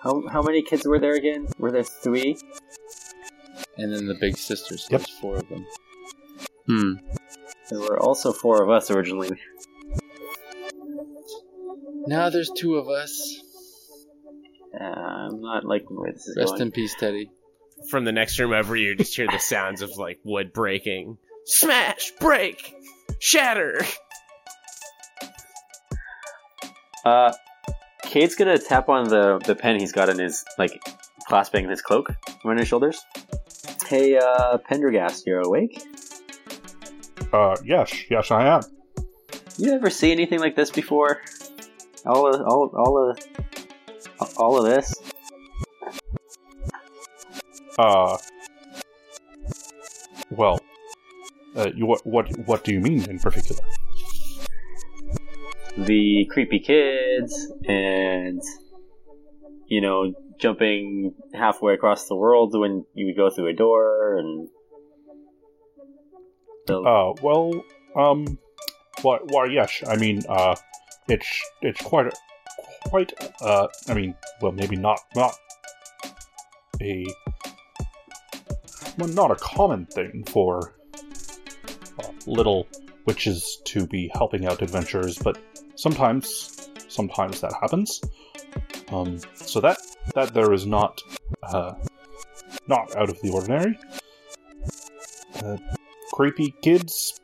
How 0.00 0.22
how 0.30 0.42
many 0.42 0.62
kids 0.62 0.86
were 0.86 0.98
there 0.98 1.14
again? 1.14 1.46
Were 1.58 1.70
there 1.70 1.84
three? 1.84 2.36
and 3.76 3.92
then 3.94 4.06
the 4.06 4.14
big 4.20 4.36
sisters. 4.36 4.88
Yep. 4.90 5.00
There's 5.00 5.10
four 5.20 5.36
of 5.36 5.48
them. 5.48 5.64
Hmm. 6.66 6.92
There 7.70 7.78
were 7.80 8.00
also 8.00 8.32
four 8.32 8.62
of 8.62 8.70
us 8.70 8.90
originally. 8.90 9.30
Now 12.06 12.28
there's 12.30 12.50
two 12.56 12.74
of 12.76 12.88
us. 12.88 13.40
Uh, 14.78 14.84
I'm 14.84 15.40
not 15.40 15.64
liking 15.64 15.94
the 15.94 16.00
way 16.02 16.10
this 16.12 16.26
is 16.26 16.36
Rest 16.36 16.54
going. 16.54 16.62
in 16.62 16.70
peace, 16.72 16.94
Teddy. 16.98 17.30
From 17.90 18.04
the 18.04 18.12
next 18.12 18.38
room 18.38 18.52
over, 18.52 18.76
you 18.76 18.96
just 18.96 19.14
hear 19.14 19.26
the 19.26 19.38
sounds 19.38 19.82
of 19.82 19.90
like 19.96 20.18
wood 20.24 20.52
breaking. 20.52 21.18
Smash, 21.44 22.12
break, 22.20 22.74
shatter. 23.18 23.80
Uh, 27.04 27.32
Cade's 28.02 28.34
gonna 28.34 28.58
tap 28.58 28.88
on 28.88 29.08
the 29.08 29.38
the 29.44 29.54
pen 29.54 29.78
he's 29.78 29.92
got 29.92 30.08
in 30.08 30.18
his 30.18 30.44
like 30.58 30.82
clasping 31.26 31.68
his 31.68 31.80
cloak 31.80 32.10
around 32.44 32.58
his 32.58 32.68
shoulders, 32.68 33.04
Hey, 33.88 34.18
uh, 34.18 34.58
Pendergast, 34.58 35.26
you're 35.26 35.40
awake? 35.40 35.82
Uh, 37.32 37.56
yes, 37.64 37.90
yes, 38.10 38.30
I 38.30 38.46
am. 38.46 38.60
You 39.56 39.72
ever 39.72 39.88
see 39.88 40.12
anything 40.12 40.40
like 40.40 40.56
this 40.56 40.70
before? 40.70 41.22
All 42.04 42.26
of, 42.26 42.40
all, 42.42 42.70
all 42.74 43.10
of, 43.10 43.18
all 44.36 44.58
of 44.58 44.64
this? 44.66 44.94
Uh, 47.78 48.18
well, 50.30 50.60
uh, 51.56 51.70
you, 51.74 51.86
what, 51.86 52.04
what, 52.04 52.38
what 52.46 52.64
do 52.64 52.72
you 52.72 52.80
mean 52.80 53.08
in 53.08 53.18
particular? 53.20 53.62
The 55.76 56.26
creepy 56.28 56.58
kids 56.58 57.52
and, 57.68 58.42
you 59.68 59.80
know, 59.80 60.12
jumping 60.38 61.14
halfway 61.34 61.74
across 61.74 62.08
the 62.08 62.16
world 62.16 62.58
when 62.58 62.84
you 62.94 63.06
would 63.06 63.16
go 63.16 63.30
through 63.30 63.48
a 63.48 63.54
door 63.54 64.18
and. 64.18 64.48
Uh, 66.68 67.12
well, 67.22 67.64
um, 67.96 68.38
why, 69.02 69.18
why, 69.22 69.46
yes, 69.46 69.82
I 69.86 69.96
mean, 69.96 70.22
uh, 70.28 70.56
it's, 71.08 71.42
it's 71.62 71.80
quite, 71.80 72.06
a, 72.06 72.12
quite, 72.88 73.12
uh, 73.40 73.68
I 73.88 73.94
mean, 73.94 74.14
well, 74.42 74.52
maybe 74.52 74.76
not, 74.76 75.00
not 75.14 75.32
a, 76.82 77.06
well, 78.98 79.08
not 79.08 79.30
a 79.30 79.36
common 79.36 79.86
thing 79.86 80.24
for 80.28 80.74
uh, 81.98 82.08
little 82.26 82.68
witches 83.06 83.62
to 83.64 83.86
be 83.86 84.10
helping 84.14 84.44
out 84.46 84.60
adventurers, 84.60 85.16
but 85.18 85.38
sometimes, 85.76 86.68
sometimes 86.88 87.40
that 87.40 87.54
happens. 87.60 88.02
Um, 88.90 89.18
so 89.34 89.60
that, 89.60 89.78
that 90.14 90.34
there 90.34 90.52
is 90.52 90.66
not, 90.66 91.00
uh, 91.42 91.72
not 92.66 92.94
out 92.96 93.08
of 93.08 93.18
the 93.22 93.30
ordinary. 93.30 93.78
Uh, 95.42 95.56
creepy 96.12 96.54
kids. 96.62 97.18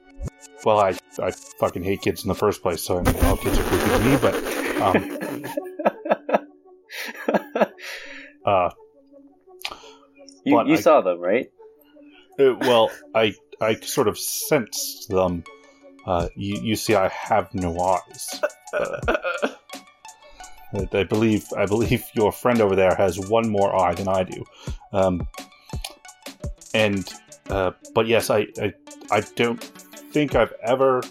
Well, 0.64 0.78
I 0.78 0.96
I 1.22 1.30
fucking 1.58 1.82
hate 1.82 2.00
kids 2.00 2.22
in 2.24 2.28
the 2.28 2.34
first 2.34 2.62
place, 2.62 2.82
so 2.82 2.98
I 2.98 3.02
mean, 3.02 3.14
all 3.24 3.36
kids 3.36 3.58
are 3.58 3.62
creepy 3.64 3.90
to 3.90 3.98
me. 4.00 4.16
But 4.16 4.34
um, 4.80 5.18
uh, 8.46 8.70
you 10.44 10.54
but 10.54 10.66
you 10.68 10.74
I- 10.74 10.80
saw 10.80 11.00
them, 11.02 11.18
right? 11.20 11.50
Uh, 12.38 12.54
well, 12.60 12.90
I 13.14 13.34
I 13.60 13.74
sort 13.76 14.08
of 14.08 14.18
sense 14.18 15.06
them. 15.06 15.44
Uh, 16.06 16.28
you 16.36 16.60
you 16.60 16.76
see, 16.76 16.94
I 16.94 17.08
have 17.08 17.54
no 17.54 17.78
eyes. 17.78 18.40
Uh, 18.72 19.48
I 20.92 21.04
believe 21.04 21.46
I 21.56 21.66
believe 21.66 22.04
your 22.14 22.32
friend 22.32 22.60
over 22.60 22.74
there 22.74 22.94
has 22.96 23.18
one 23.18 23.48
more 23.48 23.74
eye 23.74 23.94
than 23.94 24.08
I 24.08 24.24
do. 24.24 24.44
Um, 24.92 25.28
and 26.74 27.08
uh, 27.48 27.72
but 27.94 28.06
yes, 28.06 28.30
I, 28.30 28.46
I 28.60 28.74
I 29.10 29.20
don't 29.36 29.62
think 30.12 30.34
I've 30.34 30.52
ever 30.62 31.02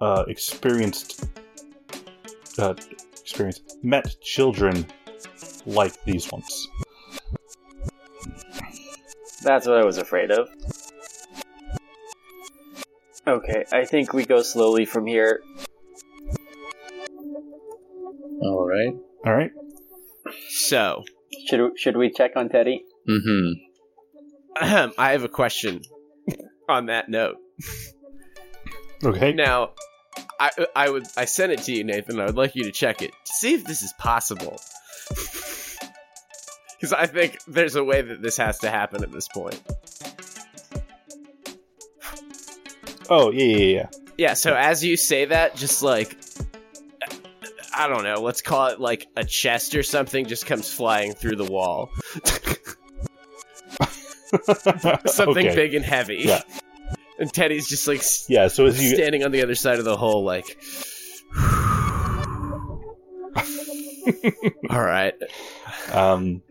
uh, 0.00 0.24
experienced 0.26 1.24
uh, 2.58 2.74
experienced 3.20 3.78
met 3.82 4.20
children 4.20 4.86
like 5.66 6.02
these 6.04 6.30
ones. 6.32 6.68
That's 9.42 9.66
what 9.66 9.76
I 9.76 9.84
was 9.84 9.98
afraid 9.98 10.30
of. 10.30 10.48
Okay, 13.26 13.64
I 13.72 13.84
think 13.84 14.12
we 14.12 14.24
go 14.24 14.42
slowly 14.42 14.84
from 14.84 15.06
here. 15.06 15.42
All 18.42 18.66
right. 18.66 18.94
All 19.24 19.34
right. 19.34 19.52
So, 20.48 21.04
Should 21.48 21.78
should 21.78 21.96
we 21.96 22.10
check 22.10 22.32
on 22.36 22.48
Teddy? 22.48 22.84
Mm-hmm. 23.08 23.52
I 24.98 25.12
have 25.12 25.24
a 25.24 25.28
question 25.28 25.82
on 26.68 26.86
that 26.86 27.08
note. 27.08 27.36
Okay. 29.04 29.32
Now, 29.32 29.70
I 30.40 30.50
I 30.74 30.90
would 30.90 31.06
I 31.16 31.24
sent 31.24 31.52
it 31.52 31.60
to 31.62 31.72
you, 31.72 31.84
Nathan. 31.84 32.20
I 32.20 32.26
would 32.26 32.36
like 32.36 32.54
you 32.56 32.64
to 32.64 32.72
check 32.72 33.02
it 33.02 33.12
to 33.12 33.32
see 33.32 33.54
if 33.54 33.64
this 33.64 33.82
is 33.82 33.92
possible. 33.98 34.60
Because 36.82 36.94
I 36.94 37.06
think 37.06 37.38
there's 37.46 37.76
a 37.76 37.84
way 37.84 38.02
that 38.02 38.20
this 38.22 38.36
has 38.38 38.58
to 38.58 38.68
happen 38.68 39.04
at 39.04 39.12
this 39.12 39.28
point. 39.28 39.62
Oh 43.08 43.30
yeah 43.30 43.44
yeah 43.44 43.56
yeah. 43.56 43.86
Yeah. 44.18 44.34
So 44.34 44.52
as 44.52 44.82
you 44.82 44.96
say 44.96 45.26
that, 45.26 45.54
just 45.54 45.84
like 45.84 46.16
I 47.72 47.86
don't 47.86 48.02
know, 48.02 48.20
let's 48.20 48.42
call 48.42 48.66
it 48.66 48.80
like 48.80 49.06
a 49.14 49.22
chest 49.24 49.76
or 49.76 49.84
something, 49.84 50.26
just 50.26 50.44
comes 50.44 50.72
flying 50.72 51.12
through 51.12 51.36
the 51.36 51.44
wall. 51.44 51.88
something 55.06 55.46
Okay. 55.46 55.54
big 55.54 55.74
and 55.74 55.84
heavy. 55.84 56.22
Yeah. 56.24 56.42
And 57.20 57.32
Teddy's 57.32 57.68
just 57.68 57.86
like 57.86 58.00
s- 58.00 58.26
Yeah. 58.28 58.48
So 58.48 58.66
as 58.66 58.82
you 58.82 58.92
standing 58.96 59.22
on 59.22 59.30
the 59.30 59.44
other 59.44 59.54
side 59.54 59.78
of 59.78 59.84
the 59.84 59.96
hole, 59.96 60.24
like. 60.24 60.60
All 64.70 64.82
right. 64.82 65.14
um 65.92 66.42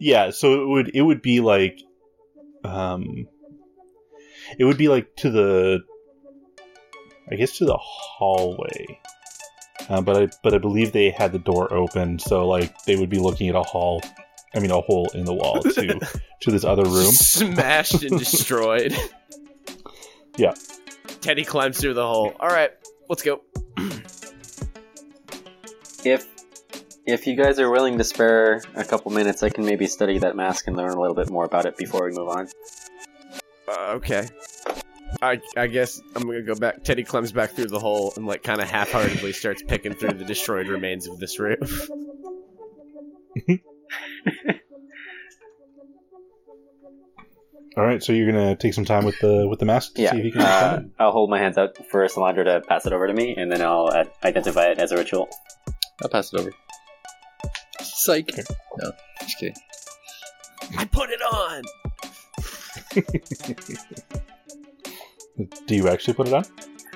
yeah 0.00 0.30
so 0.30 0.62
it 0.62 0.66
would 0.66 0.90
it 0.94 1.02
would 1.02 1.22
be 1.22 1.40
like 1.40 1.80
um 2.64 3.26
it 4.58 4.64
would 4.64 4.78
be 4.78 4.88
like 4.88 5.14
to 5.16 5.30
the 5.30 5.80
i 7.30 7.34
guess 7.34 7.58
to 7.58 7.64
the 7.64 7.76
hallway 7.76 9.00
uh, 9.88 10.00
but 10.00 10.16
i 10.16 10.28
but 10.42 10.54
i 10.54 10.58
believe 10.58 10.92
they 10.92 11.10
had 11.10 11.32
the 11.32 11.38
door 11.38 11.72
open 11.72 12.18
so 12.18 12.46
like 12.46 12.82
they 12.84 12.96
would 12.96 13.10
be 13.10 13.18
looking 13.18 13.48
at 13.48 13.54
a 13.54 13.62
hall 13.62 14.02
i 14.54 14.58
mean 14.58 14.70
a 14.70 14.80
hole 14.80 15.08
in 15.14 15.24
the 15.24 15.34
wall 15.34 15.62
to 15.62 16.00
to 16.40 16.50
this 16.50 16.64
other 16.64 16.84
room 16.84 17.12
Smashed 17.12 18.02
and 18.02 18.18
destroyed. 18.18 18.94
Yeah. 20.38 20.52
Teddy 21.22 21.44
climbs 21.44 21.78
through 21.80 21.94
the 21.94 22.06
hole. 22.06 22.34
All 22.38 22.48
right, 22.48 22.72
let's 23.08 23.22
go. 23.22 23.40
If 26.04 26.24
if 27.06 27.26
you 27.26 27.36
guys 27.36 27.58
are 27.58 27.70
willing 27.70 27.98
to 27.98 28.04
spare 28.04 28.60
a 28.74 28.84
couple 28.84 29.12
minutes, 29.12 29.42
I 29.42 29.48
can 29.48 29.64
maybe 29.64 29.86
study 29.86 30.18
that 30.18 30.36
mask 30.36 30.66
and 30.66 30.76
learn 30.76 30.92
a 30.92 31.00
little 31.00 31.14
bit 31.14 31.30
more 31.30 31.44
about 31.44 31.64
it 31.64 31.76
before 31.76 32.04
we 32.04 32.12
move 32.12 32.28
on. 32.28 32.48
Uh, 33.68 33.92
okay. 33.94 34.28
I 35.22 35.40
I 35.56 35.68
guess 35.68 36.00
I'm 36.16 36.24
gonna 36.24 36.42
go 36.42 36.56
back. 36.56 36.82
Teddy 36.82 37.04
climbs 37.04 37.32
back 37.32 37.52
through 37.52 37.68
the 37.68 37.78
hole 37.78 38.12
and 38.16 38.26
like 38.26 38.42
kind 38.42 38.60
of 38.60 38.68
half-heartedly 38.68 39.32
starts 39.32 39.62
picking 39.62 39.94
through 39.94 40.14
the 40.14 40.24
destroyed 40.24 40.68
remains 40.68 41.08
of 41.08 41.18
this 41.20 41.38
room. 41.38 41.58
all 47.76 47.84
right 47.84 48.02
so 48.02 48.12
you're 48.12 48.30
gonna 48.30 48.56
take 48.56 48.74
some 48.74 48.84
time 48.84 49.04
with 49.04 49.18
the 49.20 49.46
with 49.48 49.60
the 49.60 49.66
mask 49.66 49.94
to 49.94 50.02
Yeah, 50.02 50.12
see 50.12 50.18
if 50.18 50.24
you 50.24 50.32
can 50.32 50.40
understand 50.40 50.90
uh, 50.98 51.02
I'll 51.04 51.12
hold 51.12 51.30
my 51.30 51.38
hands 51.38 51.58
out 51.58 51.76
for 51.90 52.04
Solandra 52.06 52.44
to 52.44 52.62
pass 52.66 52.86
it 52.86 52.92
over 52.92 53.06
to 53.06 53.12
me, 53.12 53.36
and 53.36 53.52
then 53.52 53.62
I'll 53.62 53.86
uh, 53.86 54.04
identify 54.24 54.66
it 54.66 54.78
as 54.78 54.90
a 54.90 54.96
ritual. 54.96 55.28
I'll 56.02 56.08
pass 56.08 56.32
it 56.32 56.40
over. 56.40 56.50
Psych. 58.06 58.30
No, 58.80 58.92
just 59.20 59.38
kidding. 59.40 59.56
I 60.78 60.84
put 60.84 61.10
it 61.10 61.20
on. 61.22 61.62
do 65.66 65.74
you 65.74 65.88
actually 65.88 66.14
put 66.14 66.28
it 66.28 66.34
on 66.34 66.44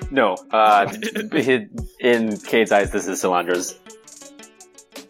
No, 0.09 0.37
uh, 0.51 0.89
in 1.99 2.37
Cade's 2.37 2.71
eyes, 2.71 2.91
this 2.91 3.09
is 3.09 3.19
Solandra's. 3.19 3.77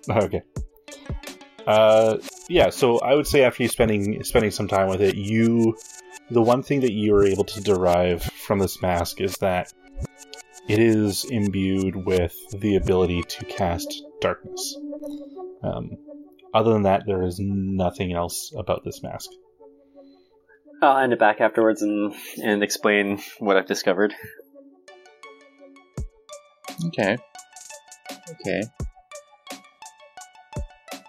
Okay. 0.10 0.42
Uh, 1.68 2.18
yeah. 2.50 2.72
So 2.72 2.98
I 3.02 3.14
would 3.14 3.28
say 3.28 3.44
after 3.44 3.62
you 3.62 3.70
spending 3.70 4.24
spending 4.24 4.50
some 4.50 4.68
time 4.68 4.88
with 4.88 5.02
it, 5.02 5.14
you 5.14 5.78
the 6.32 6.42
one 6.42 6.64
thing 6.64 6.80
that 6.80 6.94
you 6.94 7.14
are 7.16 7.26
able 7.26 7.44
to 7.44 7.62
derive 7.62 8.24
from 8.24 8.58
this 8.58 8.82
mask 8.82 9.22
is 9.22 9.36
that 9.36 9.72
it 10.68 10.80
is 10.80 11.26
imbued 11.26 11.96
with 11.96 12.36
the 12.60 12.76
ability 12.78 13.22
to 13.22 13.46
cast 13.46 14.04
darkness. 14.20 14.78
Um, 15.64 15.98
other 16.54 16.74
than 16.74 16.84
that, 16.84 17.04
there 17.06 17.24
is 17.24 17.40
nothing 17.40 18.14
else 18.14 18.54
about 18.58 18.84
this 18.84 19.02
mask. 19.04 19.30
I'll 20.82 20.98
hand 20.98 21.14
it 21.14 21.20
back 21.20 21.42
afterwards 21.42 21.82
and 21.84 22.14
and 22.44 22.64
explain 22.64 23.22
what 23.40 23.56
I've 23.56 23.68
discovered. 23.68 24.14
Okay. 26.88 27.18
Okay. 28.32 28.64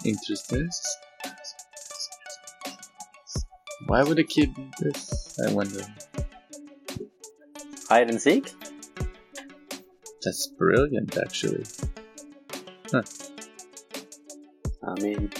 Interesting. 0.04 0.68
Why 3.86 4.02
would 4.02 4.18
a 4.18 4.24
kid 4.24 4.56
need 4.56 4.74
this? 4.78 5.38
I 5.46 5.52
wonder. 5.52 5.84
Hide 7.88 8.10
and 8.10 8.20
seek. 8.20 8.52
That's 10.22 10.46
brilliant, 10.58 11.16
actually. 11.16 11.64
I 14.84 15.00
mean, 15.00 15.30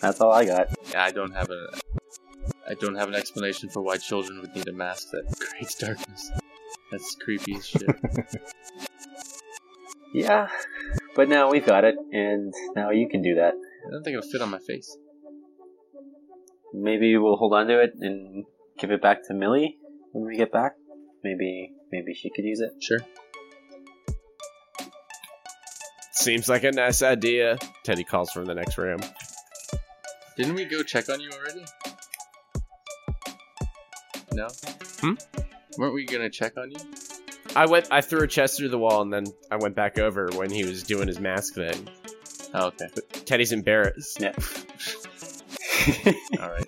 that's 0.00 0.20
all 0.20 0.32
I 0.32 0.44
got. 0.44 0.68
I 0.96 1.10
don't 1.10 1.32
have 1.32 1.50
a. 1.50 1.66
I 2.68 2.74
don't 2.74 2.94
have 2.94 3.08
an 3.08 3.14
explanation 3.14 3.68
for 3.68 3.82
why 3.82 3.96
children 3.96 4.40
would 4.40 4.54
need 4.54 4.68
a 4.68 4.72
mask 4.72 5.10
that 5.10 5.24
creates 5.40 5.74
darkness. 5.74 6.30
That's 6.90 7.14
creepy 7.16 7.56
as 7.56 7.66
shit. 7.66 7.90
Yeah, 10.14 10.46
but 11.16 11.28
now 11.28 11.50
we've 11.50 11.66
got 11.66 11.82
it, 11.82 11.96
and 12.12 12.54
now 12.76 12.90
you 12.90 13.08
can 13.08 13.20
do 13.20 13.34
that. 13.34 13.54
I 13.54 13.90
don't 13.90 14.04
think 14.04 14.16
it'll 14.16 14.30
fit 14.30 14.42
on 14.42 14.48
my 14.48 14.60
face. 14.60 14.96
Maybe 16.72 17.16
we'll 17.16 17.34
hold 17.34 17.52
on 17.52 17.66
to 17.66 17.80
it, 17.80 17.94
and 17.98 18.44
give 18.78 18.92
it 18.92 19.02
back 19.02 19.26
to 19.26 19.34
Millie 19.34 19.76
when 20.12 20.24
we 20.24 20.36
get 20.36 20.52
back. 20.52 20.76
Maybe 21.24 21.72
maybe 21.90 22.14
she 22.14 22.30
could 22.30 22.44
use 22.44 22.60
it. 22.60 22.80
Sure. 22.80 23.00
Seems 26.24 26.48
like 26.48 26.64
a 26.64 26.72
nice 26.72 27.02
idea. 27.02 27.58
Teddy 27.82 28.02
calls 28.02 28.30
from 28.30 28.46
the 28.46 28.54
next 28.54 28.78
room. 28.78 28.98
Didn't 30.38 30.54
we 30.54 30.64
go 30.64 30.82
check 30.82 31.10
on 31.10 31.20
you 31.20 31.30
already? 31.30 31.62
No. 34.32 34.48
Hmm? 35.02 35.12
Weren't 35.76 35.92
we 35.92 36.06
gonna 36.06 36.30
check 36.30 36.56
on 36.56 36.70
you? 36.70 36.78
I 37.54 37.66
went. 37.66 37.88
I 37.90 38.00
threw 38.00 38.22
a 38.22 38.26
chest 38.26 38.56
through 38.56 38.70
the 38.70 38.78
wall, 38.78 39.02
and 39.02 39.12
then 39.12 39.26
I 39.50 39.56
went 39.56 39.76
back 39.76 39.98
over 39.98 40.30
when 40.34 40.48
he 40.48 40.64
was 40.64 40.82
doing 40.82 41.08
his 41.08 41.20
mask 41.20 41.56
thing. 41.56 41.90
Oh, 42.54 42.68
okay. 42.68 42.88
Teddy's 43.26 43.52
embarrassed. 43.52 44.18
Yeah. 44.18 44.32
All 46.40 46.48
right. 46.48 46.66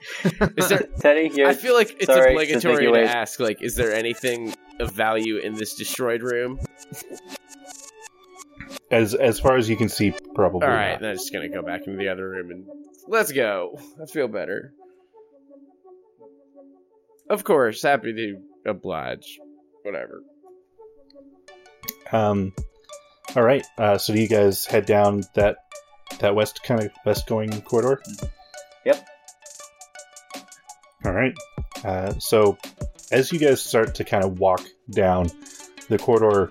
Is 0.59 0.68
there? 0.68 0.86
Teddy, 1.00 1.46
I 1.46 1.54
feel 1.54 1.72
like 1.72 1.96
it's 1.98 2.04
sorry 2.04 2.34
to 2.34 2.42
obligatory 2.42 2.92
to 2.92 3.11
ask. 3.11 3.40
Like, 3.40 3.62
is 3.62 3.74
there 3.74 3.94
anything 3.94 4.54
of 4.80 4.92
value 4.92 5.38
in 5.38 5.54
this 5.54 5.76
destroyed 5.76 6.22
room? 6.22 6.61
As 8.91 9.14
as 9.14 9.41
far 9.41 9.57
as 9.57 9.68
you 9.68 9.76
can 9.76 9.89
see, 9.89 10.14
probably. 10.34 10.66
All 10.66 10.72
right, 10.72 10.93
not. 10.93 11.01
then 11.01 11.11
I'm 11.11 11.16
just 11.16 11.32
gonna 11.32 11.49
go 11.49 11.62
back 11.62 11.87
into 11.87 11.99
the 11.99 12.09
other 12.09 12.28
room 12.28 12.51
and 12.51 12.66
let's 13.09 13.32
go. 13.32 13.78
I 14.01 14.07
feel 14.07 14.28
better. 14.28 14.72
Of 17.28 17.43
course, 17.43 17.82
happy 17.82 18.12
to 18.12 18.70
oblige. 18.70 19.41
Whatever. 19.82 20.22
Um, 22.12 22.53
all 23.34 23.43
right. 23.43 23.66
Uh, 23.76 23.99
so 23.99 24.12
do 24.12 24.20
you 24.20 24.28
guys 24.28 24.64
head 24.64 24.87
down 24.87 25.24
that 25.34 25.57
that 26.20 26.34
west 26.34 26.62
kind 26.62 26.82
of 26.82 26.91
west 27.05 27.26
going 27.26 27.61
corridor? 27.62 28.01
Yep. 28.84 29.07
All 31.05 31.12
right. 31.12 31.37
Uh, 31.84 32.14
so 32.18 32.57
as 33.12 33.32
you 33.32 33.39
guys 33.39 33.61
start 33.61 33.95
to 33.97 34.05
kind 34.05 34.24
of 34.24 34.39
walk 34.39 34.62
down, 34.91 35.30
the 35.89 35.99
corridor 35.99 36.51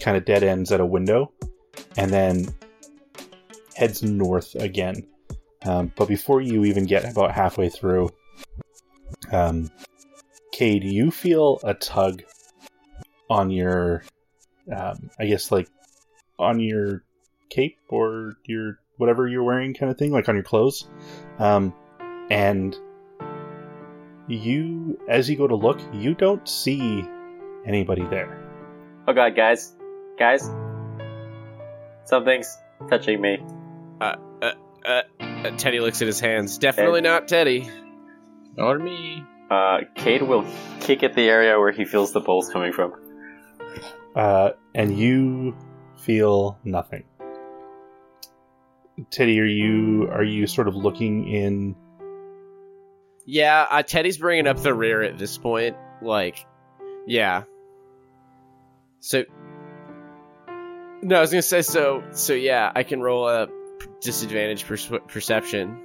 kind 0.00 0.16
of 0.16 0.24
dead 0.24 0.42
ends 0.42 0.72
at 0.72 0.80
a 0.80 0.86
window, 0.86 1.32
and 1.96 2.10
then 2.10 2.46
heads 3.74 4.02
north 4.02 4.54
again. 4.54 5.06
Um, 5.64 5.92
but 5.94 6.08
before 6.08 6.40
you 6.40 6.64
even 6.64 6.86
get 6.86 7.10
about 7.10 7.32
halfway 7.32 7.68
through, 7.68 8.10
um, 9.30 9.70
Cade, 10.52 10.84
you 10.84 11.10
feel 11.10 11.60
a 11.62 11.74
tug 11.74 12.22
on 13.30 13.50
your 13.50 14.02
um, 14.70 15.10
I 15.18 15.26
guess 15.26 15.50
like 15.50 15.68
on 16.38 16.60
your 16.60 17.02
cape 17.50 17.78
or 17.88 18.34
your 18.44 18.78
whatever 18.96 19.26
you're 19.28 19.42
wearing, 19.42 19.74
kind 19.74 19.90
of 19.90 19.98
thing, 19.98 20.12
like 20.12 20.28
on 20.28 20.34
your 20.34 20.44
clothes. 20.44 20.88
Um, 21.38 21.74
and 22.30 22.76
you, 24.28 24.98
as 25.08 25.28
you 25.28 25.36
go 25.36 25.46
to 25.46 25.56
look, 25.56 25.80
you 25.92 26.14
don't 26.14 26.48
see 26.48 27.04
anybody 27.66 28.04
there. 28.06 28.38
Oh 29.06 29.12
god, 29.12 29.34
guys, 29.34 29.74
guys, 30.18 30.48
something's 32.12 32.58
touching 32.90 33.22
me. 33.22 33.42
Uh, 33.98 34.16
uh, 34.84 35.02
Teddy 35.56 35.80
looks 35.80 36.02
at 36.02 36.06
his 36.06 36.20
hands. 36.20 36.58
Definitely 36.58 37.00
not 37.00 37.26
Teddy. 37.26 37.70
Or 38.58 38.78
me. 38.78 39.24
Uh, 39.50 39.78
Cade 39.94 40.22
will 40.22 40.44
kick 40.80 41.02
at 41.02 41.14
the 41.14 41.26
area 41.26 41.58
where 41.58 41.72
he 41.72 41.86
feels 41.86 42.12
the 42.12 42.20
pulse 42.20 42.50
coming 42.50 42.72
from. 42.72 42.92
Uh, 44.14 44.50
and 44.74 44.98
you 44.98 45.56
feel 45.96 46.58
nothing. 46.64 47.04
Teddy, 49.10 49.40
are 49.40 49.46
you 49.46 50.08
are 50.12 50.22
you 50.22 50.46
sort 50.46 50.68
of 50.68 50.76
looking 50.76 51.26
in? 51.26 51.74
Yeah, 53.24 53.66
uh, 53.70 53.82
Teddy's 53.82 54.18
bringing 54.18 54.46
up 54.46 54.58
the 54.58 54.74
rear 54.74 55.00
at 55.00 55.16
this 55.16 55.38
point. 55.38 55.76
Like, 56.02 56.44
yeah. 57.06 57.44
So, 59.00 59.24
no, 61.02 61.16
I 61.16 61.20
was 61.20 61.30
gonna 61.30 61.42
say 61.42 61.62
so. 61.62 62.02
So 62.12 62.32
yeah, 62.32 62.70
I 62.74 62.82
can 62.82 63.00
roll 63.00 63.28
a 63.28 63.48
disadvantage 64.00 64.64
perce- 64.66 64.90
perception. 65.08 65.78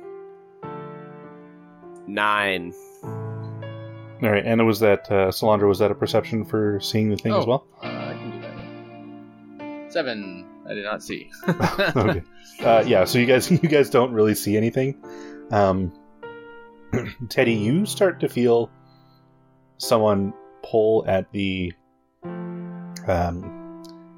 Nine. 2.08 2.74
All 3.04 4.32
right, 4.32 4.44
and 4.46 4.66
was 4.66 4.80
that 4.80 5.12
uh, 5.12 5.30
Solandra? 5.30 5.68
Was 5.68 5.80
that 5.80 5.92
a 5.92 5.96
perception 5.96 6.46
for 6.46 6.80
seeing 6.80 7.10
the 7.10 7.18
thing 7.18 7.34
as 7.34 7.44
Oh. 7.44 7.48
well? 7.48 7.68
Uh, 7.84 7.88
I 7.88 8.14
can 8.14 8.32
do 8.32 8.42
that. 9.82 9.92
Seven. 9.94 10.46
I 10.68 10.74
did 10.74 10.84
not 10.84 11.04
see. 11.04 11.30
okay. 11.50 12.24
Uh, 12.62 12.84
yeah, 12.88 13.06
so 13.06 13.20
you 13.20 13.26
guys 13.26 13.50
you 13.52 13.58
guys 13.60 13.90
don't 13.90 14.12
really 14.14 14.36
see 14.36 14.58
anything. 14.58 14.96
Um, 15.52 15.94
Teddy, 17.30 17.54
you 17.54 17.86
start 17.86 18.20
to 18.22 18.30
feel 18.30 18.70
someone 19.78 20.34
pull 20.64 21.06
at 21.08 21.32
the 21.32 21.74
um 23.08 23.57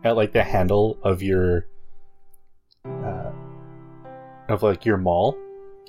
at 0.03 0.15
like 0.15 0.31
the 0.31 0.43
handle 0.43 0.97
of 1.03 1.21
your 1.21 1.65
uh, 2.85 3.31
of 4.47 4.63
like 4.63 4.85
your 4.85 4.97
maul. 4.97 5.37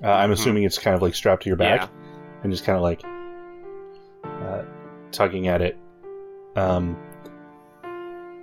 Uh, 0.02 0.10
I'm 0.10 0.32
assuming 0.32 0.64
it's 0.64 0.78
kind 0.78 0.96
of 0.96 1.02
like 1.02 1.14
strapped 1.14 1.42
to 1.44 1.48
your 1.50 1.56
back 1.56 1.82
Yeah. 1.82 1.88
and 2.42 2.52
just 2.52 2.64
kind 2.64 2.76
of 2.76 2.82
like 2.82 3.02
uh, 4.24 4.62
tugging 5.12 5.46
at 5.48 5.60
it. 5.62 5.78
Um, 6.56 6.96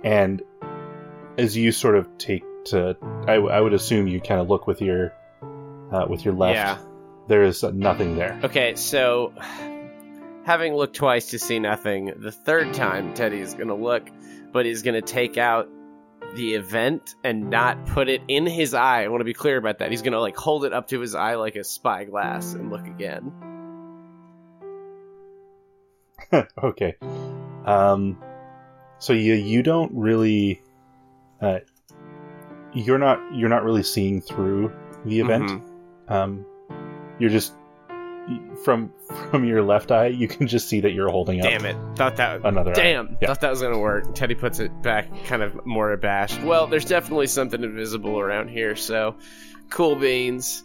and 0.04 0.42
as 1.36 1.56
you 1.56 1.72
sort 1.72 1.96
of 1.96 2.16
take 2.18 2.44
to, 2.66 2.96
I, 3.26 3.34
I 3.34 3.60
would 3.60 3.72
assume 3.74 4.06
you 4.06 4.20
kind 4.20 4.40
of 4.40 4.48
look 4.48 4.66
with 4.66 4.80
your 4.80 5.12
uh, 5.92 6.06
with 6.08 6.24
your 6.24 6.34
left. 6.34 6.54
Yeah. 6.54 6.78
There 7.28 7.42
is 7.42 7.62
nothing 7.62 8.16
there. 8.16 8.40
Okay, 8.44 8.74
so 8.76 9.34
having 10.44 10.74
looked 10.74 10.96
twice 10.96 11.30
to 11.30 11.38
see 11.38 11.58
nothing, 11.58 12.12
the 12.16 12.32
third 12.32 12.72
time 12.72 13.12
Teddy 13.14 13.40
is 13.40 13.52
gonna 13.54 13.74
look, 13.76 14.08
but 14.52 14.66
he's 14.66 14.82
gonna 14.82 15.02
take 15.02 15.36
out 15.38 15.68
the 16.34 16.54
event 16.54 17.14
and 17.24 17.48
not 17.48 17.86
put 17.86 18.08
it 18.08 18.20
in 18.28 18.46
his 18.46 18.74
eye. 18.74 19.04
I 19.04 19.08
want 19.08 19.20
to 19.20 19.24
be 19.24 19.34
clear 19.34 19.56
about 19.56 19.78
that. 19.78 19.90
He's 19.90 20.02
gonna 20.02 20.20
like 20.20 20.36
hold 20.36 20.64
it 20.64 20.72
up 20.72 20.88
to 20.88 21.00
his 21.00 21.14
eye 21.14 21.36
like 21.36 21.56
a 21.56 21.64
spyglass 21.64 22.54
and 22.54 22.70
look 22.70 22.86
again. 22.86 23.32
okay. 26.62 26.96
Um, 27.64 28.18
so 28.98 29.12
you 29.12 29.34
you 29.34 29.62
don't 29.62 29.92
really, 29.94 30.62
uh, 31.40 31.60
you're 32.72 32.98
not 32.98 33.20
you're 33.34 33.48
not 33.48 33.64
really 33.64 33.82
seeing 33.82 34.20
through 34.20 34.72
the 35.04 35.20
event. 35.20 35.50
Mhm. 35.50 35.62
Um, 36.10 36.46
you're 37.18 37.30
just 37.30 37.54
from 38.64 38.92
from 39.30 39.44
your 39.44 39.62
left 39.62 39.90
eye. 39.90 40.08
You 40.08 40.28
can 40.28 40.46
just 40.46 40.68
see 40.68 40.80
that 40.80 40.92
you're 40.92 41.10
holding 41.10 41.40
up 41.40 41.46
Damn 41.50 41.64
it! 41.64 41.76
Thought 41.96 42.16
that. 42.16 42.44
another. 42.44 42.72
eye. 42.72 42.74
Damn! 42.74 43.18
Yeah. 43.20 43.28
Thought 43.28 43.40
that 43.40 43.50
was 43.50 43.62
gonna 43.62 43.78
work. 43.78 44.14
Teddy 44.14 44.34
puts 44.34 44.58
it 44.60 44.82
back, 44.82 45.08
kind 45.24 45.42
of 45.42 45.64
more 45.66 45.92
abashed. 45.92 46.42
Well, 46.42 46.66
there's 46.66 46.84
definitely 46.84 47.26
something 47.26 47.62
invisible 47.62 48.18
around 48.18 48.48
here, 48.48 48.76
so 48.76 49.16
cool 49.70 49.96
beans. 49.96 50.64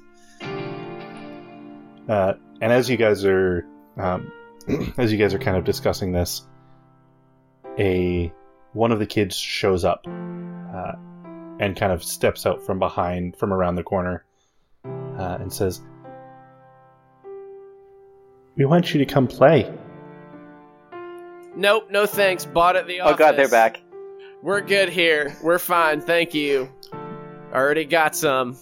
Uh, 2.09 2.33
and 2.61 2.71
as 2.71 2.89
you 2.89 2.97
guys 2.97 3.23
are 3.25 3.65
um, 3.97 4.31
as 4.97 5.11
you 5.11 5.17
guys 5.17 5.33
are 5.33 5.39
kind 5.39 5.57
of 5.57 5.63
discussing 5.63 6.11
this, 6.11 6.45
a 7.77 8.31
one 8.73 8.91
of 8.91 8.99
the 8.99 9.05
kids 9.05 9.37
shows 9.37 9.85
up 9.85 10.05
uh, 10.07 10.93
and 11.59 11.75
kind 11.75 11.91
of 11.91 12.03
steps 12.03 12.45
out 12.45 12.65
from 12.65 12.79
behind 12.79 13.35
from 13.37 13.53
around 13.53 13.75
the 13.75 13.83
corner 13.83 14.25
uh, 14.85 15.37
and 15.39 15.53
says, 15.53 15.81
"We 18.55 18.65
want 18.65 18.93
you 18.93 18.99
to 18.99 19.05
come 19.05 19.27
play." 19.27 19.71
Nope, 21.55 21.91
no 21.91 22.05
thanks. 22.05 22.45
Bought 22.45 22.75
at 22.75 22.87
the 22.87 23.01
Oh 23.01 23.15
god, 23.15 23.35
they're 23.35 23.47
back. 23.49 23.81
We're 24.41 24.61
good 24.61 24.89
here. 24.89 25.35
We're 25.41 25.59
fine, 25.59 26.01
thank 26.01 26.33
you. 26.33 26.69
Already 27.53 27.85
got 27.85 28.15
some. 28.15 28.57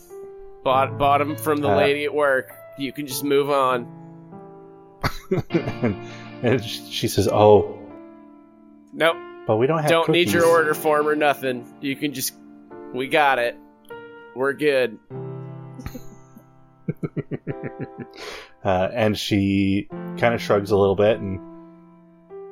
Bought 0.63 0.97
bought 0.97 1.19
them 1.19 1.35
from 1.37 1.61
the 1.61 1.69
Uh, 1.69 1.77
lady 1.77 2.03
at 2.03 2.13
work. 2.13 2.51
You 2.77 2.91
can 2.91 3.07
just 3.07 3.23
move 3.23 3.49
on. 3.49 3.87
and, 5.49 5.95
and 6.43 6.63
she 6.63 7.07
says, 7.07 7.27
"Oh, 7.27 7.79
Nope, 8.93 9.15
but 9.47 9.55
we 9.57 9.67
don't 9.67 9.79
have 9.79 9.89
don't 9.89 10.09
need 10.09 10.29
your 10.29 10.45
order 10.45 10.73
form 10.73 11.07
or 11.07 11.15
nothing. 11.15 11.65
You 11.81 11.95
can 11.95 12.13
just. 12.13 12.33
We 12.93 13.07
got 13.07 13.39
it. 13.39 13.55
We're 14.35 14.53
good. 14.53 14.99
uh, 18.63 18.89
and 18.93 19.17
she 19.17 19.87
kind 20.17 20.33
of 20.33 20.41
shrugs 20.41 20.71
a 20.71 20.77
little 20.77 20.95
bit 20.95 21.19
and 21.19 21.39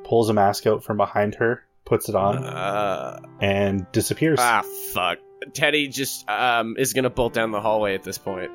pulls 0.04 0.28
a 0.28 0.34
mask 0.34 0.66
out 0.66 0.82
from 0.84 0.96
behind 0.96 1.34
her, 1.36 1.64
puts 1.84 2.08
it 2.08 2.14
on, 2.14 2.44
Uh, 2.44 3.20
and 3.40 3.86
disappears. 3.92 4.38
ah, 4.40 4.62
fuck. 4.92 5.18
Teddy 5.54 5.88
just 5.88 6.28
um 6.28 6.76
is 6.78 6.92
gonna 6.92 7.08
bolt 7.10 7.32
down 7.32 7.50
the 7.50 7.60
hallway 7.60 7.94
at 7.94 8.02
this 8.02 8.18
point. 8.18 8.50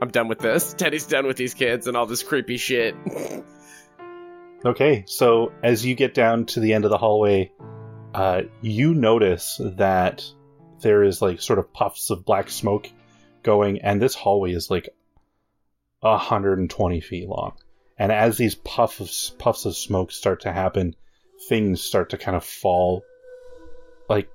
I'm 0.00 0.08
done 0.10 0.28
with 0.28 0.38
this. 0.38 0.72
Teddy's 0.78 1.06
done 1.06 1.26
with 1.26 1.36
these 1.36 1.54
kids 1.54 1.86
and 1.86 1.96
all 1.96 2.06
this 2.06 2.22
creepy 2.22 2.56
shit. 2.56 2.94
Okay, 4.64 5.02
so 5.08 5.50
as 5.64 5.84
you 5.84 5.96
get 5.96 6.14
down 6.14 6.46
to 6.46 6.60
the 6.60 6.72
end 6.72 6.84
of 6.84 6.92
the 6.92 6.96
hallway, 6.98 7.50
uh, 8.14 8.42
you 8.60 8.94
notice 8.94 9.60
that 9.60 10.24
there 10.82 11.02
is 11.02 11.20
like 11.20 11.40
sort 11.40 11.58
of 11.58 11.72
puffs 11.72 12.10
of 12.10 12.24
black 12.24 12.48
smoke 12.48 12.88
going, 13.42 13.80
and 13.82 14.00
this 14.00 14.14
hallway 14.14 14.52
is 14.52 14.70
like 14.70 14.88
120 16.02 17.00
feet 17.00 17.28
long. 17.28 17.52
And 17.98 18.10
as 18.10 18.36
these 18.36 18.54
puffs 18.54 19.00
of, 19.00 19.38
puffs 19.38 19.64
of 19.64 19.76
smoke 19.76 20.12
start 20.12 20.40
to 20.42 20.52
happen, 20.52 20.96
things 21.48 21.80
start 21.80 22.10
to 22.10 22.18
kind 22.18 22.36
of 22.36 22.44
fall, 22.44 23.04
like 24.08 24.28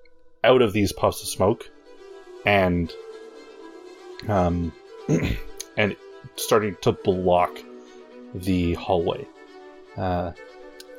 out 0.44 0.62
of 0.62 0.74
these 0.74 0.94
puffs 0.94 1.22
of 1.22 1.28
smoke, 1.28 1.70
and 2.46 2.92
um, 4.28 4.72
and 5.78 5.96
starting 6.36 6.76
to 6.82 6.92
block 6.92 7.60
the 8.34 8.74
hallway. 8.74 9.28
Uh, 9.98 10.32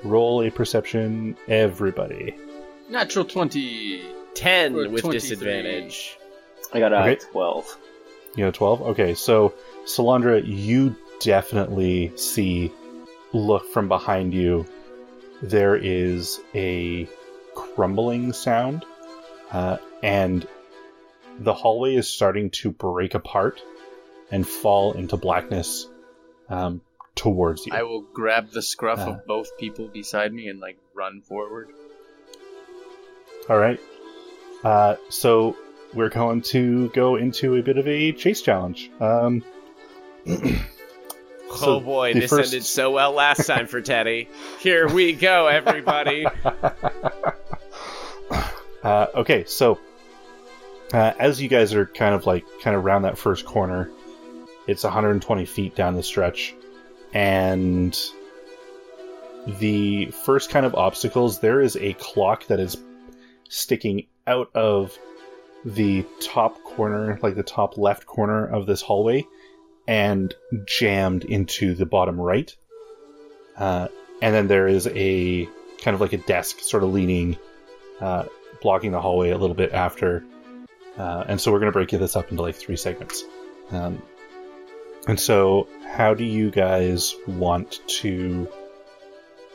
roll 0.02 0.42
a 0.42 0.50
perception, 0.50 1.36
everybody. 1.48 2.36
Natural 2.90 3.24
20. 3.24 4.02
10 4.34 4.74
Or 4.74 4.88
with 4.88 5.10
disadvantage. 5.10 6.16
I 6.72 6.78
got 6.78 6.92
a 6.92 7.00
Okay. 7.00 7.16
12. 7.32 7.78
You 8.36 8.44
know, 8.44 8.50
12? 8.50 8.82
Okay, 8.82 9.14
so 9.14 9.54
Solandra, 9.88 10.42
you 10.44 10.94
definitely 11.20 12.12
see, 12.16 12.70
look 13.32 13.72
from 13.72 13.88
behind 13.88 14.34
you, 14.34 14.66
there 15.42 15.76
is 15.76 16.40
a 16.54 17.08
crumbling 17.54 18.32
sound, 18.32 18.84
uh, 19.50 19.78
and 20.02 20.46
the 21.40 21.54
hallway 21.54 21.94
is 21.94 22.06
starting 22.06 22.50
to 22.50 22.70
break 22.70 23.14
apart 23.14 23.62
and 24.30 24.46
fall 24.46 24.92
into 24.92 25.16
blackness 25.16 25.86
um, 26.50 26.82
towards 27.14 27.66
you. 27.66 27.72
I 27.72 27.82
will 27.82 28.02
grab 28.02 28.50
the 28.50 28.62
scruff 28.62 28.98
Uh. 29.00 29.12
of 29.12 29.26
both 29.26 29.56
people 29.56 29.88
beside 29.88 30.32
me 30.34 30.48
and 30.48 30.60
like 30.60 30.76
run 30.94 31.22
forward. 31.22 31.70
All 33.48 33.58
right. 33.58 33.80
Uh, 34.62 34.96
so 35.08 35.56
we're 35.94 36.10
going 36.10 36.42
to 36.42 36.90
go 36.90 37.16
into 37.16 37.54
a 37.56 37.62
bit 37.62 37.78
of 37.78 37.88
a 37.88 38.12
chase 38.12 38.42
challenge. 38.42 38.90
Um, 39.00 39.42
So 41.56 41.76
oh 41.76 41.80
boy, 41.80 42.12
this 42.12 42.28
first- 42.30 42.52
ended 42.52 42.66
so 42.66 42.90
well 42.90 43.12
last 43.12 43.46
time 43.46 43.66
for 43.66 43.80
Teddy. 43.80 44.28
Here 44.60 44.86
we 44.86 45.14
go, 45.14 45.46
everybody. 45.46 46.26
uh, 48.82 49.06
okay, 49.14 49.44
so 49.46 49.78
uh, 50.92 51.14
as 51.18 51.40
you 51.40 51.48
guys 51.48 51.72
are 51.72 51.86
kind 51.86 52.14
of 52.14 52.26
like 52.26 52.44
kind 52.62 52.76
of 52.76 52.84
round 52.84 53.06
that 53.06 53.16
first 53.16 53.46
corner, 53.46 53.90
it's 54.66 54.84
120 54.84 55.46
feet 55.46 55.74
down 55.74 55.94
the 55.94 56.02
stretch, 56.02 56.54
and 57.14 57.98
the 59.46 60.06
first 60.24 60.50
kind 60.50 60.66
of 60.66 60.74
obstacles 60.74 61.40
there 61.40 61.62
is 61.62 61.76
a 61.76 61.94
clock 61.94 62.46
that 62.48 62.60
is 62.60 62.76
sticking 63.48 64.06
out 64.26 64.50
of 64.54 64.96
the 65.64 66.04
top 66.20 66.62
corner, 66.62 67.18
like 67.22 67.34
the 67.34 67.42
top 67.42 67.78
left 67.78 68.06
corner 68.06 68.46
of 68.46 68.66
this 68.66 68.82
hallway, 68.82 69.26
and 69.88 70.34
jammed 70.66 71.24
into 71.24 71.74
the 71.74 71.86
bottom 71.86 72.20
right. 72.20 72.54
Uh, 73.56 73.88
and 74.20 74.34
then 74.34 74.46
there 74.46 74.68
is 74.68 74.86
a 74.86 75.48
kind 75.80 75.94
of 75.94 76.00
like 76.00 76.12
a 76.12 76.18
desk 76.18 76.60
sort 76.60 76.84
of 76.84 76.92
leaning 76.92 77.36
uh, 78.00 78.24
blocking 78.60 78.92
the 78.92 79.00
hallway 79.00 79.30
a 79.30 79.38
little 79.38 79.56
bit 79.56 79.72
after. 79.72 80.22
Uh, 80.96 81.24
and 81.26 81.40
so 81.40 81.50
we're 81.50 81.58
going 81.58 81.72
to 81.72 81.76
break 81.76 81.90
this 81.90 82.16
up 82.16 82.30
into 82.30 82.42
like 82.42 82.54
three 82.54 82.76
segments. 82.76 83.24
Um, 83.70 84.02
and 85.06 85.18
so, 85.18 85.68
how 85.86 86.12
do 86.12 86.24
you 86.24 86.50
guys 86.50 87.14
want 87.26 87.80
to 87.86 88.48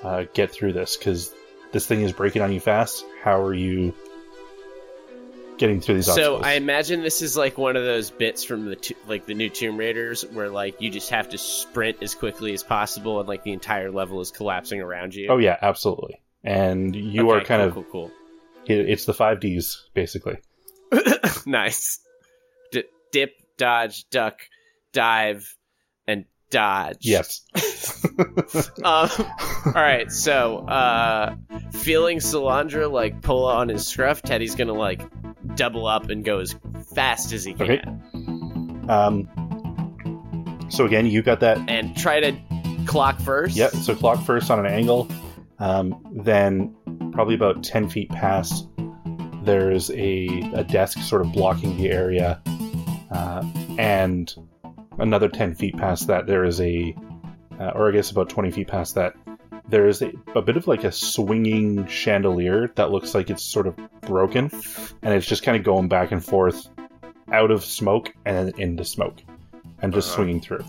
uh, 0.01 0.25
get 0.33 0.51
through 0.51 0.73
this? 0.73 0.97
Because 0.97 1.33
this 1.71 1.85
thing 1.85 2.01
is 2.01 2.11
breaking 2.11 2.41
on 2.41 2.51
you 2.51 2.59
fast. 2.59 3.05
How 3.21 3.41
are 3.41 3.53
you 3.53 3.93
getting 5.63 5.79
through 5.79 5.95
these 5.95 6.13
So? 6.13 6.41
I 6.41 6.53
imagine 6.53 7.01
this 7.03 7.21
is 7.21 7.37
like 7.37 7.57
one 7.57 7.77
of 7.77 7.83
those 7.85 8.11
bits 8.11 8.43
from 8.43 8.65
the 8.65 8.75
to- 8.75 8.95
like 9.07 9.25
the 9.25 9.33
new 9.33 9.47
Tomb 9.49 9.77
Raiders 9.77 10.25
where 10.33 10.49
like 10.49 10.81
you 10.81 10.89
just 10.89 11.09
have 11.11 11.29
to 11.29 11.37
sprint 11.37 12.03
as 12.03 12.13
quickly 12.15 12.51
as 12.53 12.63
possible 12.63 13.19
and 13.21 13.29
like 13.29 13.43
the 13.43 13.53
entire 13.53 13.89
level 13.89 14.19
is 14.19 14.29
collapsing 14.29 14.81
around 14.81 15.15
you. 15.15 15.29
oh 15.29 15.37
yeah, 15.37 15.57
absolutely. 15.61 16.19
And 16.43 16.93
you 16.93 17.31
Okay, 17.31 17.41
are 17.41 17.45
kind 17.45 17.71
cool, 17.71 17.81
of 17.83 17.89
cool, 17.89 18.11
it, 18.65 18.89
it's 18.89 19.05
the 19.05 19.13
five 19.13 19.39
Ds 19.39 19.87
basically. 19.93 20.37
nice. 21.45 21.99
D- 22.73 22.83
dip, 23.13 23.31
dodge, 23.57 24.09
duck, 24.09 24.41
dive, 24.91 25.55
dodge. 26.53 26.97
Yes. 27.01 27.41
Um, 28.83 29.09
all 29.65 29.71
right, 29.73 30.11
so 30.11 30.59
uh, 30.67 31.35
feeling 31.71 32.19
Solandra 32.19 32.91
like 32.91 33.21
pull 33.21 33.45
on 33.45 33.69
his 33.69 33.87
scruff, 33.87 34.21
Teddy's 34.21 34.53
gonna 34.55 34.73
like 34.73 35.01
double 35.55 35.87
up 35.87 36.09
and 36.09 36.23
go 36.23 36.39
as 36.39 36.55
fast 36.93 37.31
as 37.33 37.43
he 37.43 37.53
can, 37.53 37.71
Okay. 37.71 38.91
um. 38.91 39.27
So 40.69 40.85
again, 40.85 41.05
you 41.07 41.21
got 41.23 41.39
that 41.39 41.57
and 41.67 41.95
try 41.97 42.19
to 42.19 42.37
clock 42.85 43.19
first. 43.19 43.55
Yep. 43.55 43.71
So 43.71 43.95
clock 43.95 44.23
first 44.23 44.51
on 44.51 44.59
an 44.59 44.67
angle. 44.71 45.07
Um, 45.59 45.95
then 46.23 46.75
probably 47.13 47.35
about 47.35 47.63
ten 47.63 47.89
feet 47.89 48.09
past, 48.09 48.67
there's 49.43 49.89
a, 49.91 50.27
a 50.53 50.63
desk 50.63 50.99
sort 50.99 51.21
of 51.21 51.31
blocking 51.31 51.77
the 51.77 51.89
area, 51.89 52.41
uh, 53.11 53.43
and 53.79 54.33
another 54.99 55.29
ten 55.29 55.55
feet 55.55 55.77
past 55.77 56.07
that 56.07 56.27
there 56.27 56.43
is 56.43 56.59
a, 56.61 56.95
uh, 57.59 57.71
or 57.75 57.89
I 57.89 57.91
guess 57.91 58.11
about 58.11 58.29
twenty 58.29 58.51
feet 58.51 58.67
past 58.67 58.95
that, 58.95 59.15
there 59.67 59.87
is 59.87 60.01
a, 60.01 60.11
a 60.35 60.41
bit 60.41 60.57
of 60.57 60.67
like 60.67 60.83
a 60.83 60.91
swinging 60.91 61.87
chandelier 61.87 62.71
that 62.75 62.91
looks 62.91 63.15
like 63.15 63.29
it's 63.29 63.43
sort 63.43 63.67
of 63.67 63.75
broken, 64.01 64.49
and 65.01 65.13
it's 65.13 65.25
just 65.27 65.43
kind 65.43 65.57
of 65.57 65.63
going 65.63 65.87
back 65.87 66.11
and 66.11 66.23
forth, 66.23 66.67
out 67.31 67.49
of 67.51 67.63
smoke 67.63 68.13
and 68.25 68.57
into 68.59 68.83
smoke, 68.85 69.21
and 69.81 69.93
just 69.93 70.09
Uh-huh. 70.09 70.15
swinging 70.17 70.41
through. 70.41 70.63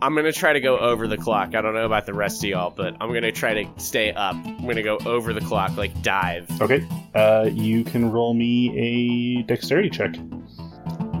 I'm 0.00 0.14
gonna 0.14 0.30
try 0.30 0.52
to 0.52 0.60
go 0.60 0.78
over 0.78 1.08
the 1.08 1.16
clock. 1.16 1.56
I 1.56 1.60
don't 1.60 1.74
know 1.74 1.84
about 1.84 2.06
the 2.06 2.14
rest 2.14 2.44
of 2.44 2.50
y'all, 2.50 2.70
but 2.70 2.94
I'm 3.00 3.12
gonna 3.12 3.32
try 3.32 3.64
to 3.64 3.80
stay 3.80 4.12
up. 4.12 4.36
I'm 4.36 4.64
gonna 4.64 4.84
go 4.84 4.96
over 5.04 5.32
the 5.32 5.40
clock, 5.40 5.76
like 5.76 6.02
dive. 6.02 6.48
Okay. 6.60 6.86
Uh, 7.16 7.50
you 7.52 7.82
can 7.82 8.12
roll 8.12 8.32
me 8.32 8.78
a 8.78 9.42
dexterity 9.42 9.90
check. 9.90 10.14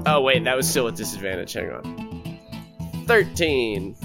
Oh 0.06 0.20
wait, 0.22 0.42
that 0.44 0.56
was 0.56 0.68
still 0.68 0.84
with 0.86 0.96
disadvantage. 0.96 1.52
Hang 1.52 1.70
on. 1.70 2.38
Thirteen. 3.06 3.96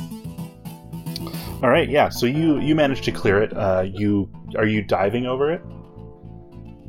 All 1.62 1.70
right. 1.70 1.90
Yeah. 1.90 2.10
So 2.10 2.26
you 2.26 2.60
you 2.60 2.76
managed 2.76 3.04
to 3.06 3.12
clear 3.12 3.42
it. 3.42 3.56
Uh, 3.56 3.86
you 3.88 4.30
are 4.58 4.66
you 4.66 4.82
diving 4.84 5.26
over 5.26 5.52
it, 5.52 5.62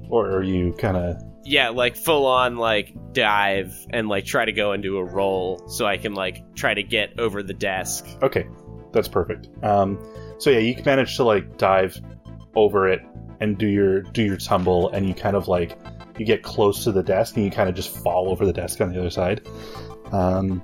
or 0.08 0.30
are 0.30 0.42
you 0.42 0.72
kind 0.78 0.96
of 0.96 1.16
Yeah, 1.44 1.68
like 1.70 1.96
full 1.96 2.26
on 2.26 2.56
like 2.56 2.92
dive 3.12 3.74
and 3.90 4.08
like 4.08 4.24
try 4.24 4.44
to 4.44 4.52
go 4.52 4.72
into 4.72 4.98
a 4.98 5.04
roll 5.04 5.68
so 5.68 5.86
I 5.86 5.96
can 5.96 6.14
like 6.14 6.42
try 6.54 6.74
to 6.74 6.82
get 6.82 7.18
over 7.20 7.42
the 7.42 7.54
desk. 7.54 8.06
okay? 8.22 8.46
That's 8.92 9.08
perfect. 9.08 9.48
Um, 9.64 9.98
so 10.38 10.50
yeah, 10.50 10.58
you 10.60 10.80
managed 10.84 11.16
to 11.16 11.24
like 11.24 11.56
dive 11.58 12.00
over 12.56 12.88
it 12.88 13.00
and 13.40 13.58
do 13.58 13.66
your 13.66 14.02
do 14.02 14.22
your 14.22 14.36
tumble, 14.36 14.88
and 14.90 15.06
you 15.08 15.14
kind 15.14 15.36
of 15.36 15.46
like 15.48 15.76
you 16.18 16.24
get 16.24 16.42
close 16.42 16.84
to 16.84 16.92
the 16.92 17.02
desk, 17.02 17.36
and 17.36 17.44
you 17.44 17.50
kind 17.50 17.68
of 17.68 17.74
just 17.74 17.90
fall 17.96 18.28
over 18.30 18.44
the 18.46 18.52
desk 18.52 18.80
on 18.80 18.92
the 18.92 18.98
other 19.00 19.10
side. 19.10 19.40
Um, 20.12 20.62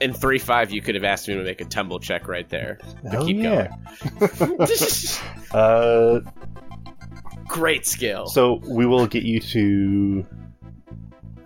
In 0.00 0.12
three 0.12 0.38
five, 0.38 0.70
you 0.70 0.80
could 0.82 0.94
have 0.94 1.04
asked 1.04 1.28
me 1.28 1.34
to 1.34 1.42
make 1.42 1.60
a 1.60 1.64
tumble 1.64 1.98
check 1.98 2.28
right 2.28 2.48
there. 2.48 2.78
oh 3.12 3.26
keep 3.26 3.36
yeah. 3.38 3.74
uh, 5.52 6.20
Great 7.46 7.84
skill. 7.84 8.26
So 8.26 8.60
we 8.64 8.86
will 8.86 9.06
get 9.06 9.24
you 9.24 9.40
to. 9.40 10.26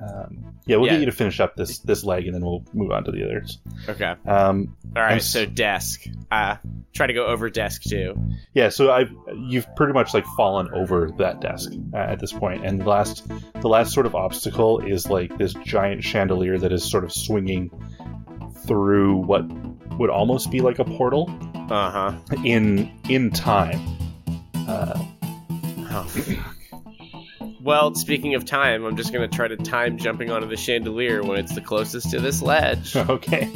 Um, 0.03 0.45
yeah, 0.67 0.77
we'll 0.77 0.87
Yeah. 0.87 0.93
get 0.95 1.01
you 1.01 1.07
to 1.07 1.13
finish 1.13 1.41
up 1.41 1.57
this 1.57 1.79
this 1.79 2.05
leg, 2.05 2.27
and 2.27 2.35
then 2.35 2.43
we'll 2.45 2.63
move 2.75 2.91
on 2.91 3.05
to 3.05 3.11
the 3.11 3.25
others. 3.25 3.59
okay. 3.89 4.15
Um, 4.27 4.77
All 4.95 5.03
right. 5.03 5.23
So 5.23 5.47
desk. 5.47 6.05
Uh, 6.31 6.57
try 6.95 7.07
to 7.07 7.13
go 7.13 7.27
over 7.27 7.51
desk 7.51 7.83
too. 7.83 8.15
yeah, 8.55 8.69
so 8.69 8.91
I 8.91 9.07
you've 9.49 9.67
pretty 9.77 9.93
much 9.93 10.15
like 10.15 10.25
fallen 10.37 10.69
over 10.73 11.11
that 11.19 11.41
desk 11.41 11.73
uh, 11.93 11.97
at 11.97 12.21
this 12.21 12.33
point, 12.33 12.65
and 12.65 12.81
the 12.81 12.89
last 12.89 13.27
the 13.61 13.69
last 13.69 13.93
sort 13.93 14.07
of 14.07 14.15
obstacle 14.15 14.79
is 14.81 15.09
like 15.09 15.37
this 15.39 15.53
giant 15.65 16.03
chandelier 16.05 16.57
that 16.59 16.73
is 16.73 16.89
sort 16.89 17.05
of 17.05 17.13
swinging 17.13 17.71
through 18.67 19.17
what 19.17 19.45
would 19.99 20.11
almost 20.11 20.51
be 20.51 20.61
like 20.61 20.79
a 20.79 20.85
portal 20.85 21.29
Uh 21.71 21.91
huh. 21.91 22.13
in 22.45 22.91
in 23.09 23.31
time. 23.31 23.81
Uh, 24.69 24.99
Oh, 25.97 26.03
fuck. 26.05 27.51
Well, 27.63 27.95
speaking 27.95 28.35
of 28.35 28.45
time, 28.45 28.85
I'm 28.85 28.97
just 28.97 29.13
gonna 29.13 29.29
try 29.29 29.47
to 29.47 29.57
time 29.57 29.97
jumping 29.97 30.31
onto 30.31 30.49
the 30.49 30.57
chandelier 30.57 31.23
when 31.23 31.39
it's 31.39 31.55
the 31.55 31.61
closest 31.61 32.11
to 32.11 32.19
this 32.21 32.43
ledge. 32.43 32.97
okay. 32.97 33.49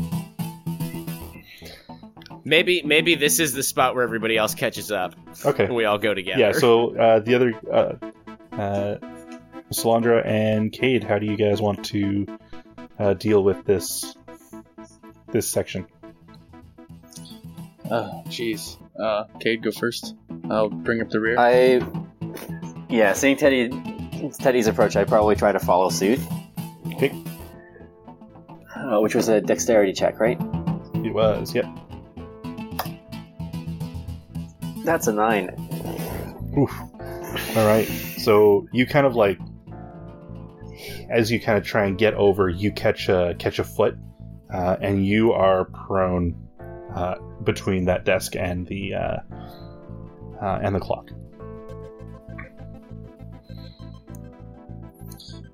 Maybe, 2.49 2.83
maybe 2.83 3.15
this 3.15 3.41
is 3.41 3.53
the 3.53 3.63
spot 3.63 3.95
where 3.95 4.03
everybody 4.05 4.37
else 4.37 4.55
catches 4.55 4.91
up 4.91 5.15
Okay. 5.45 5.65
and 5.67 5.75
we 5.75 5.85
all 5.85 5.99
go 5.99 6.15
together. 6.15 6.41
Yeah, 6.41 6.53
so 6.53 6.97
uh, 6.97 7.19
the 7.21 7.35
other 7.35 7.53
uh, 7.71 8.57
uh, 8.57 8.99
Solandra 9.73 10.25
and 10.25 10.73
Cade, 10.73 11.05
how 11.05 11.19
do 11.19 11.27
you 11.27 11.37
guys 11.37 11.61
want 11.61 11.85
to 11.87 12.27
uh, 12.99 13.15
deal 13.15 13.45
with 13.45 13.65
this 13.67 14.17
this 15.31 15.47
section? 15.47 15.87
Oh, 17.91 18.23
jeez. 18.29 18.79
Uh, 18.99 19.25
Cade, 19.41 19.63
go 19.63 19.71
first. 19.71 20.15
I'll 20.51 20.71
bring 20.71 21.01
up 21.03 21.11
the 21.11 21.21
rear. 21.21 21.39
I, 21.39 21.83
yeah, 22.89 23.13
seeing 23.13 23.37
Teddy, 23.37 23.71
Teddy's 24.41 24.67
approach, 24.67 24.97
I 24.97 25.05
probably 25.05 25.37
try 25.37 25.53
to 25.53 25.59
follow 25.61 25.91
suit. 25.91 26.19
Okay. 26.95 27.13
Uh, 28.75 29.01
which 29.01 29.15
was 29.15 29.29
a 29.29 29.41
dexterity 29.41 29.93
check, 29.93 30.19
right? 30.19 30.39
It 31.05 31.13
was, 31.13 31.55
yep. 31.55 31.67
That's 34.89 35.07
a 35.07 35.13
nine. 35.13 35.51
Oof. 36.57 36.75
All 37.59 37.67
right. 37.67 37.85
So 37.85 38.67
you 38.73 38.87
kind 38.87 39.05
of 39.05 39.15
like, 39.15 39.39
as 41.11 41.31
you 41.31 41.39
kind 41.39 41.59
of 41.59 41.65
try 41.65 41.85
and 41.85 41.99
get 41.99 42.15
over, 42.15 42.49
you 42.49 42.73
catch 42.73 43.11
a 43.11 43.37
catch 43.39 43.59
a 43.59 43.65
foot, 43.65 43.99
uh, 44.51 44.79
and 44.81 45.05
you 45.05 45.33
are 45.33 45.67
prone 45.67 46.35
uh, 46.95 47.17
between 47.45 47.85
that 47.85 48.07
desk 48.07 48.35
and 48.35 48.67
the 48.67 48.95
uh, 48.95 49.17
uh, 50.41 50.59
and 50.63 50.75
the 50.75 50.81
clock. 50.81 51.11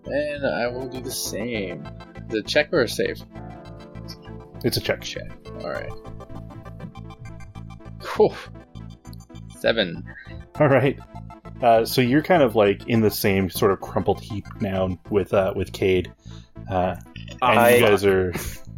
And 0.06 0.46
I 0.46 0.68
will 0.68 0.86
do 0.86 1.00
the 1.00 1.10
same. 1.10 1.88
The 2.28 2.40
check 2.44 2.72
or 2.72 2.82
a 2.82 2.88
save? 2.88 3.20
It's 4.62 4.76
a 4.76 4.80
check. 4.80 5.00
Check. 5.00 5.28
Alright. 5.60 5.90
Whew. 8.14 8.32
Seven. 9.64 10.04
All 10.60 10.68
right. 10.68 10.98
Uh, 11.62 11.84
so 11.86 12.02
you're 12.02 12.22
kind 12.22 12.42
of 12.42 12.54
like 12.54 12.86
in 12.86 13.00
the 13.00 13.10
same 13.10 13.48
sort 13.48 13.72
of 13.72 13.80
crumpled 13.80 14.20
heap 14.20 14.44
now 14.60 14.98
with 15.08 15.32
uh, 15.32 15.54
with 15.56 15.72
Cade, 15.72 16.12
uh, 16.70 16.96
and 17.30 17.58
I- 17.58 17.76
you 17.76 17.80
guys 17.86 18.04
are. 18.04 18.34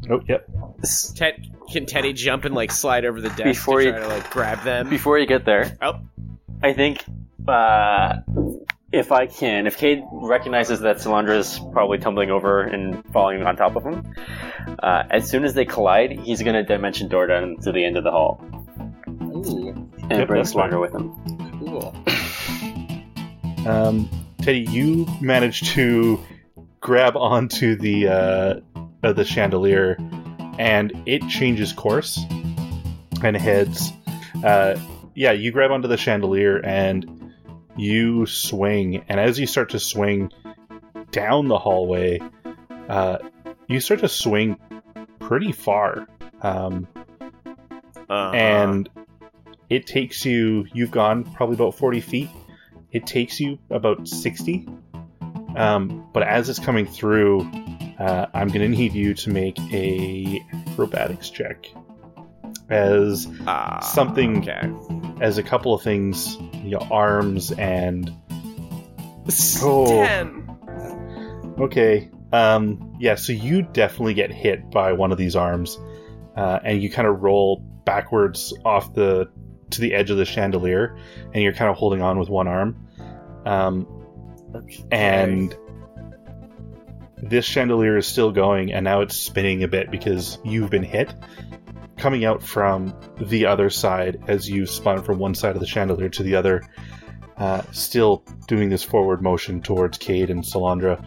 Oh, 0.09 0.21
yep. 0.29 0.49
Ted, 1.17 1.49
can 1.73 1.87
Teddy 1.87 2.13
jump 2.13 2.45
and 2.45 2.55
like 2.55 2.71
slide 2.71 3.05
over 3.05 3.21
the 3.21 3.31
desk 3.31 3.43
Before 3.43 3.81
to 3.81 3.87
you- 3.87 3.91
try 3.91 4.01
to 4.01 4.07
like 4.09 4.31
grab 4.31 4.63
them? 4.63 4.89
Before 4.89 5.19
you 5.19 5.27
get 5.27 5.45
there, 5.45 5.77
Oh, 5.83 5.95
I 6.63 6.73
think 6.75 7.03
uh, 7.49 8.19
if 8.93 9.11
I 9.11 9.27
can, 9.27 9.67
if 9.67 9.77
Cade 9.79 10.05
recognizes 10.13 10.81
that 10.81 10.99
Solandra 10.99 11.37
is 11.39 11.59
probably 11.73 11.99
tumbling 11.99 12.31
over 12.31 12.61
and 12.63 13.05
falling 13.13 13.43
on 13.43 13.57
top 13.57 13.75
of 13.75 13.83
him, 13.85 14.15
uh, 14.81 15.03
as 15.11 15.29
soon 15.29 15.45
as 15.45 15.55
they 15.55 15.65
collide, 15.65 16.13
he's 16.21 16.41
going 16.43 16.55
to 16.55 16.63
dimension 16.63 17.09
door 17.09 17.27
down 17.27 17.57
to 17.63 17.73
the 17.73 17.85
end 17.85 17.97
of 17.97 18.05
the 18.05 18.13
hall 18.13 18.41
Ooh, 19.09 19.91
and 20.11 20.19
Yep, 20.19 20.29
bring 20.29 20.39
that's 20.43 20.53
fine. 20.53 20.79
With 20.79 20.95
him. 20.95 21.13
cool. 21.59 21.95
Um, 23.67 24.09
Teddy, 24.43 24.61
you 24.61 25.07
managed 25.21 25.67
to 25.67 26.21
grab 26.81 27.17
onto 27.17 27.75
the 27.77 28.09
uh, 28.09 28.61
uh, 29.03 29.13
the 29.13 29.25
chandelier, 29.25 29.97
and 30.59 30.93
it 31.07 31.27
changes 31.29 31.73
course 31.73 32.21
and 33.23 33.37
heads. 33.37 33.93
Uh, 34.45 34.79
yeah, 35.15 35.33
you 35.33 35.51
grab 35.51 35.71
onto 35.71 35.89
the 35.89 35.97
chandelier 35.97 36.59
and 36.59 37.33
you 37.77 38.27
swing, 38.27 39.05
and 39.09 39.19
as 39.19 39.39
you 39.39 39.47
start 39.47 39.71
to 39.71 39.81
swing 39.81 40.31
down 41.11 41.49
the 41.49 41.59
hallway, 41.59 42.21
uh, 42.89 43.19
you 43.67 43.81
start 43.81 44.01
to 44.01 44.09
swing 44.09 44.59
pretty 45.19 45.53
far. 45.53 46.07
Um, 46.43 46.87
uh 48.09 48.31
and 48.31 48.89
it 49.71 49.87
takes 49.87 50.25
you 50.25 50.67
you've 50.73 50.91
gone 50.91 51.25
probably 51.35 51.55
about 51.55 51.75
40 51.75 52.01
feet 52.01 52.31
it 52.93 53.07
takes 53.07 53.41
you 53.41 53.59
about 53.71 54.07
60 54.09 54.69
um, 55.57 56.09
but 56.13 56.23
as 56.23 56.49
it's 56.49 56.59
coming 56.59 56.87
through 56.87 57.41
uh, 57.99 58.27
i'm 58.35 58.49
going 58.49 58.61
to 58.61 58.69
need 58.77 58.93
you 58.93 59.15
to 59.15 59.31
make 59.31 59.59
a 59.73 60.41
acrobatics 60.69 61.31
check 61.31 61.67
as 62.69 63.29
Ah, 63.47 63.81
something- 63.81 64.39
Okay. 64.49 64.73
as 65.21 65.39
a 65.39 65.43
couple 65.43 65.73
of 65.75 65.83
things 65.83 66.37
your 66.65 66.83
arms 66.93 67.53
and 67.53 68.13
Oh. 69.63 69.87
Ten. 69.87 70.57
Okay. 71.59 72.11
Um, 72.33 72.95
yeah, 73.01 73.15
so 73.17 73.33
you 73.33 73.63
definitely 73.63 74.15
get 74.15 74.31
hit 74.33 74.71
by 74.71 74.93
one 74.93 75.11
of 75.11 75.19
these 75.19 75.35
arms, 75.35 75.79
uh, 76.37 76.61
and 76.65 76.81
you 76.83 76.91
kind 76.91 77.09
of 77.09 77.23
roll 77.23 77.57
backwards 77.85 78.53
off 78.65 78.95
the 78.95 79.29
to 79.71 79.81
the 79.81 79.95
edge 79.95 80.11
of 80.11 80.17
the 80.17 80.25
chandelier, 80.25 80.97
and 81.33 81.43
you're 81.43 81.53
kind 81.53 81.71
of 81.71 81.77
holding 81.77 82.03
on 82.03 82.19
with 82.19 82.29
one 82.29 82.49
arm. 82.49 82.89
Um, 83.45 83.87
and 84.91 85.55
this 87.17 87.45
chandelier 87.45 87.97
is 87.97 88.07
still 88.07 88.33
going, 88.33 88.73
and 88.73 88.85
now 88.85 89.01
it's 89.01 89.17
spinning 89.17 89.63
a 89.63 89.69
bit 89.69 89.91
because 89.91 90.39
you've 90.45 90.71
been 90.71 90.83
hit. 90.85 91.13
Coming 91.97 92.25
out 92.25 92.43
from 92.43 92.95
the 93.19 93.47
other 93.47 93.71
side 93.71 94.23
as 94.29 94.49
you 94.49 94.67
spun 94.67 95.03
from 95.03 95.19
one 95.19 95.35
side 95.35 95.55
of 95.55 95.61
the 95.61 95.67
chandelier 95.67 96.11
to 96.11 96.23
the 96.23 96.37
other, 96.37 96.63
uh, 97.39 97.63
still 97.73 98.23
doing 98.47 98.69
this 98.69 98.83
forward 98.83 99.23
motion 99.23 99.63
towards 99.63 99.99
Cade 99.99 100.31
and 100.31 100.43
Solandra. 100.43 101.05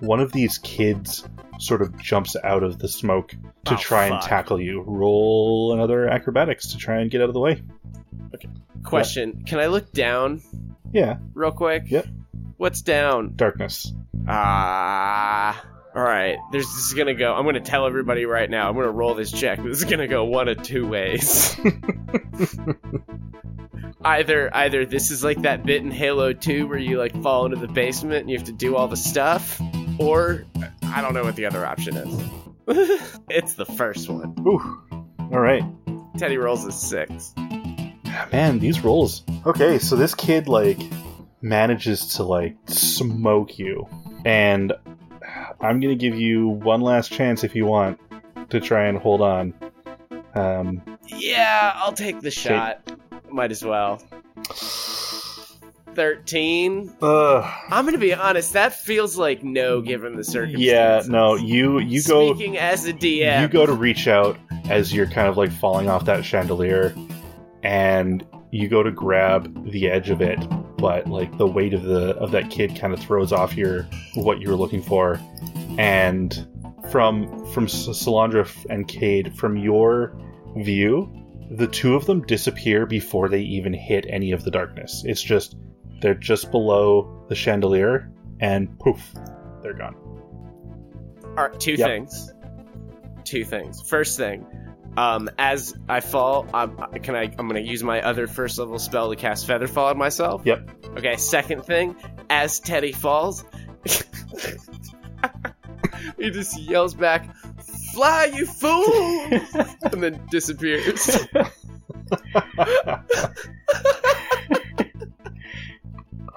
One 0.00 0.20
of 0.20 0.32
these 0.32 0.58
kids 0.58 1.26
sort 1.62 1.82
of 1.82 1.96
jumps 1.98 2.34
out 2.42 2.62
of 2.62 2.78
the 2.78 2.88
smoke 2.88 3.30
to 3.66 3.74
Oh, 3.74 3.76
try 3.76 4.06
and 4.06 4.20
tackle 4.22 4.60
you. 4.60 4.82
Roll 4.82 5.72
another 5.74 6.08
acrobatics 6.08 6.68
to 6.72 6.78
try 6.78 7.00
and 7.00 7.10
get 7.10 7.20
out 7.22 7.28
of 7.28 7.34
the 7.34 7.40
way. 7.40 7.62
Okay. 8.34 8.48
Question: 8.84 9.44
Can 9.46 9.58
I 9.60 9.66
look 9.66 9.92
down 9.92 10.42
Yeah, 10.92 11.18
real 11.34 11.52
quick? 11.52 11.84
Yep. 11.86 12.06
What's 12.56 12.82
down? 12.82 13.32
darkness. 13.36 13.92
Ah. 14.28 15.64
all 15.94 16.02
right. 16.02 16.36
There's 16.52 16.66
this 16.66 16.86
is 16.86 16.94
gonna 16.94 17.14
go. 17.14 17.34
I'm 17.34 17.44
gonna 17.44 17.60
tell 17.60 17.86
everybody 17.86 18.24
right 18.26 18.48
now. 18.50 18.68
I'm 18.68 18.74
gonna 18.74 18.90
roll 18.90 19.14
this 19.14 19.30
check. 19.32 19.62
This 19.62 19.78
is 19.78 19.84
gonna 19.84 20.08
go 20.08 20.24
one 20.24 20.48
of 20.48 20.62
two 20.62 20.86
ways. 20.88 21.56
either 24.04 24.50
either 24.54 24.84
this 24.84 25.10
is 25.10 25.22
like 25.22 25.42
that 25.42 25.64
bit 25.64 25.82
in 25.82 25.90
Halo 25.90 26.32
2 26.32 26.66
where 26.66 26.78
you 26.78 26.98
like 26.98 27.20
fall 27.22 27.46
into 27.46 27.56
the 27.58 27.68
basement 27.68 28.22
and 28.22 28.30
you 28.30 28.36
have 28.36 28.46
to 28.46 28.52
do 28.52 28.76
all 28.76 28.88
the 28.88 28.96
stuff, 28.96 29.60
or 29.98 30.44
I 30.84 31.00
don't 31.00 31.14
know 31.14 31.24
what 31.24 31.36
the 31.36 31.46
other 31.46 31.64
option 31.64 31.96
is. 31.96 32.30
it's 33.28 33.54
the 33.54 33.66
first 33.66 34.08
one. 34.08 34.34
Ooh. 34.40 34.82
All 35.18 35.40
right. 35.40 35.64
Teddy 36.18 36.36
rolls 36.36 36.64
a 36.64 36.72
six. 36.72 37.32
Man, 38.30 38.58
these 38.58 38.84
rolls. 38.84 39.24
Okay, 39.46 39.78
so 39.78 39.96
this 39.96 40.14
kid 40.14 40.46
like 40.48 40.78
manages 41.40 42.16
to 42.16 42.22
like 42.22 42.56
smoke 42.66 43.58
you, 43.58 43.86
and 44.24 44.72
I'm 45.60 45.80
gonna 45.80 45.94
give 45.94 46.14
you 46.16 46.48
one 46.48 46.82
last 46.82 47.10
chance 47.10 47.42
if 47.44 47.54
you 47.54 47.64
want 47.66 47.98
to 48.50 48.60
try 48.60 48.86
and 48.86 48.98
hold 48.98 49.22
on. 49.22 49.54
Um, 50.34 50.82
Yeah, 51.08 51.72
I'll 51.74 51.92
take 51.92 52.20
the 52.20 52.30
shot. 52.30 52.90
Might 53.30 53.50
as 53.50 53.64
well. 53.64 54.02
13. 55.94 56.92
ugh. 57.02 57.44
I'm 57.70 57.84
gonna 57.84 57.98
be 57.98 58.14
honest, 58.14 58.52
that 58.54 58.74
feels 58.74 59.16
like 59.16 59.42
no 59.42 59.80
given 59.80 60.16
the 60.16 60.24
circumstances. 60.24 60.66
Yeah, 60.66 61.02
no, 61.08 61.34
you 61.36 61.78
you 61.80 62.02
go 62.02 62.34
Speaking 62.34 62.56
as 62.58 62.86
a 62.86 62.92
DM. 62.92 63.40
you 63.42 63.48
go 63.48 63.66
to 63.66 63.72
reach 63.72 64.08
out 64.08 64.38
as 64.68 64.92
you're 64.92 65.06
kind 65.06 65.28
of 65.28 65.36
like 65.36 65.52
falling 65.52 65.88
off 65.88 66.04
that 66.06 66.24
chandelier, 66.24 66.94
and 67.62 68.26
you 68.50 68.68
go 68.68 68.82
to 68.82 68.90
grab 68.90 69.70
the 69.70 69.88
edge 69.88 70.10
of 70.10 70.20
it, 70.20 70.38
but 70.76 71.06
like 71.06 71.36
the 71.38 71.46
weight 71.46 71.74
of 71.74 71.82
the 71.84 72.16
of 72.16 72.30
that 72.32 72.50
kid 72.50 72.76
kind 72.76 72.92
of 72.92 73.00
throws 73.00 73.32
off 73.32 73.56
your 73.56 73.86
what 74.14 74.40
you 74.40 74.48
were 74.48 74.56
looking 74.56 74.82
for, 74.82 75.20
and 75.78 76.46
from 76.90 77.46
from 77.52 77.66
Solandra 77.66 78.48
and 78.68 78.86
Cade, 78.88 79.36
from 79.36 79.56
your 79.56 80.14
view, 80.56 81.10
the 81.50 81.66
two 81.66 81.94
of 81.94 82.06
them 82.06 82.22
disappear 82.22 82.86
before 82.86 83.28
they 83.28 83.40
even 83.40 83.72
hit 83.72 84.04
any 84.08 84.32
of 84.32 84.44
the 84.44 84.50
darkness. 84.50 85.02
It's 85.06 85.22
just 85.22 85.56
they're 86.02 86.14
just 86.14 86.50
below 86.50 87.24
the 87.28 87.34
chandelier, 87.34 88.10
and 88.40 88.78
poof, 88.78 89.00
they're 89.62 89.72
gone. 89.74 89.94
All 91.38 91.48
right, 91.48 91.58
two 91.60 91.72
Yep. 91.74 91.88
things. 91.88 92.32
Two 93.24 93.44
things. 93.44 93.80
First 93.88 94.18
thing, 94.18 94.44
um, 94.98 95.30
as 95.38 95.74
I 95.88 96.00
fall, 96.00 96.46
um, 96.52 96.76
can 97.02 97.14
I? 97.16 97.22
I'm 97.38 97.46
gonna 97.48 97.60
use 97.60 97.82
my 97.82 98.02
other 98.02 98.26
first 98.26 98.58
level 98.58 98.78
spell 98.78 99.08
to 99.10 99.16
cast 99.16 99.46
Feather 99.46 99.66
Fall 99.68 99.88
on 99.88 99.96
myself. 99.96 100.42
Yep. 100.44 100.68
Okay. 100.98 101.16
Second 101.16 101.64
thing, 101.64 101.96
as 102.28 102.60
Teddy 102.60 102.92
falls, 102.92 103.44
he 106.18 106.30
just 106.30 106.58
yells 106.60 106.94
back, 106.94 107.34
"Fly, 107.94 108.32
you 108.34 108.44
fool!" 108.44 108.92
and 109.92 110.02
then 110.02 110.20
disappears. 110.30 111.16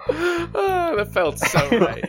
Ah, 0.58 0.94
that 0.96 1.12
felt 1.12 1.40
so 1.40 1.60
right. 1.80 2.04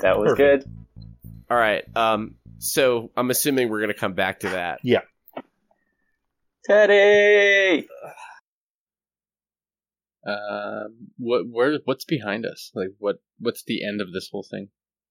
That 0.00 0.18
was 0.18 0.34
Perfect. 0.36 0.66
good. 0.66 1.34
All 1.50 1.56
right. 1.56 1.84
Um. 1.96 2.34
So 2.58 3.10
I'm 3.16 3.30
assuming 3.30 3.68
we're 3.68 3.80
gonna 3.80 3.94
come 3.94 4.14
back 4.14 4.40
to 4.40 4.50
that. 4.50 4.80
Yeah. 4.82 5.02
Teddy! 6.66 7.86
Um, 10.26 11.10
what 11.18 11.42
where 11.50 11.78
what's 11.84 12.04
behind 12.04 12.46
us? 12.46 12.70
Like 12.74 12.88
what 12.98 13.16
what's 13.38 13.62
the 13.64 13.84
end 13.86 14.00
of 14.00 14.12
this 14.12 14.28
whole 14.30 14.46
thing? 14.48 14.68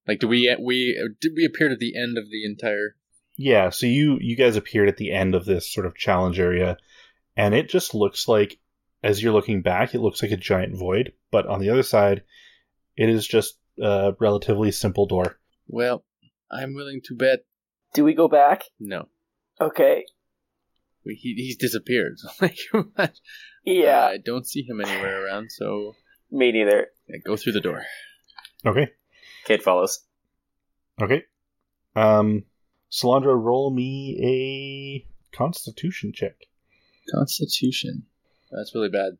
Like 0.08 0.18
do 0.18 0.28
we 0.28 0.54
we 0.60 0.98
did 1.20 1.32
we 1.36 1.44
appear 1.44 1.70
at 1.70 1.78
the 1.78 1.96
end 1.96 2.18
of 2.18 2.24
the 2.30 2.44
entire? 2.44 2.96
Yeah, 3.36 3.70
so 3.70 3.86
you 3.86 4.18
you 4.20 4.36
guys 4.36 4.56
appeared 4.56 4.88
at 4.88 4.96
the 4.96 5.12
end 5.12 5.34
of 5.34 5.44
this 5.44 5.72
sort 5.72 5.86
of 5.86 5.96
challenge 5.96 6.38
area, 6.38 6.76
and 7.36 7.54
it 7.54 7.68
just 7.68 7.94
looks 7.94 8.28
like, 8.28 8.58
as 9.04 9.22
you're 9.22 9.34
looking 9.34 9.60
back, 9.60 9.94
it 9.94 10.00
looks 10.00 10.22
like 10.22 10.32
a 10.32 10.36
giant 10.36 10.76
void. 10.76 11.12
But 11.30 11.46
on 11.46 11.60
the 11.60 11.68
other 11.68 11.82
side, 11.82 12.22
it 12.96 13.08
is 13.10 13.26
just 13.26 13.58
a 13.80 14.14
relatively 14.18 14.72
simple 14.72 15.06
door. 15.06 15.38
Well, 15.68 16.04
I'm 16.50 16.74
willing 16.74 17.02
to 17.04 17.14
bet 17.14 17.44
Do 17.92 18.02
we 18.04 18.14
go 18.14 18.28
back? 18.28 18.64
no. 18.80 19.08
Okay. 19.60 20.04
We, 21.04 21.14
he, 21.14 21.34
he's 21.34 21.56
disappeared. 21.58 22.16
like, 22.40 22.56
what? 22.72 23.14
Yeah, 23.64 24.04
I 24.06 24.16
don't 24.16 24.46
see 24.48 24.62
him 24.62 24.80
anywhere 24.80 25.24
around. 25.24 25.52
So 25.52 25.94
me 26.30 26.50
neither. 26.50 26.88
yeah, 27.06 27.18
go 27.24 27.36
through 27.36 27.52
the 27.52 27.60
door. 27.60 27.82
Okay. 28.66 28.88
Kid 29.44 29.62
follows. 29.62 30.00
Okay. 31.00 31.24
Um, 31.94 32.44
Solandra, 32.90 33.36
roll 33.40 33.70
me 33.70 35.04
a 35.04 35.36
Constitution 35.36 36.12
check. 36.14 36.34
Constitution. 37.14 38.06
That's 38.54 38.74
really 38.74 38.90
bad. 38.90 39.18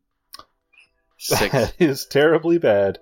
Six. 1.18 1.52
That 1.52 1.74
is 1.78 2.06
terribly 2.06 2.58
bad. 2.58 2.98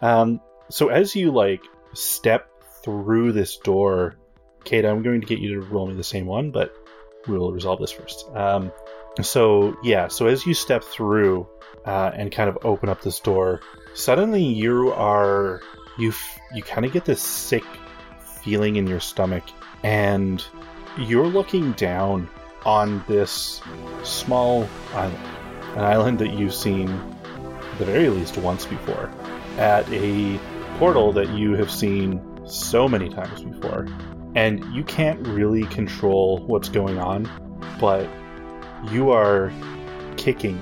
Um, 0.00 0.40
so 0.70 0.88
as 0.88 1.14
you 1.14 1.30
like 1.30 1.62
step 1.94 2.50
through 2.82 3.32
this 3.32 3.56
door, 3.58 4.16
Cade, 4.64 4.84
I'm 4.84 5.02
going 5.02 5.20
to 5.20 5.26
get 5.26 5.38
you 5.38 5.54
to 5.54 5.60
roll 5.60 5.86
me 5.86 5.94
the 5.94 6.04
same 6.04 6.26
one, 6.26 6.50
but 6.50 6.74
we'll 7.26 7.52
resolve 7.52 7.80
this 7.80 7.92
first. 7.92 8.26
Um, 8.34 8.72
so 9.22 9.76
yeah, 9.82 10.08
so 10.08 10.26
as 10.26 10.46
you 10.46 10.54
step 10.54 10.82
through 10.82 11.46
uh, 11.84 12.10
and 12.14 12.32
kind 12.32 12.48
of 12.48 12.58
open 12.64 12.88
up 12.88 13.02
this 13.02 13.20
door, 13.20 13.60
suddenly 13.94 14.42
you 14.42 14.92
are 14.92 15.60
you 15.98 16.08
f- 16.10 16.38
you 16.54 16.62
kind 16.62 16.84
of 16.84 16.92
get 16.92 17.04
this 17.04 17.22
sick 17.22 17.64
feeling 18.42 18.76
in 18.76 18.86
your 18.86 19.00
stomach, 19.00 19.44
and 19.82 20.44
you're 20.98 21.26
looking 21.26 21.72
down 21.72 22.28
on 22.64 23.04
this 23.06 23.60
small 24.02 24.66
island, 24.92 25.18
an 25.74 25.80
island 25.80 26.18
that 26.18 26.32
you've 26.32 26.54
seen 26.54 26.86
the 27.78 27.84
very 27.84 28.08
least 28.08 28.38
once 28.38 28.64
before, 28.66 29.10
at 29.58 29.88
a 29.90 30.38
portal 30.78 31.12
that 31.12 31.30
you 31.30 31.54
have 31.54 31.70
seen 31.70 32.20
so 32.46 32.88
many 32.88 33.08
times 33.08 33.42
before. 33.42 33.86
And 34.34 34.64
you 34.74 34.84
can't 34.84 35.26
really 35.26 35.64
control 35.64 36.44
what's 36.46 36.68
going 36.68 36.98
on, 36.98 37.30
but 37.80 38.08
you 38.90 39.10
are 39.10 39.52
kicking 40.16 40.60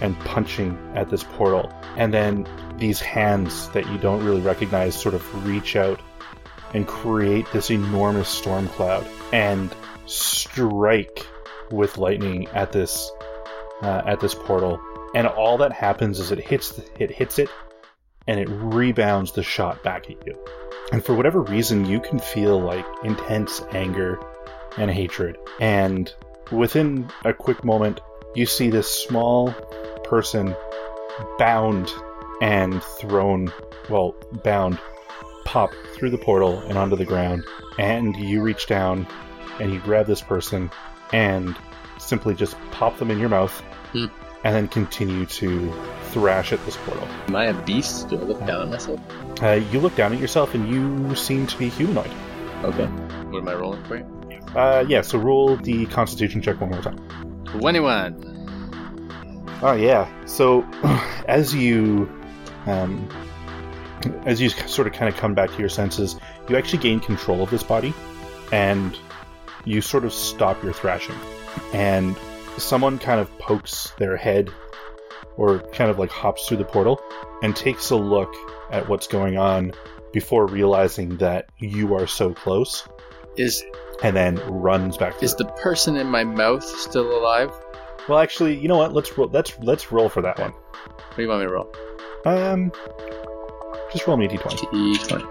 and 0.00 0.18
punching 0.20 0.78
at 0.94 1.08
this 1.10 1.24
portal. 1.24 1.72
And 1.96 2.12
then 2.12 2.46
these 2.76 3.00
hands 3.00 3.68
that 3.70 3.86
you 3.86 3.98
don't 3.98 4.24
really 4.24 4.40
recognize 4.40 5.00
sort 5.00 5.14
of 5.14 5.46
reach 5.46 5.76
out 5.76 6.00
and 6.74 6.86
create 6.86 7.46
this 7.52 7.70
enormous 7.70 8.28
storm 8.28 8.68
cloud 8.68 9.06
and 9.32 9.74
strike 10.06 11.26
with 11.70 11.98
lightning 11.98 12.48
at 12.48 12.72
this 12.72 13.10
uh, 13.82 14.02
at 14.06 14.20
this 14.20 14.34
portal. 14.34 14.80
And 15.14 15.26
all 15.26 15.58
that 15.58 15.72
happens 15.72 16.18
is 16.18 16.30
it 16.30 16.38
hits 16.38 16.80
it 16.98 17.10
hits 17.10 17.38
it 17.38 17.50
and 18.26 18.40
it 18.40 18.48
rebounds 18.48 19.32
the 19.32 19.42
shot 19.42 19.82
back 19.82 20.08
at 20.10 20.26
you. 20.26 20.38
And 20.92 21.04
for 21.04 21.14
whatever 21.14 21.40
reason, 21.40 21.84
you 21.86 22.00
can 22.00 22.18
feel 22.18 22.60
like 22.60 22.86
intense 23.02 23.60
anger 23.72 24.20
and 24.78 24.90
hatred. 24.90 25.36
And 25.60 26.12
within 26.50 27.10
a 27.24 27.32
quick 27.32 27.64
moment, 27.64 28.00
you 28.34 28.46
see 28.46 28.70
this 28.70 28.88
small 28.88 29.52
person 30.04 30.54
bound 31.38 31.90
and 32.40 32.82
thrown, 32.82 33.52
well, 33.88 34.14
bound, 34.44 34.78
pop 35.44 35.70
through 35.94 36.10
the 36.10 36.18
portal 36.18 36.58
and 36.60 36.78
onto 36.78 36.96
the 36.96 37.04
ground. 37.04 37.44
And 37.78 38.16
you 38.16 38.42
reach 38.42 38.66
down 38.66 39.06
and 39.60 39.72
you 39.72 39.80
grab 39.80 40.06
this 40.06 40.20
person 40.20 40.70
and 41.12 41.56
simply 42.02 42.34
just 42.34 42.56
pop 42.70 42.98
them 42.98 43.10
in 43.10 43.18
your 43.18 43.28
mouth 43.28 43.58
Hmm. 43.92 44.06
and 44.44 44.54
then 44.54 44.68
continue 44.68 45.26
to 45.26 45.72
thrash 46.10 46.52
at 46.52 46.64
this 46.64 46.76
portal. 46.78 47.06
Am 47.28 47.36
I 47.36 47.46
a 47.46 47.54
beast? 47.64 48.08
Do 48.08 48.18
I 48.18 48.22
look 48.22 48.40
down 48.46 48.62
at 48.62 48.68
myself? 48.68 49.00
Uh, 49.42 49.60
you 49.70 49.80
look 49.80 49.94
down 49.96 50.12
at 50.12 50.18
yourself 50.18 50.54
and 50.54 50.68
you 50.68 51.14
seem 51.14 51.46
to 51.46 51.56
be 51.58 51.68
humanoid. 51.68 52.10
Okay. 52.64 52.86
What 52.86 53.40
am 53.42 53.48
I 53.48 53.54
rolling 53.54 53.84
for 53.84 53.96
you? 53.96 54.04
Uh, 54.54 54.84
yeah, 54.86 55.00
so 55.02 55.18
roll 55.18 55.56
the 55.56 55.86
constitution 55.86 56.42
check 56.42 56.60
one 56.60 56.70
more 56.70 56.82
time. 56.82 56.98
21. 57.44 58.28
Oh, 59.62 59.72
yeah. 59.74 60.08
So 60.26 60.62
as 61.28 61.54
you. 61.54 62.10
Um, 62.66 63.08
as 64.24 64.40
you 64.40 64.48
sort 64.48 64.86
of 64.88 64.92
kind 64.94 65.12
of 65.12 65.18
come 65.20 65.32
back 65.34 65.50
to 65.50 65.58
your 65.58 65.68
senses, 65.68 66.16
you 66.48 66.56
actually 66.56 66.78
gain 66.82 66.98
control 67.00 67.42
of 67.42 67.50
this 67.50 67.62
body 67.62 67.94
and 68.52 68.98
you 69.64 69.80
sort 69.80 70.04
of 70.04 70.12
stop 70.12 70.60
your 70.64 70.72
thrashing. 70.72 71.14
And 71.72 72.16
someone 72.58 72.98
kind 72.98 73.20
of 73.20 73.30
pokes 73.38 73.92
their 73.98 74.16
head 74.16 74.50
or 75.36 75.60
kind 75.72 75.90
of 75.90 75.98
like 75.98 76.10
hops 76.10 76.46
through 76.46 76.58
the 76.58 76.64
portal 76.64 77.00
and 77.42 77.56
takes 77.56 77.90
a 77.90 77.96
look 77.96 78.34
at 78.70 78.88
what's 78.88 79.06
going 79.06 79.38
on 79.38 79.72
before 80.12 80.46
realizing 80.46 81.16
that 81.16 81.48
you 81.58 81.94
are 81.94 82.06
so 82.06 82.34
close 82.34 82.86
Is 83.36 83.64
and 84.02 84.14
then 84.14 84.36
runs 84.46 84.98
back 84.98 85.14
through. 85.14 85.26
is 85.26 85.34
the 85.36 85.46
person 85.46 85.96
in 85.96 86.06
my 86.06 86.24
mouth 86.24 86.62
still 86.62 87.10
alive? 87.18 87.50
Well, 88.08 88.18
actually, 88.18 88.58
you 88.58 88.68
know 88.68 88.76
what? 88.76 88.92
Let's 88.92 89.16
roll. 89.16 89.28
Let's 89.28 89.56
let's 89.60 89.92
roll 89.92 90.08
for 90.08 90.22
that 90.22 90.38
one. 90.38 90.50
What 90.50 91.16
do 91.16 91.22
you 91.22 91.28
want 91.28 91.40
me 91.40 91.46
to 91.46 91.52
roll? 91.52 91.72
Um, 92.26 92.72
just 93.92 94.06
roll 94.06 94.16
me 94.16 94.26
a 94.26 94.28
d20. 94.28 94.96
D20. 94.96 95.28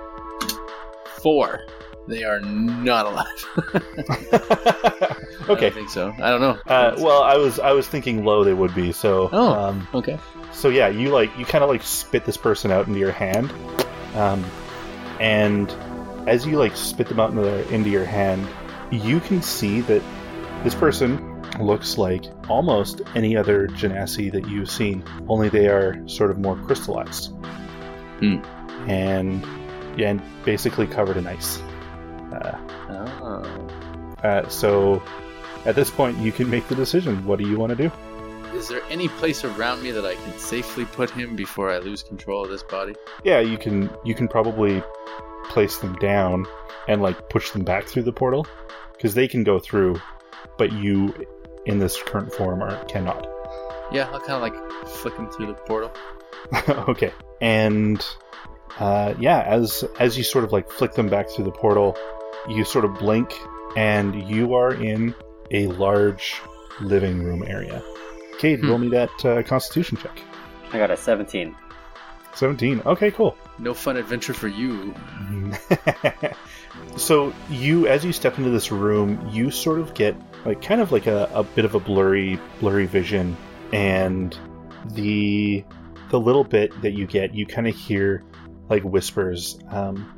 Four. 1.21 1.61
They 2.07 2.23
are 2.23 2.39
not 2.41 3.05
alive. 3.05 3.25
I 4.33 5.45
okay. 5.49 5.69
don't 5.69 5.73
think 5.73 5.89
so. 5.89 6.13
I 6.21 6.29
don't 6.29 6.41
know. 6.41 6.57
Uh, 6.67 6.95
well, 6.99 7.21
I 7.23 7.37
was 7.37 7.59
I 7.59 7.71
was 7.71 7.87
thinking 7.87 8.23
low 8.25 8.43
they 8.43 8.53
would 8.53 8.73
be. 8.75 8.91
So 8.91 9.29
Oh. 9.31 9.53
um, 9.53 9.87
okay. 9.93 10.17
so 10.51 10.69
yeah, 10.69 10.87
you 10.87 11.09
like 11.09 11.35
you 11.37 11.45
kind 11.45 11.63
of 11.63 11.69
like 11.69 11.83
spit 11.83 12.25
this 12.25 12.37
person 12.37 12.71
out 12.71 12.87
into 12.87 12.99
your 12.99 13.11
hand, 13.11 13.53
um, 14.15 14.43
and 15.19 15.71
as 16.27 16.45
you 16.45 16.57
like 16.57 16.75
spit 16.75 17.07
them 17.07 17.19
out 17.19 17.29
into, 17.31 17.41
the, 17.43 17.67
into 17.73 17.89
your 17.89 18.05
hand, 18.05 18.47
you 18.91 19.19
can 19.19 19.41
see 19.41 19.81
that 19.81 20.01
this 20.63 20.75
person 20.75 21.27
looks 21.59 21.97
like 21.97 22.23
almost 22.49 23.01
any 23.15 23.35
other 23.35 23.67
genasi 23.69 24.31
that 24.31 24.47
you've 24.47 24.69
seen, 24.69 25.03
only 25.27 25.49
they 25.49 25.67
are 25.67 26.01
sort 26.07 26.31
of 26.31 26.39
more 26.39 26.55
crystallized, 26.65 27.31
Hmm. 28.19 28.37
and 28.87 29.45
yeah, 29.99 30.09
and 30.11 30.21
basically 30.45 30.87
covered 30.87 31.17
in 31.17 31.27
ice. 31.27 31.61
Uh, 32.41 32.57
Oh. 33.21 33.67
uh, 34.23 34.47
so 34.49 35.01
at 35.65 35.75
this 35.75 35.89
point, 35.89 36.17
you 36.17 36.31
can 36.31 36.49
make 36.49 36.67
the 36.67 36.75
decision. 36.75 37.25
What 37.25 37.39
do 37.39 37.47
you 37.47 37.57
want 37.57 37.69
to 37.71 37.75
do? 37.75 37.91
Is 38.57 38.67
there 38.67 38.81
any 38.89 39.07
place 39.07 39.43
around 39.45 39.81
me 39.81 39.91
that 39.91 40.05
I 40.05 40.15
can 40.15 40.37
safely 40.37 40.85
put 40.85 41.09
him 41.09 41.35
before 41.35 41.71
I 41.71 41.77
lose 41.79 42.03
control 42.03 42.43
of 42.43 42.49
this 42.49 42.63
body? 42.63 42.95
Yeah, 43.23 43.39
you 43.39 43.57
can 43.57 43.89
you 44.03 44.13
can 44.13 44.27
probably 44.27 44.83
place 45.45 45.77
them 45.77 45.95
down 45.95 46.45
and 46.87 47.01
like 47.01 47.29
push 47.29 47.51
them 47.51 47.63
back 47.63 47.85
through 47.85 48.03
the 48.03 48.11
portal 48.11 48.45
because 48.93 49.13
they 49.13 49.27
can 49.27 49.43
go 49.43 49.57
through, 49.59 49.99
but 50.57 50.71
you 50.73 51.13
in 51.65 51.79
this 51.79 52.01
current 52.03 52.33
form 52.33 52.61
are 52.61 52.83
cannot. 52.85 53.27
Yeah, 53.91 54.09
I'll 54.11 54.19
kind 54.19 54.33
of 54.33 54.41
like 54.41 54.87
flick 54.87 55.15
him 55.15 55.29
through 55.29 55.47
the 55.47 55.53
portal. 55.53 55.91
okay, 56.89 57.13
and 57.39 58.05
uh, 58.79 59.13
yeah, 59.19 59.41
as 59.41 59.85
as 59.99 60.17
you 60.17 60.23
sort 60.23 60.43
of 60.43 60.51
like 60.51 60.69
flick 60.69 60.93
them 60.93 61.07
back 61.07 61.29
through 61.29 61.45
the 61.45 61.51
portal, 61.51 61.97
you 62.49 62.63
sort 62.65 62.85
of 62.85 62.95
blink 62.95 63.33
and 63.75 64.27
you 64.29 64.53
are 64.55 64.73
in 64.73 65.13
a 65.51 65.67
large 65.67 66.41
living 66.81 67.23
room 67.23 67.43
area. 67.45 67.83
Cade, 68.39 68.59
Hmm. 68.61 68.69
roll 68.69 68.77
me 68.79 68.89
that 68.89 69.25
uh, 69.25 69.43
Constitution 69.43 69.97
check. 69.97 70.19
I 70.73 70.77
got 70.77 70.89
a 70.91 70.97
17. 70.97 71.55
Seventeen. 72.33 72.81
Okay, 72.85 73.11
cool. 73.11 73.35
No 73.59 73.73
fun 73.73 73.97
adventure 73.97 74.33
for 74.33 74.47
you. 74.47 74.93
so 76.95 77.33
you 77.49 77.87
as 77.87 78.03
you 78.05 78.13
step 78.13 78.37
into 78.37 78.49
this 78.49 78.71
room 78.71 79.29
you 79.31 79.51
sort 79.51 79.79
of 79.79 79.93
get 79.93 80.15
like 80.45 80.61
kind 80.61 80.81
of 80.81 80.91
like 80.91 81.07
a, 81.07 81.29
a 81.33 81.43
bit 81.43 81.65
of 81.65 81.75
a 81.75 81.79
blurry 81.79 82.39
blurry 82.59 82.85
vision 82.85 83.35
and 83.73 84.37
the 84.91 85.63
the 86.09 86.19
little 86.19 86.43
bit 86.43 86.71
that 86.81 86.93
you 86.93 87.05
get 87.05 87.33
you 87.35 87.45
kind 87.45 87.67
of 87.67 87.75
hear 87.75 88.23
like 88.69 88.83
whispers 88.83 89.59
um, 89.69 90.11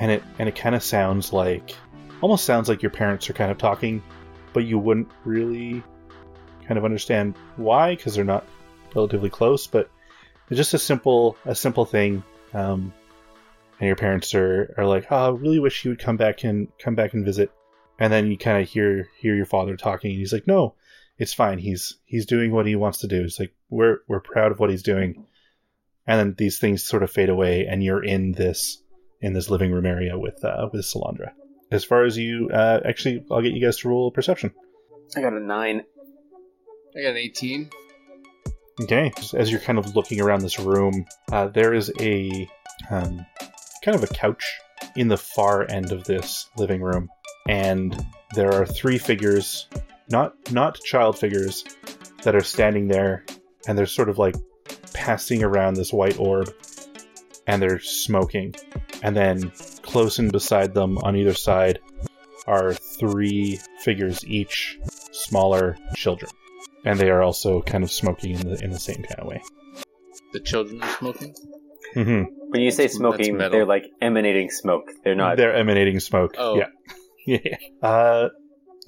and 0.00 0.10
it 0.10 0.24
and 0.40 0.48
it 0.48 0.56
kind 0.56 0.74
of 0.74 0.82
sounds 0.82 1.32
like 1.32 1.76
almost 2.20 2.44
sounds 2.44 2.68
like 2.68 2.82
your 2.82 2.90
parents 2.90 3.30
are 3.30 3.34
kind 3.34 3.52
of 3.52 3.58
talking 3.58 4.02
but 4.52 4.64
you 4.64 4.78
wouldn't 4.78 5.08
really 5.24 5.82
kind 6.66 6.76
of 6.76 6.84
understand 6.84 7.36
why 7.56 7.94
because 7.94 8.14
they're 8.14 8.24
not 8.24 8.44
relatively 8.96 9.30
close 9.30 9.68
but 9.68 9.88
it's 10.48 10.56
just 10.56 10.74
a 10.74 10.78
simple 10.78 11.36
a 11.44 11.54
simple 11.54 11.84
thing 11.84 12.24
um, 12.52 12.92
and 13.80 13.86
your 13.86 13.96
parents 13.96 14.34
are, 14.34 14.74
are 14.76 14.86
like, 14.86 15.06
"Oh, 15.10 15.26
I 15.26 15.30
really 15.30 15.58
wish 15.58 15.84
you 15.84 15.90
would 15.90 15.98
come 15.98 16.16
back 16.16 16.44
and 16.44 16.68
come 16.78 16.94
back 16.94 17.14
and 17.14 17.24
visit." 17.24 17.50
And 17.98 18.12
then 18.12 18.30
you 18.30 18.36
kind 18.36 18.62
of 18.62 18.68
hear 18.68 19.08
hear 19.18 19.34
your 19.34 19.46
father 19.46 19.76
talking, 19.76 20.10
and 20.10 20.18
he's 20.18 20.32
like, 20.32 20.46
"No, 20.46 20.74
it's 21.18 21.34
fine. 21.34 21.58
He's 21.58 21.96
he's 22.04 22.26
doing 22.26 22.52
what 22.52 22.66
he 22.66 22.76
wants 22.76 22.98
to 22.98 23.08
do. 23.08 23.24
It's 23.24 23.40
like 23.40 23.54
we're 23.70 23.98
we're 24.06 24.20
proud 24.20 24.52
of 24.52 24.60
what 24.60 24.70
he's 24.70 24.82
doing." 24.82 25.26
And 26.06 26.18
then 26.18 26.34
these 26.36 26.58
things 26.58 26.84
sort 26.84 27.02
of 27.02 27.10
fade 27.10 27.30
away, 27.30 27.66
and 27.66 27.82
you're 27.82 28.04
in 28.04 28.32
this 28.32 28.82
in 29.20 29.32
this 29.32 29.50
living 29.50 29.72
room 29.72 29.86
area 29.86 30.18
with 30.18 30.44
uh, 30.44 30.68
with 30.72 30.82
Solandra. 30.82 31.32
As 31.70 31.84
far 31.84 32.04
as 32.04 32.16
you, 32.16 32.48
uh, 32.52 32.80
actually, 32.84 33.24
I'll 33.30 33.42
get 33.42 33.52
you 33.52 33.64
guys 33.64 33.76
to 33.78 33.88
roll 33.88 34.10
perception. 34.10 34.52
I 35.16 35.20
got 35.20 35.32
a 35.32 35.40
9. 35.40 35.84
I 36.96 37.02
got 37.02 37.10
an 37.10 37.16
18. 37.16 37.70
Okay. 38.82 39.12
As 39.34 39.50
you're 39.50 39.60
kind 39.60 39.78
of 39.78 39.94
looking 39.94 40.20
around 40.20 40.40
this 40.40 40.58
room, 40.58 41.04
uh, 41.30 41.48
there 41.48 41.72
is 41.72 41.92
a 42.00 42.48
um, 42.90 43.24
kind 43.84 43.94
of 43.94 44.02
a 44.02 44.08
couch 44.08 44.58
in 44.96 45.08
the 45.08 45.16
far 45.16 45.70
end 45.70 45.92
of 45.92 46.04
this 46.04 46.48
living 46.56 46.82
room, 46.82 47.08
and 47.48 48.04
there 48.34 48.52
are 48.52 48.66
three 48.66 48.98
figures 48.98 49.68
not 50.10 50.34
not 50.52 50.80
child 50.80 51.18
figures 51.18 51.64
that 52.22 52.34
are 52.34 52.42
standing 52.42 52.88
there 52.88 53.24
and 53.66 53.78
they're 53.78 53.86
sort 53.86 54.08
of 54.08 54.18
like 54.18 54.34
passing 54.92 55.42
around 55.42 55.74
this 55.74 55.92
white 55.92 56.18
orb 56.18 56.52
and 57.50 57.60
they're 57.60 57.80
smoking 57.80 58.54
and 59.02 59.16
then 59.16 59.50
close 59.82 60.18
in 60.20 60.28
beside 60.30 60.72
them 60.74 60.98
on 60.98 61.16
either 61.16 61.34
side 61.34 61.78
are 62.46 62.72
three 62.74 63.58
figures 63.80 64.24
each 64.26 64.78
smaller 65.12 65.76
children 65.96 66.30
and 66.84 66.98
they 66.98 67.10
are 67.10 67.22
also 67.22 67.60
kind 67.62 67.82
of 67.84 67.90
smoking 67.90 68.32
in 68.38 68.48
the 68.48 68.64
in 68.64 68.70
the 68.70 68.78
same 68.78 69.02
kind 69.02 69.18
of 69.20 69.26
way 69.26 69.40
The 70.32 70.40
children 70.40 70.80
are 70.82 70.96
smoking. 70.98 71.34
Mm-hmm. 71.96 72.22
When 72.50 72.62
you 72.62 72.70
say 72.70 72.86
smoking, 72.88 73.36
they're 73.38 73.66
like 73.66 73.86
emanating 74.00 74.48
smoke. 74.50 74.86
They're 75.02 75.16
not. 75.16 75.36
they're 75.36 75.54
emanating 75.54 75.98
smoke 76.00 76.34
Oh. 76.38 76.54
yeah 76.60 76.70
yeah 77.26 77.56
uh 77.82 78.28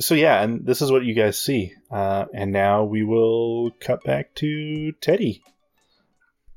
so 0.00 0.14
yeah 0.14 0.42
and 0.42 0.64
this 0.64 0.80
is 0.82 0.90
what 0.90 1.04
you 1.04 1.14
guys 1.14 1.36
see 1.38 1.72
uh 1.90 2.24
and 2.32 2.52
now 2.52 2.84
we 2.84 3.02
will 3.02 3.70
cut 3.80 4.02
back 4.04 4.34
to 4.36 4.92
teddy 5.00 5.42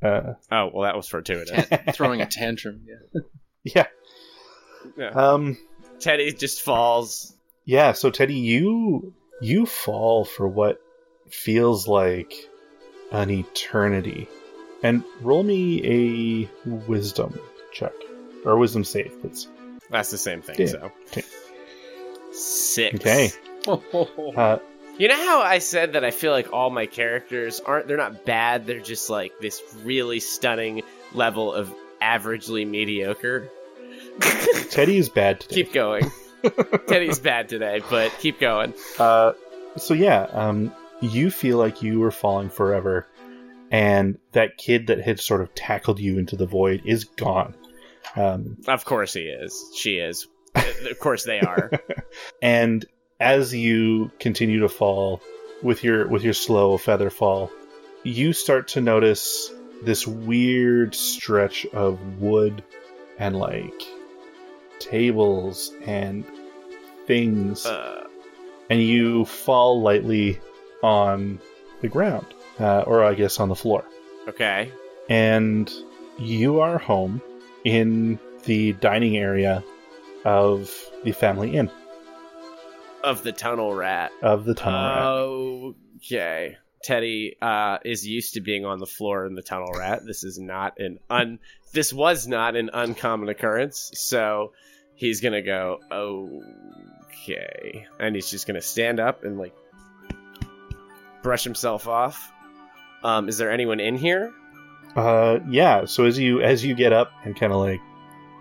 uh 0.06 0.34
Oh 0.52 0.70
well, 0.74 0.84
that 0.84 0.96
was 0.96 1.08
fortuitous. 1.08 1.68
Tan- 1.68 1.84
throwing 1.94 2.22
a 2.22 2.26
tantrum. 2.26 2.82
Yeah. 2.86 3.22
yeah 3.76 3.88
Yeah. 4.98 5.10
um 5.10 5.58
Teddy 6.00 6.32
just 6.34 6.62
falls. 6.62 7.34
Yeah, 7.66 7.94
so 7.94 8.12
Teddy, 8.12 8.36
you 8.36 9.14
you 9.42 9.66
fall 9.66 10.26
for 10.26 10.48
what 10.48 10.80
feels 11.30 11.88
like 11.88 12.34
an 13.12 13.30
eternity. 13.32 14.28
And 14.84 15.04
roll 15.22 15.42
me 15.44 15.82
a 15.84 16.70
wisdom 16.70 17.40
check. 17.72 17.94
Or 18.46 18.58
wisdom 18.58 18.84
save, 18.84 19.20
please. 19.22 19.48
That's 19.90 20.12
the 20.12 20.18
same 20.18 20.42
thing. 20.44 20.58
Yeah. 20.60 20.68
So 20.68 20.92
Okay. 21.08 21.24
six. 22.32 22.96
Okay. 22.96 23.32
Uh, 23.68 24.60
You 24.98 25.10
know 25.10 25.16
how 25.16 25.42
I 25.42 25.60
said 25.60 25.94
that 25.94 26.06
I 26.06 26.12
feel 26.12 26.32
like 26.32 26.54
all 26.54 26.70
my 26.70 26.86
characters 26.86 27.60
aren't 27.60 27.88
they're 27.88 27.98
not 27.98 28.24
bad, 28.26 28.66
they're 28.66 28.80
just 28.80 29.10
like 29.10 29.38
this 29.40 29.62
really 29.84 30.22
stunning 30.22 30.84
level 31.14 31.54
of 31.54 31.74
averagely 32.02 32.66
mediocre. 32.66 33.50
Teddy 34.70 34.98
is 34.98 35.10
bad 35.10 35.42
today. 35.42 35.56
keep 35.56 35.74
going. 35.74 36.10
Teddy's 36.88 37.20
bad 37.20 37.50
today, 37.50 37.82
but 37.90 38.14
keep 38.20 38.40
going. 38.40 38.74
Uh, 38.98 39.34
so 39.76 39.94
yeah, 39.94 40.28
um, 40.32 40.74
you 41.02 41.30
feel 41.30 41.58
like 41.58 41.82
you 41.82 42.00
were 42.00 42.12
falling 42.12 42.50
forever, 42.50 43.06
and 43.72 44.18
that 44.32 44.58
kid 44.58 44.88
that 44.88 45.02
had 45.02 45.20
sort 45.20 45.42
of 45.42 45.54
tackled 45.56 46.00
you 46.00 46.18
into 46.20 46.38
the 46.38 46.46
void 46.46 46.84
is 46.86 47.04
gone. 47.04 47.54
Um, 48.16 48.58
Of 48.68 48.86
course 48.86 49.14
he 49.14 49.24
is. 49.24 49.72
She 49.76 49.98
is. 49.98 50.28
of 50.56 51.00
course 51.00 51.26
they 51.26 51.42
are. 51.42 51.70
and 52.42 52.86
as 53.20 53.54
you 53.54 54.12
continue 54.20 54.60
to 54.60 54.70
fall 54.70 55.22
with 55.64 55.84
your 55.84 56.08
with 56.08 56.24
your 56.24 56.34
slow 56.34 56.78
feather 56.78 57.10
fall 57.10 57.50
you 58.04 58.34
start 58.34 58.68
to 58.68 58.82
notice 58.82 59.52
this 59.84 60.06
weird 60.06 60.94
stretch 60.94 61.66
of 61.68 62.00
wood 62.20 62.64
and 63.18 63.38
like 63.38 63.84
tables 64.80 65.72
and 65.86 66.26
things 67.08 67.66
Uh, 67.66 68.08
and 68.70 68.82
you 68.82 69.26
fall 69.26 69.82
lightly 69.82 70.40
on 70.84 71.40
the 71.82 71.88
ground 71.88 72.26
uh, 72.60 72.82
or 72.82 73.04
i 73.04 73.14
guess 73.14 73.40
on 73.40 73.50
the 73.50 73.56
floor. 73.56 73.86
Okay. 74.28 74.72
and 75.10 75.72
you 76.18 76.60
are 76.62 76.78
home 76.78 77.22
in 77.64 78.20
the 78.46 78.74
dining 78.74 79.18
area 79.18 79.64
of 80.26 80.72
the 81.04 81.12
family 81.12 81.56
inn 81.56 81.70
Of 83.06 83.24
the 83.24 83.32
tunnel 83.32 83.74
rat. 83.74 84.12
of 84.22 84.46
the 84.46 84.56
tunnel 84.56 85.74
rat. 85.74 85.76
Okay. 85.98 86.58
Teddy 86.84 87.36
uh, 87.42 87.78
is 87.86 88.06
used 88.08 88.34
to 88.34 88.42
being 88.42 88.66
on 88.66 88.80
the 88.80 88.86
floor 88.86 89.26
in 89.26 89.36
the 89.36 89.42
tunnel 89.42 89.72
rat. 89.74 90.06
This 90.06 90.24
is 90.24 90.38
not 90.40 90.80
an 90.80 91.00
un. 91.10 91.40
This 91.72 91.94
was 91.94 92.28
not 92.28 92.56
an 92.56 92.70
uncommon 92.74 93.30
occurrence. 93.30 93.92
So 93.96 94.54
he's 94.96 95.22
gonna 95.22 95.42
go 95.42 95.80
okay, 97.12 97.88
and 98.00 98.16
he's 98.16 98.30
just 98.30 98.46
gonna 98.48 98.62
stand 98.62 99.00
up 99.00 99.24
and 99.24 99.38
like 99.38 99.54
brush 101.24 101.44
himself 101.44 101.88
off. 101.88 102.32
Um, 103.04 103.30
is 103.30 103.38
there 103.38 103.52
anyone 103.52 103.80
in 103.80 103.98
here? 103.98 104.32
Uh, 104.96 105.40
yeah. 105.50 105.86
So 105.86 106.06
as 106.06 106.18
you 106.20 106.42
as 106.42 106.64
you 106.64 106.76
get 106.76 106.94
up 106.94 107.12
and 107.24 107.36
kind 107.36 107.52
of 107.52 107.60
like 107.60 107.82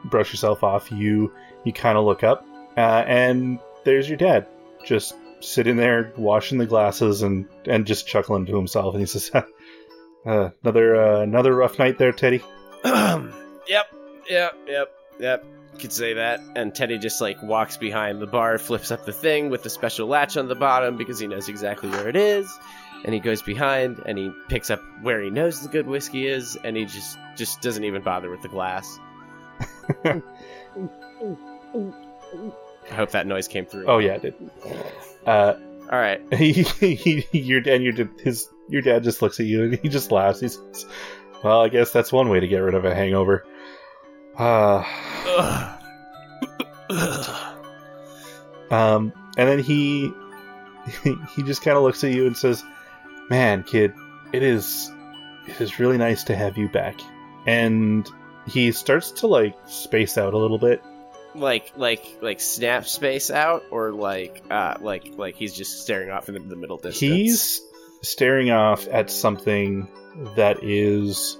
brush 0.05 0.33
yourself 0.33 0.63
off, 0.63 0.93
you 0.93 1.33
you 1.65 1.73
kind 1.73 1.97
of 1.97 2.05
look 2.05 2.23
up, 2.23 2.47
uh, 2.77 3.05
and 3.07 3.59
there's 3.85 4.09
your 4.09 4.19
dad, 4.19 4.47
just 4.85 5.15
sitting 5.41 5.77
there 5.77 6.13
washing 6.17 6.59
the 6.59 6.67
glasses 6.67 7.23
and 7.23 7.49
and 7.67 7.87
just 7.87 8.07
chuckling 8.07 8.47
to 8.47 8.57
himself, 8.57 8.95
and 8.95 9.01
he 9.01 9.07
says, 9.07 9.31
uh, 9.35 10.51
"Another 10.63 10.97
uh, 10.97 11.21
another 11.21 11.55
rough 11.55 11.79
night 11.79 11.99
there, 11.99 12.13
Teddy." 12.13 12.43
yep, 12.85 13.91
yep, 14.29 14.59
yep, 14.67 14.93
yep. 15.19 15.45
Could 15.79 15.93
say 15.93 16.15
that. 16.15 16.41
And 16.55 16.75
Teddy 16.75 16.99
just 16.99 17.21
like 17.21 17.43
walks 17.43 17.77
behind 17.77 18.21
the 18.21 18.27
bar, 18.27 18.59
flips 18.59 18.91
up 18.91 19.05
the 19.05 19.13
thing 19.13 19.51
with 19.51 19.63
the 19.63 19.71
special 19.71 20.07
latch 20.07 20.37
on 20.37 20.47
the 20.47 20.55
bottom 20.55 20.97
because 20.97 21.19
he 21.19 21.27
knows 21.27 21.49
exactly 21.49 21.91
where 21.91 22.09
it 22.09 22.17
is. 22.17 22.49
And 23.05 23.13
he 23.13 23.21
goes 23.21 23.43
behind 23.43 24.01
and 24.07 24.17
he 24.17 24.33
picks 24.49 24.71
up 24.71 24.81
where 25.03 25.21
he 25.21 25.31
knows 25.31 25.63
the 25.63 25.69
good 25.69 25.87
whiskey 25.87 26.27
is, 26.27 26.57
and 26.63 26.77
he 26.77 26.85
just 26.85 27.19
just 27.37 27.61
doesn't 27.61 27.85
even 27.85 28.03
bother 28.03 28.31
with 28.31 28.43
the 28.43 28.49
glass. 28.49 28.99
I 32.91 32.95
hope 32.95 33.11
that 33.11 33.27
noise 33.27 33.49
came 33.49 33.67
through. 33.67 33.87
Oh 33.87 33.99
yeah, 33.99 34.15
it 34.15 34.23
did. 34.23 34.35
Uh, 35.27 35.55
all 35.91 35.99
right. 35.99 36.21
he, 36.35 36.53
he, 36.53 37.27
your 37.33 37.61
dad, 37.61 37.83
your 37.83 37.95
his 38.23 38.49
your 38.69 38.83
dad 38.83 39.03
just 39.05 39.23
looks 39.23 39.41
at 39.41 39.47
you 39.47 39.65
and 39.65 39.79
he 39.79 39.89
just 39.89 40.11
laughs. 40.13 40.41
He 40.41 40.49
says, 40.49 40.87
"Well, 41.43 41.63
I 41.63 41.69
guess 41.69 41.93
that's 41.93 42.13
one 42.13 42.29
way 42.29 42.41
to 42.41 42.49
get 42.49 42.59
rid 42.59 42.75
of 42.75 42.85
a 42.85 42.95
hangover." 42.95 43.47
Uh. 44.37 44.85
Um, 48.71 49.13
and 49.37 49.49
then 49.49 49.59
he 49.59 50.13
he 51.37 51.43
just 51.43 51.63
kind 51.63 51.77
of 51.77 51.83
looks 51.83 52.03
at 52.05 52.13
you 52.13 52.27
and 52.27 52.37
says, 52.37 52.65
"Man, 53.31 53.63
kid, 53.63 53.95
it 54.33 54.43
is 54.43 54.91
it 55.47 55.61
is 55.61 55.79
really 55.79 55.99
nice 55.99 56.25
to 56.25 56.37
have 56.37 56.59
you 56.59 56.69
back." 56.69 57.01
And 57.47 58.09
he 58.47 58.73
starts 58.73 59.11
to 59.13 59.27
like 59.27 59.55
space 59.67 60.19
out 60.19 60.35
a 60.35 60.39
little 60.39 60.59
bit. 60.59 60.83
Like 61.35 61.73
like 61.77 62.19
like 62.21 62.41
snap 62.41 62.87
space 62.87 63.31
out 63.31 63.65
or 63.71 63.93
like 63.93 64.43
uh 64.51 64.77
like 64.81 65.13
like 65.17 65.37
he's 65.37 65.53
just 65.53 65.83
staring 65.83 66.11
off 66.11 66.29
in 66.29 66.49
the, 66.49 66.57
middle 66.57 66.77
distance. 66.77 66.99
He's 66.99 67.61
staring 68.03 68.51
off 68.51 68.87
at 68.89 69.11
something 69.11 69.89
that 70.37 70.63
is 70.63 71.39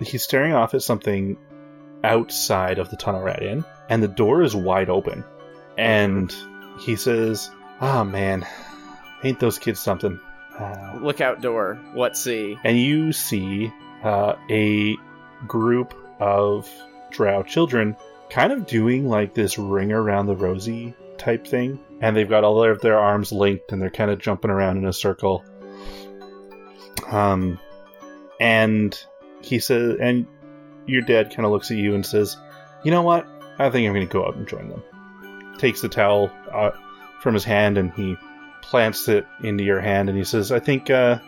he's 0.00 0.22
staring 0.22 0.52
off 0.52 0.74
at 0.74 0.82
something 0.82 1.36
outside 2.04 2.78
of 2.78 2.90
the 2.90 2.96
tunnel 2.96 3.20
right 3.20 3.42
in 3.42 3.64
and 3.88 4.02
the 4.02 4.08
door 4.08 4.42
is 4.42 4.54
wide 4.54 4.90
open. 4.90 5.24
And 5.76 6.34
he 6.80 6.96
says, 6.96 7.50
"Ah, 7.80 8.04
man, 8.04 8.46
ain't 9.22 9.38
those 9.40 9.58
kids 9.58 9.80
something?" 9.80 10.18
Uh, 10.58 10.98
look 11.00 11.20
outdoor. 11.20 11.76
What 11.92 12.16
see? 12.16 12.58
and 12.64 12.76
you 12.76 13.12
see 13.12 13.72
uh, 14.02 14.34
a 14.50 14.96
group 15.46 15.94
of 16.18 16.68
drow 17.10 17.42
children 17.42 17.96
kind 18.30 18.52
of 18.52 18.66
doing 18.66 19.08
like 19.08 19.34
this 19.34 19.58
ring 19.58 19.92
around 19.92 20.26
the 20.26 20.36
rosy 20.36 20.94
type 21.16 21.46
thing 21.46 21.78
and 22.00 22.16
they've 22.16 22.28
got 22.28 22.44
all 22.44 22.62
of 22.62 22.80
their 22.80 22.98
arms 22.98 23.32
linked 23.32 23.72
and 23.72 23.80
they're 23.80 23.90
kind 23.90 24.10
of 24.10 24.18
jumping 24.18 24.50
around 24.50 24.76
in 24.76 24.86
a 24.86 24.92
circle. 24.92 25.44
Um 27.06 27.58
and 28.40 28.98
he 29.42 29.58
says 29.58 29.96
and 30.00 30.26
your 30.86 31.02
dad 31.02 31.30
kind 31.30 31.44
of 31.44 31.52
looks 31.52 31.70
at 31.70 31.76
you 31.76 31.94
and 31.94 32.04
says 32.04 32.36
you 32.84 32.90
know 32.90 33.02
what? 33.02 33.26
I 33.58 33.70
think 33.70 33.86
i'm 33.86 33.94
going 33.94 34.06
to 34.06 34.12
go 34.12 34.24
out 34.24 34.36
and 34.36 34.46
join 34.46 34.68
them. 34.68 34.82
Takes 35.58 35.80
the 35.80 35.88
towel 35.88 36.30
uh, 36.52 36.70
from 37.20 37.34
his 37.34 37.42
hand 37.44 37.76
and 37.76 37.92
he 37.94 38.16
plants 38.62 39.08
it 39.08 39.26
into 39.42 39.64
your 39.64 39.80
hand 39.80 40.08
and 40.08 40.18
he 40.18 40.24
says 40.24 40.52
i 40.52 40.60
think 40.60 40.90
uh 40.90 41.18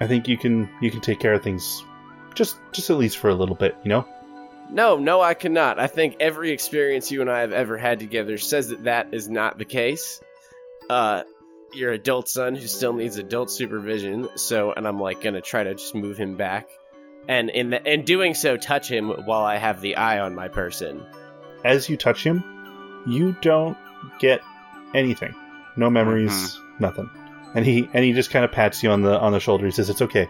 I 0.00 0.06
think 0.06 0.28
you 0.28 0.38
can 0.38 0.68
you 0.80 0.90
can 0.90 1.00
take 1.00 1.18
care 1.18 1.34
of 1.34 1.42
things 1.42 1.84
just 2.34 2.58
just 2.72 2.90
at 2.90 2.96
least 2.96 3.18
for 3.18 3.30
a 3.30 3.34
little 3.34 3.56
bit, 3.56 3.76
you 3.82 3.88
know? 3.88 4.06
No, 4.70 4.98
no, 4.98 5.20
I 5.20 5.34
cannot. 5.34 5.78
I 5.78 5.86
think 5.86 6.16
every 6.20 6.50
experience 6.50 7.10
you 7.10 7.20
and 7.20 7.30
I 7.30 7.40
have 7.40 7.52
ever 7.52 7.78
had 7.78 7.98
together 7.98 8.38
says 8.38 8.68
that 8.68 8.84
that 8.84 9.08
is 9.12 9.28
not 9.28 9.58
the 9.58 9.64
case. 9.64 10.20
Uh, 10.90 11.22
your 11.72 11.92
adult 11.92 12.28
son 12.28 12.54
who 12.54 12.66
still 12.66 12.92
needs 12.92 13.16
adult 13.16 13.50
supervision. 13.50 14.28
So, 14.36 14.72
and 14.72 14.86
I'm 14.86 15.00
like 15.00 15.22
gonna 15.22 15.40
try 15.40 15.64
to 15.64 15.74
just 15.74 15.94
move 15.94 16.16
him 16.16 16.36
back, 16.36 16.68
and 17.28 17.50
in 17.50 17.70
the, 17.70 17.92
in 17.92 18.04
doing 18.04 18.34
so, 18.34 18.56
touch 18.56 18.90
him 18.90 19.08
while 19.08 19.44
I 19.44 19.56
have 19.56 19.80
the 19.80 19.96
eye 19.96 20.20
on 20.20 20.34
my 20.34 20.48
person. 20.48 21.04
As 21.64 21.88
you 21.88 21.96
touch 21.96 22.22
him, 22.24 22.44
you 23.06 23.36
don't 23.40 23.76
get 24.18 24.40
anything. 24.94 25.34
No 25.76 25.90
memories, 25.90 26.58
nothing. 26.78 27.10
And 27.54 27.64
he 27.64 27.88
and 27.92 28.04
he 28.04 28.12
just 28.12 28.30
kind 28.30 28.44
of 28.44 28.52
pats 28.52 28.82
you 28.82 28.90
on 28.90 29.02
the 29.02 29.18
on 29.18 29.32
the 29.32 29.40
shoulder. 29.40 29.64
He 29.66 29.72
says, 29.72 29.90
"It's 29.90 30.02
okay. 30.02 30.28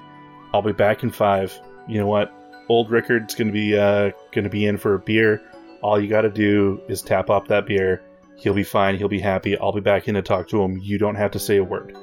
I'll 0.53 0.63
be 0.63 0.73
back 0.73 1.03
in 1.03 1.11
5. 1.11 1.61
You 1.89 1.99
know 1.99 2.07
what? 2.07 2.33
Old 2.69 2.91
Rickard's 2.91 3.35
going 3.35 3.49
to 3.49 3.53
be 3.53 3.77
uh 3.77 4.11
to 4.33 4.49
be 4.49 4.67
in 4.67 4.79
for 4.79 4.95
a 4.95 4.99
beer. 4.99 5.43
All 5.83 6.01
you 6.01 6.09
got 6.09 6.23
to 6.23 6.31
do 6.31 6.81
is 6.89 7.03
tap 7.03 7.31
up 7.31 7.49
that 7.49 7.67
beer. 7.67 8.03
He'll 8.37 8.55
be 8.55 8.65
fine. 8.65 8.97
He'll 8.97 9.09
be 9.09 9.21
happy. 9.21 9.59
I'll 9.59 9.73
be 9.73 9.81
back 9.81 10.09
in 10.09 10.15
to 10.15 10.23
talk 10.23 10.49
to 10.49 10.63
him. 10.63 10.79
You 10.79 10.99
don't 10.99 11.17
have 11.17 11.33
to 11.33 11.39
say 11.39 11.57
a 11.57 11.65
word. 11.65 11.97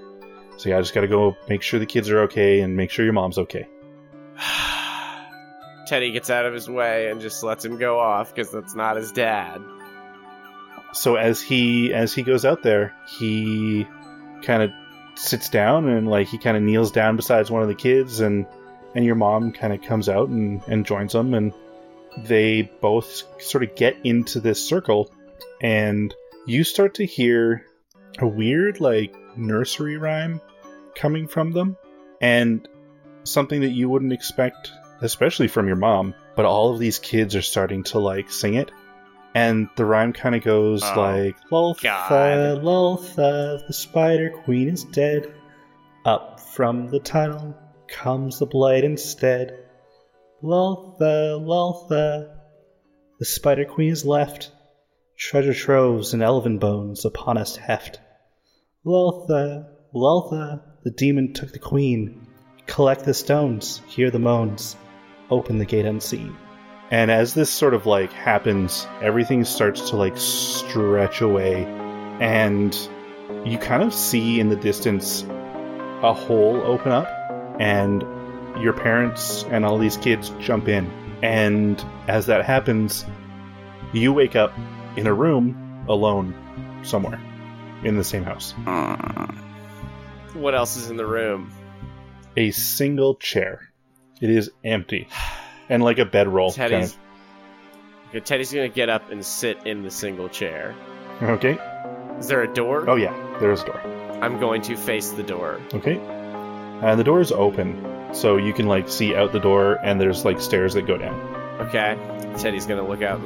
So 0.58 0.70
yeah, 0.70 0.78
I 0.78 0.82
just 0.82 0.94
gotta 0.94 1.08
go 1.08 1.36
make 1.50 1.62
sure 1.62 1.80
the 1.80 1.86
kids 1.86 2.10
are 2.10 2.22
okay 2.24 2.62
and 2.62 2.76
make 2.76 2.90
sure 2.90 3.06
your 3.06 3.14
mom's 3.14 3.38
okay. 3.38 3.68
Teddy 5.88 6.12
gets 6.12 6.30
out 6.30 6.46
of 6.46 6.54
his 6.54 6.70
way 6.70 7.10
and 7.10 7.22
just 7.22 7.44
lets 7.44 7.64
him 7.64 7.78
go 7.78 8.00
off 8.00 8.34
because 8.34 8.52
that's 8.52 8.76
not 8.76 8.98
his 8.98 9.12
dad. 9.12 9.62
So 10.94 11.16
as 11.16 11.42
he 11.42 11.94
as 11.94 12.14
he 12.14 12.24
goes 12.24 12.46
out 12.46 12.64
there, 12.64 12.94
he 13.20 13.86
kind 14.42 14.64
of 14.64 14.72
sits 15.16 15.50
down 15.50 15.88
and 15.88 16.08
like 16.08 16.28
he 16.28 16.38
kind 16.38 16.58
of 16.58 16.64
kneels 16.64 16.92
down 16.92 17.16
besides 17.16 17.52
one 17.52 17.62
of 17.62 17.68
the 17.68 17.76
kids 17.76 18.20
and 18.22 18.46
and 18.96 19.06
your 19.06 19.16
mom 19.16 19.52
kind 19.52 19.74
of 19.74 19.82
comes 19.82 20.10
out 20.10 20.30
and 20.30 20.62
and 20.68 20.86
joins 20.86 21.14
them 21.14 21.34
and 21.34 21.54
they 22.24 22.64
both 22.82 23.24
sort 23.42 23.64
of 23.64 23.76
get 23.76 23.98
into 24.04 24.40
this 24.40 24.64
circle 24.66 25.12
and 25.62 26.14
you 26.48 26.64
start 26.64 26.94
to 26.96 27.06
hear 27.06 27.66
a 28.20 28.28
weird 28.28 28.80
like 28.80 29.14
nursery 29.38 29.98
rhyme 29.98 30.40
coming 30.96 31.28
from 31.28 31.52
them 31.52 31.76
and 32.22 32.68
something 33.26 33.62
that 33.62 33.72
you 33.72 33.90
wouldn't 33.90 34.14
expect 34.14 34.72
especially 35.02 35.48
from 35.50 35.68
your 35.68 35.76
mom 35.76 36.14
but 36.36 36.46
all 36.46 36.72
of 36.74 36.80
these 36.80 37.00
kids 37.00 37.36
are 37.36 37.42
starting 37.42 37.84
to 37.84 38.00
like 38.00 38.32
sing 38.32 38.54
it 38.54 38.72
and 39.34 39.68
the 39.76 39.84
rhyme 39.84 40.14
kind 40.14 40.36
of 40.36 40.42
goes 40.42 40.82
Oh, 40.84 40.94
like 41.02 41.36
loltha 41.52 42.62
loltha 42.64 43.68
the 43.68 43.74
spider 43.74 44.30
queen 44.30 44.70
is 44.70 44.86
dead 44.86 45.34
up 46.06 46.40
from 46.40 46.88
the 46.88 47.00
tunnel 47.00 47.54
comes 47.88 48.40
the 48.40 48.46
blade 48.46 48.84
instead. 48.84 49.58
Loltha 50.44 51.40
loltha 51.40 52.36
the 53.18 53.26
spider 53.26 53.66
queen 53.66 53.92
is 53.92 54.06
left. 54.06 54.52
Treasure 55.18 55.54
troves 55.54 56.14
and 56.14 56.22
elven 56.22 56.60
bones 56.60 57.06
upon 57.06 57.38
us 57.38 57.56
heft. 57.56 58.00
Loltha 58.86 59.68
loltha 59.94 60.62
the 60.84 60.92
demon 60.92 61.34
took 61.34 61.52
the 61.52 61.60
queen. 61.60 62.28
Collect 62.68 63.06
the 63.06 63.14
stones. 63.14 63.82
Hear 63.88 64.12
the 64.12 64.20
moans. 64.20 64.76
Open 65.30 65.58
the 65.58 65.66
gate 65.66 65.86
unseen. 65.86 66.36
And 66.92 67.10
as 67.10 67.34
this 67.34 67.50
sort 67.50 67.74
of 67.74 67.86
like 67.86 68.12
happens, 68.12 68.88
everything 69.02 69.44
starts 69.44 69.90
to 69.90 69.96
like 69.96 70.18
stretch 70.18 71.22
away, 71.22 71.66
and 72.20 72.78
you 73.44 73.58
kind 73.58 73.82
of 73.82 73.94
see 73.94 74.40
in 74.40 74.50
the 74.50 74.56
distance 74.56 75.24
a 76.04 76.14
hole 76.14 76.62
open 76.64 76.92
up, 76.92 77.08
and 77.60 78.02
your 78.62 78.74
parents 78.74 79.44
and 79.46 79.66
all 79.66 79.78
these 79.78 79.98
kids 79.98 80.32
jump 80.40 80.68
in. 80.68 80.92
And 81.22 81.84
as 82.08 82.28
that 82.28 82.46
happens, 82.46 83.06
you 83.94 84.14
wake 84.14 84.36
up 84.36 84.54
in 84.96 85.08
a 85.08 85.14
room 85.14 85.86
alone 85.88 86.82
somewhere 86.84 87.20
in 87.84 87.98
the 87.98 88.04
same 88.04 88.24
house. 88.24 88.54
Uh, 88.66 89.32
what 90.34 90.56
else 90.56 90.76
is 90.78 90.90
in 90.90 90.98
the 90.98 91.06
room? 91.06 91.52
A 92.38 92.52
single 92.52 93.16
chair. 93.16 93.70
It 94.22 94.30
is 94.30 94.52
empty. 94.64 95.08
And 95.70 95.84
like 95.84 96.00
a 96.00 96.06
bedroll. 96.06 96.54
kind 96.54 96.72
Teddy's. 96.72 96.98
Okay, 98.10 98.20
Teddy's 98.20 98.54
gonna 98.54 98.70
get 98.70 98.90
up 98.90 99.10
and 99.12 99.26
sit 99.26 99.66
in 99.66 99.82
the 99.82 99.92
single 99.92 100.30
chair. 100.30 100.76
Okay. 101.22 101.58
Is 102.20 102.28
there 102.28 102.44
a 102.44 102.54
door? 102.54 102.90
Oh, 102.90 102.96
yeah. 102.96 103.14
There's 103.40 103.62
a 103.62 103.66
door. 103.66 103.80
I'm 104.22 104.40
going 104.40 104.62
to 104.64 104.78
face 104.78 105.12
the 105.12 105.24
door. 105.24 105.60
Okay. 105.74 105.96
And 106.82 107.00
the 107.00 107.04
door 107.04 107.22
is 107.22 107.32
open, 107.32 108.14
so 108.14 108.38
you 108.38 108.54
can 108.54 108.68
like 108.68 108.90
see 108.90 109.16
out 109.16 109.32
the 109.32 109.40
door, 109.40 109.76
and 109.84 110.00
there's 110.00 110.26
like 110.26 110.42
stairs 110.42 110.74
that 110.74 110.86
go 110.88 110.98
down. 110.98 111.16
Okay. 111.62 111.98
Teddy's 112.38 112.66
gonna 112.66 112.88
look 112.88 113.02
out 113.02 113.22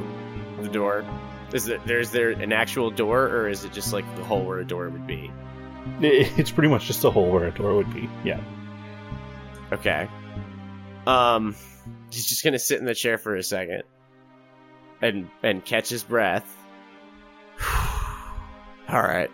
the 0.62 0.70
door. 0.70 1.06
Is 1.54 1.66
there 1.66 1.80
there's 1.86 2.12
there 2.12 2.30
an 2.30 2.54
actual 2.54 2.92
door 2.92 3.26
or 3.26 3.50
is 3.50 3.66
it 3.66 3.74
just 3.74 3.92
like 3.92 4.06
the 4.16 4.24
hole 4.24 4.46
where 4.46 4.60
a 4.60 4.66
door 4.66 4.90
would 4.90 5.08
be? 5.08 5.32
It's 6.02 6.52
pretty 6.52 6.70
much 6.70 6.86
just 6.86 7.04
a 7.04 7.10
hole 7.10 7.32
where 7.32 7.48
a 7.48 7.52
door 7.52 7.76
would 7.76 7.92
be. 7.94 8.10
Yeah. 8.24 8.42
Okay. 9.72 10.08
Um 11.08 11.56
he's 12.12 12.28
just 12.28 12.44
gonna 12.44 12.60
sit 12.60 12.80
in 12.80 12.86
the 12.86 12.94
chair 12.94 13.18
for 13.18 13.36
a 13.36 13.44
second. 13.44 13.84
And 15.02 15.30
and 15.42 15.66
catch 15.66 15.90
his 15.90 16.04
breath. 16.04 16.46
Alright. 18.90 19.32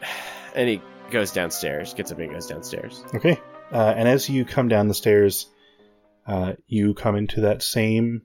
And 0.55 0.69
he 0.69 0.81
goes 1.11 1.31
downstairs, 1.31 1.93
gets 1.93 2.11
up 2.11 2.19
and 2.19 2.31
goes 2.31 2.47
downstairs. 2.47 3.03
Okay. 3.13 3.39
Uh, 3.71 3.93
and 3.97 4.07
as 4.07 4.29
you 4.29 4.45
come 4.45 4.67
down 4.67 4.87
the 4.87 4.93
stairs, 4.93 5.47
uh, 6.27 6.53
you 6.67 6.93
come 6.93 7.15
into 7.15 7.41
that 7.41 7.61
same 7.63 8.21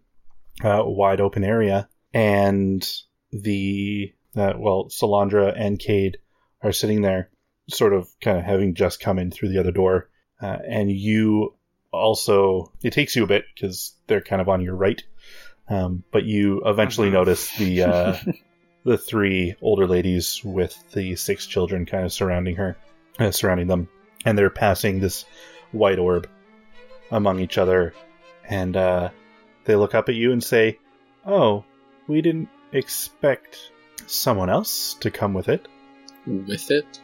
uh, 0.63 0.83
wide 0.85 1.21
open 1.21 1.45
area, 1.45 1.89
and 2.13 2.87
the 3.33 4.13
uh, 4.37 4.53
well, 4.57 4.87
Solandra 4.91 5.53
and 5.57 5.79
Cade 5.79 6.19
are 6.63 6.73
sitting 6.73 7.03
there, 7.03 7.31
sort 7.69 7.93
of 7.93 8.09
kind 8.21 8.39
of 8.39 8.45
having 8.45 8.75
just 8.75 9.01
come 9.01 9.19
in 9.19 9.31
through 9.31 9.49
the 9.49 9.59
other 9.59 9.73
door, 9.73 10.09
uh, 10.41 10.59
and 10.67 10.91
you 10.91 11.55
also 11.93 12.73
it 12.83 12.93
takes 12.93 13.17
you 13.17 13.25
a 13.25 13.29
bit 13.29 13.45
because 13.55 13.95
they're 14.07 14.21
kind 14.21 14.41
of 14.41 14.49
on 14.49 14.61
your 14.61 14.77
right, 14.77 15.03
um, 15.69 16.05
but 16.13 16.25
you 16.25 16.63
eventually 16.65 17.09
Mhm. 17.09 17.15
notice 17.15 17.57
the 17.57 17.83
uh, 17.83 18.17
the 18.85 18.99
three 18.99 19.55
older 19.61 19.87
ladies 19.87 20.41
with 20.45 20.77
the 20.93 21.17
six 21.17 21.47
children 21.47 21.87
kind 21.87 22.05
of 22.05 22.13
surrounding 22.13 22.57
her, 22.57 22.77
uh, 23.19 23.31
surrounding 23.31 23.67
them, 23.67 23.89
and 24.25 24.37
they're 24.37 24.51
passing 24.51 25.01
this 25.01 25.25
white 25.73 25.99
orb 25.99 26.29
among 27.11 27.41
each 27.41 27.59
other, 27.59 27.95
and 28.49 28.77
uh, 28.77 29.11
they 29.65 29.77
look 29.77 29.95
up 29.95 30.09
at 30.09 30.15
you 30.15 30.33
and 30.33 30.43
say, 30.43 30.79
"Oh, 31.27 31.65
we 32.07 32.23
didn't 32.23 32.49
expect 32.73 33.73
someone 34.07 34.51
else 34.51 34.95
to 35.01 35.11
come 35.11 35.35
with 35.35 35.49
it, 35.49 35.67
With 36.27 36.71
it? 36.71 37.01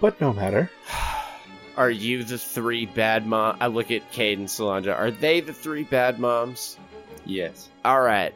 but 0.00 0.20
no 0.20 0.32
matter." 0.32 0.70
Are 1.76 1.90
you 1.90 2.24
the 2.24 2.38
three 2.38 2.86
bad 2.86 3.24
mom? 3.24 3.58
I 3.60 3.68
look 3.68 3.92
at 3.92 4.10
Cade 4.10 4.40
and 4.40 4.48
Solandra. 4.48 4.96
Are 4.96 5.12
they 5.12 5.40
the 5.40 5.52
three 5.52 5.84
bad 5.84 6.18
moms? 6.18 6.76
Yes. 7.24 7.68
All 7.84 8.00
right. 8.00 8.34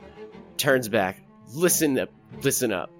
Turns 0.58 0.88
back. 0.88 1.20
Listen 1.52 1.98
up. 1.98 2.10
Listen 2.42 2.70
up. 2.72 2.90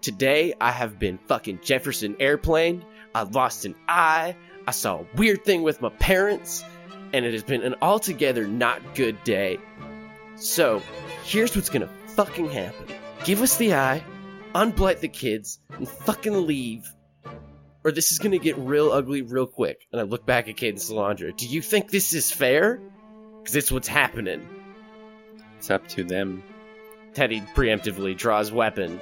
Today 0.00 0.54
I 0.60 0.70
have 0.70 1.00
been 1.00 1.18
fucking 1.26 1.60
Jefferson 1.64 2.14
airplane. 2.20 2.84
I 3.14 3.22
lost 3.22 3.64
an 3.64 3.74
eye. 3.88 4.36
I 4.66 4.70
saw 4.70 5.00
a 5.00 5.06
weird 5.16 5.44
thing 5.44 5.62
with 5.62 5.80
my 5.80 5.88
parents, 5.88 6.64
and 7.12 7.24
it 7.24 7.32
has 7.32 7.42
been 7.42 7.62
an 7.62 7.74
altogether 7.82 8.46
not 8.46 8.94
good 8.94 9.22
day. 9.24 9.58
So, 10.36 10.82
here's 11.24 11.54
what's 11.54 11.70
gonna 11.70 11.90
fucking 12.08 12.50
happen. 12.50 12.86
Give 13.24 13.42
us 13.42 13.56
the 13.56 13.74
eye, 13.74 14.02
unblight 14.54 15.00
the 15.00 15.08
kids, 15.08 15.58
and 15.70 15.88
fucking 15.88 16.46
leave. 16.46 16.86
Or 17.84 17.90
this 17.90 18.12
is 18.12 18.18
gonna 18.18 18.38
get 18.38 18.56
real 18.58 18.92
ugly 18.92 19.22
real 19.22 19.46
quick. 19.46 19.86
And 19.92 20.00
I 20.00 20.04
look 20.04 20.24
back 20.24 20.48
at 20.48 20.56
Cade 20.56 20.74
and 20.74 20.82
Solandra. 20.82 21.36
Do 21.36 21.46
you 21.46 21.60
think 21.60 21.90
this 21.90 22.14
is 22.14 22.30
fair? 22.30 22.80
Because 23.40 23.56
it's 23.56 23.72
what's 23.72 23.88
happening. 23.88 24.48
It's 25.58 25.70
up 25.70 25.86
to 25.88 26.04
them. 26.04 26.42
Teddy 27.14 27.40
preemptively 27.54 28.16
draws 28.16 28.50
weapon. 28.50 29.00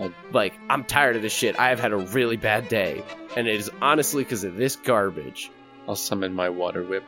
I'll- 0.00 0.12
Like, 0.32 0.54
I'm 0.68 0.84
tired 0.84 1.16
of 1.16 1.22
this 1.22 1.32
shit. 1.32 1.58
I 1.58 1.68
have 1.68 1.78
had 1.80 1.92
a 1.92 1.96
really 1.98 2.36
bad 2.36 2.68
day. 2.68 3.02
And 3.36 3.46
it 3.46 3.54
is 3.56 3.70
honestly 3.82 4.24
because 4.24 4.44
of 4.44 4.56
this 4.56 4.76
garbage. 4.76 5.50
I'll 5.86 5.96
summon 5.96 6.32
my 6.34 6.48
water 6.48 6.82
whip. 6.82 7.04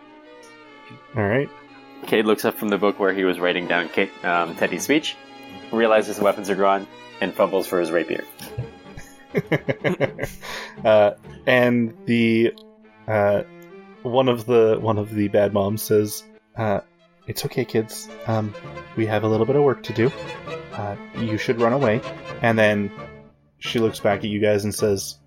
All 1.17 1.23
right. 1.27 1.49
Cade 2.07 2.27
looks 2.27 2.45
up 2.45 2.55
from 2.57 2.69
the 2.69 2.79
book 2.79 2.99
where 2.99 3.13
he 3.13 3.25
was 3.25 3.39
writing 3.39 3.67
down 3.69 3.89
Kate, 3.89 4.11
um, 4.25 4.55
Teddy's 4.57 4.83
speech, 4.83 5.17
realizes 5.71 6.17
the 6.17 6.25
weapons 6.25 6.51
are 6.51 6.57
gone, 6.57 6.87
and 7.21 7.33
fumbles 7.33 7.67
for 7.67 7.79
his 7.79 7.91
rapier. 7.93 8.25
uh, 10.85 11.13
and 11.47 11.95
the 12.07 12.53
uh, 13.07 13.43
one 14.03 14.29
of 14.29 14.47
the 14.47 14.79
one 14.81 14.99
of 14.99 15.15
the 15.15 15.29
bad 15.29 15.53
moms 15.55 15.83
says, 15.83 16.25
uh, 16.57 16.81
"It's 17.27 17.45
okay, 17.47 17.65
kids. 17.65 18.09
Um, 18.27 18.53
we 18.97 19.07
have 19.07 19.23
a 19.23 19.29
little 19.29 19.47
bit 19.47 19.57
of 19.57 19.63
work 19.63 19.83
to 19.85 19.93
do. 19.93 20.11
Uh, 20.73 20.97
you 21.19 21.39
should 21.39 21.61
run 21.61 21.73
away." 21.73 22.01
And 22.43 22.59
then 22.59 22.91
she 23.59 23.79
looks 23.79 24.01
back 24.01 24.19
at 24.19 24.25
you 24.25 24.41
guys 24.41 24.65
and 24.65 24.75
says, 24.75 25.19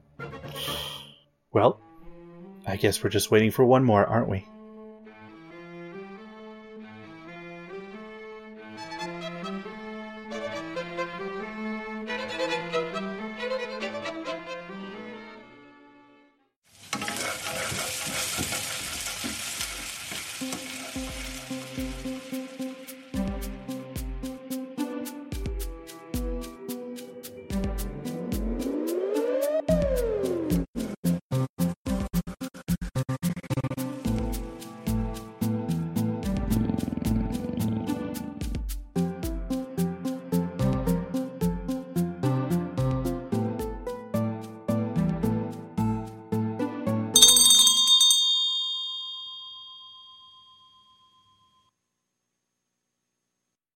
"Well, 1.51 1.80
I 2.67 2.76
guess 2.76 3.03
we're 3.03 3.09
just 3.09 3.31
waiting 3.31 3.51
for 3.51 3.63
one 3.65 3.84
more, 3.84 4.05
aren't 4.05 4.30
we?" 4.30 4.47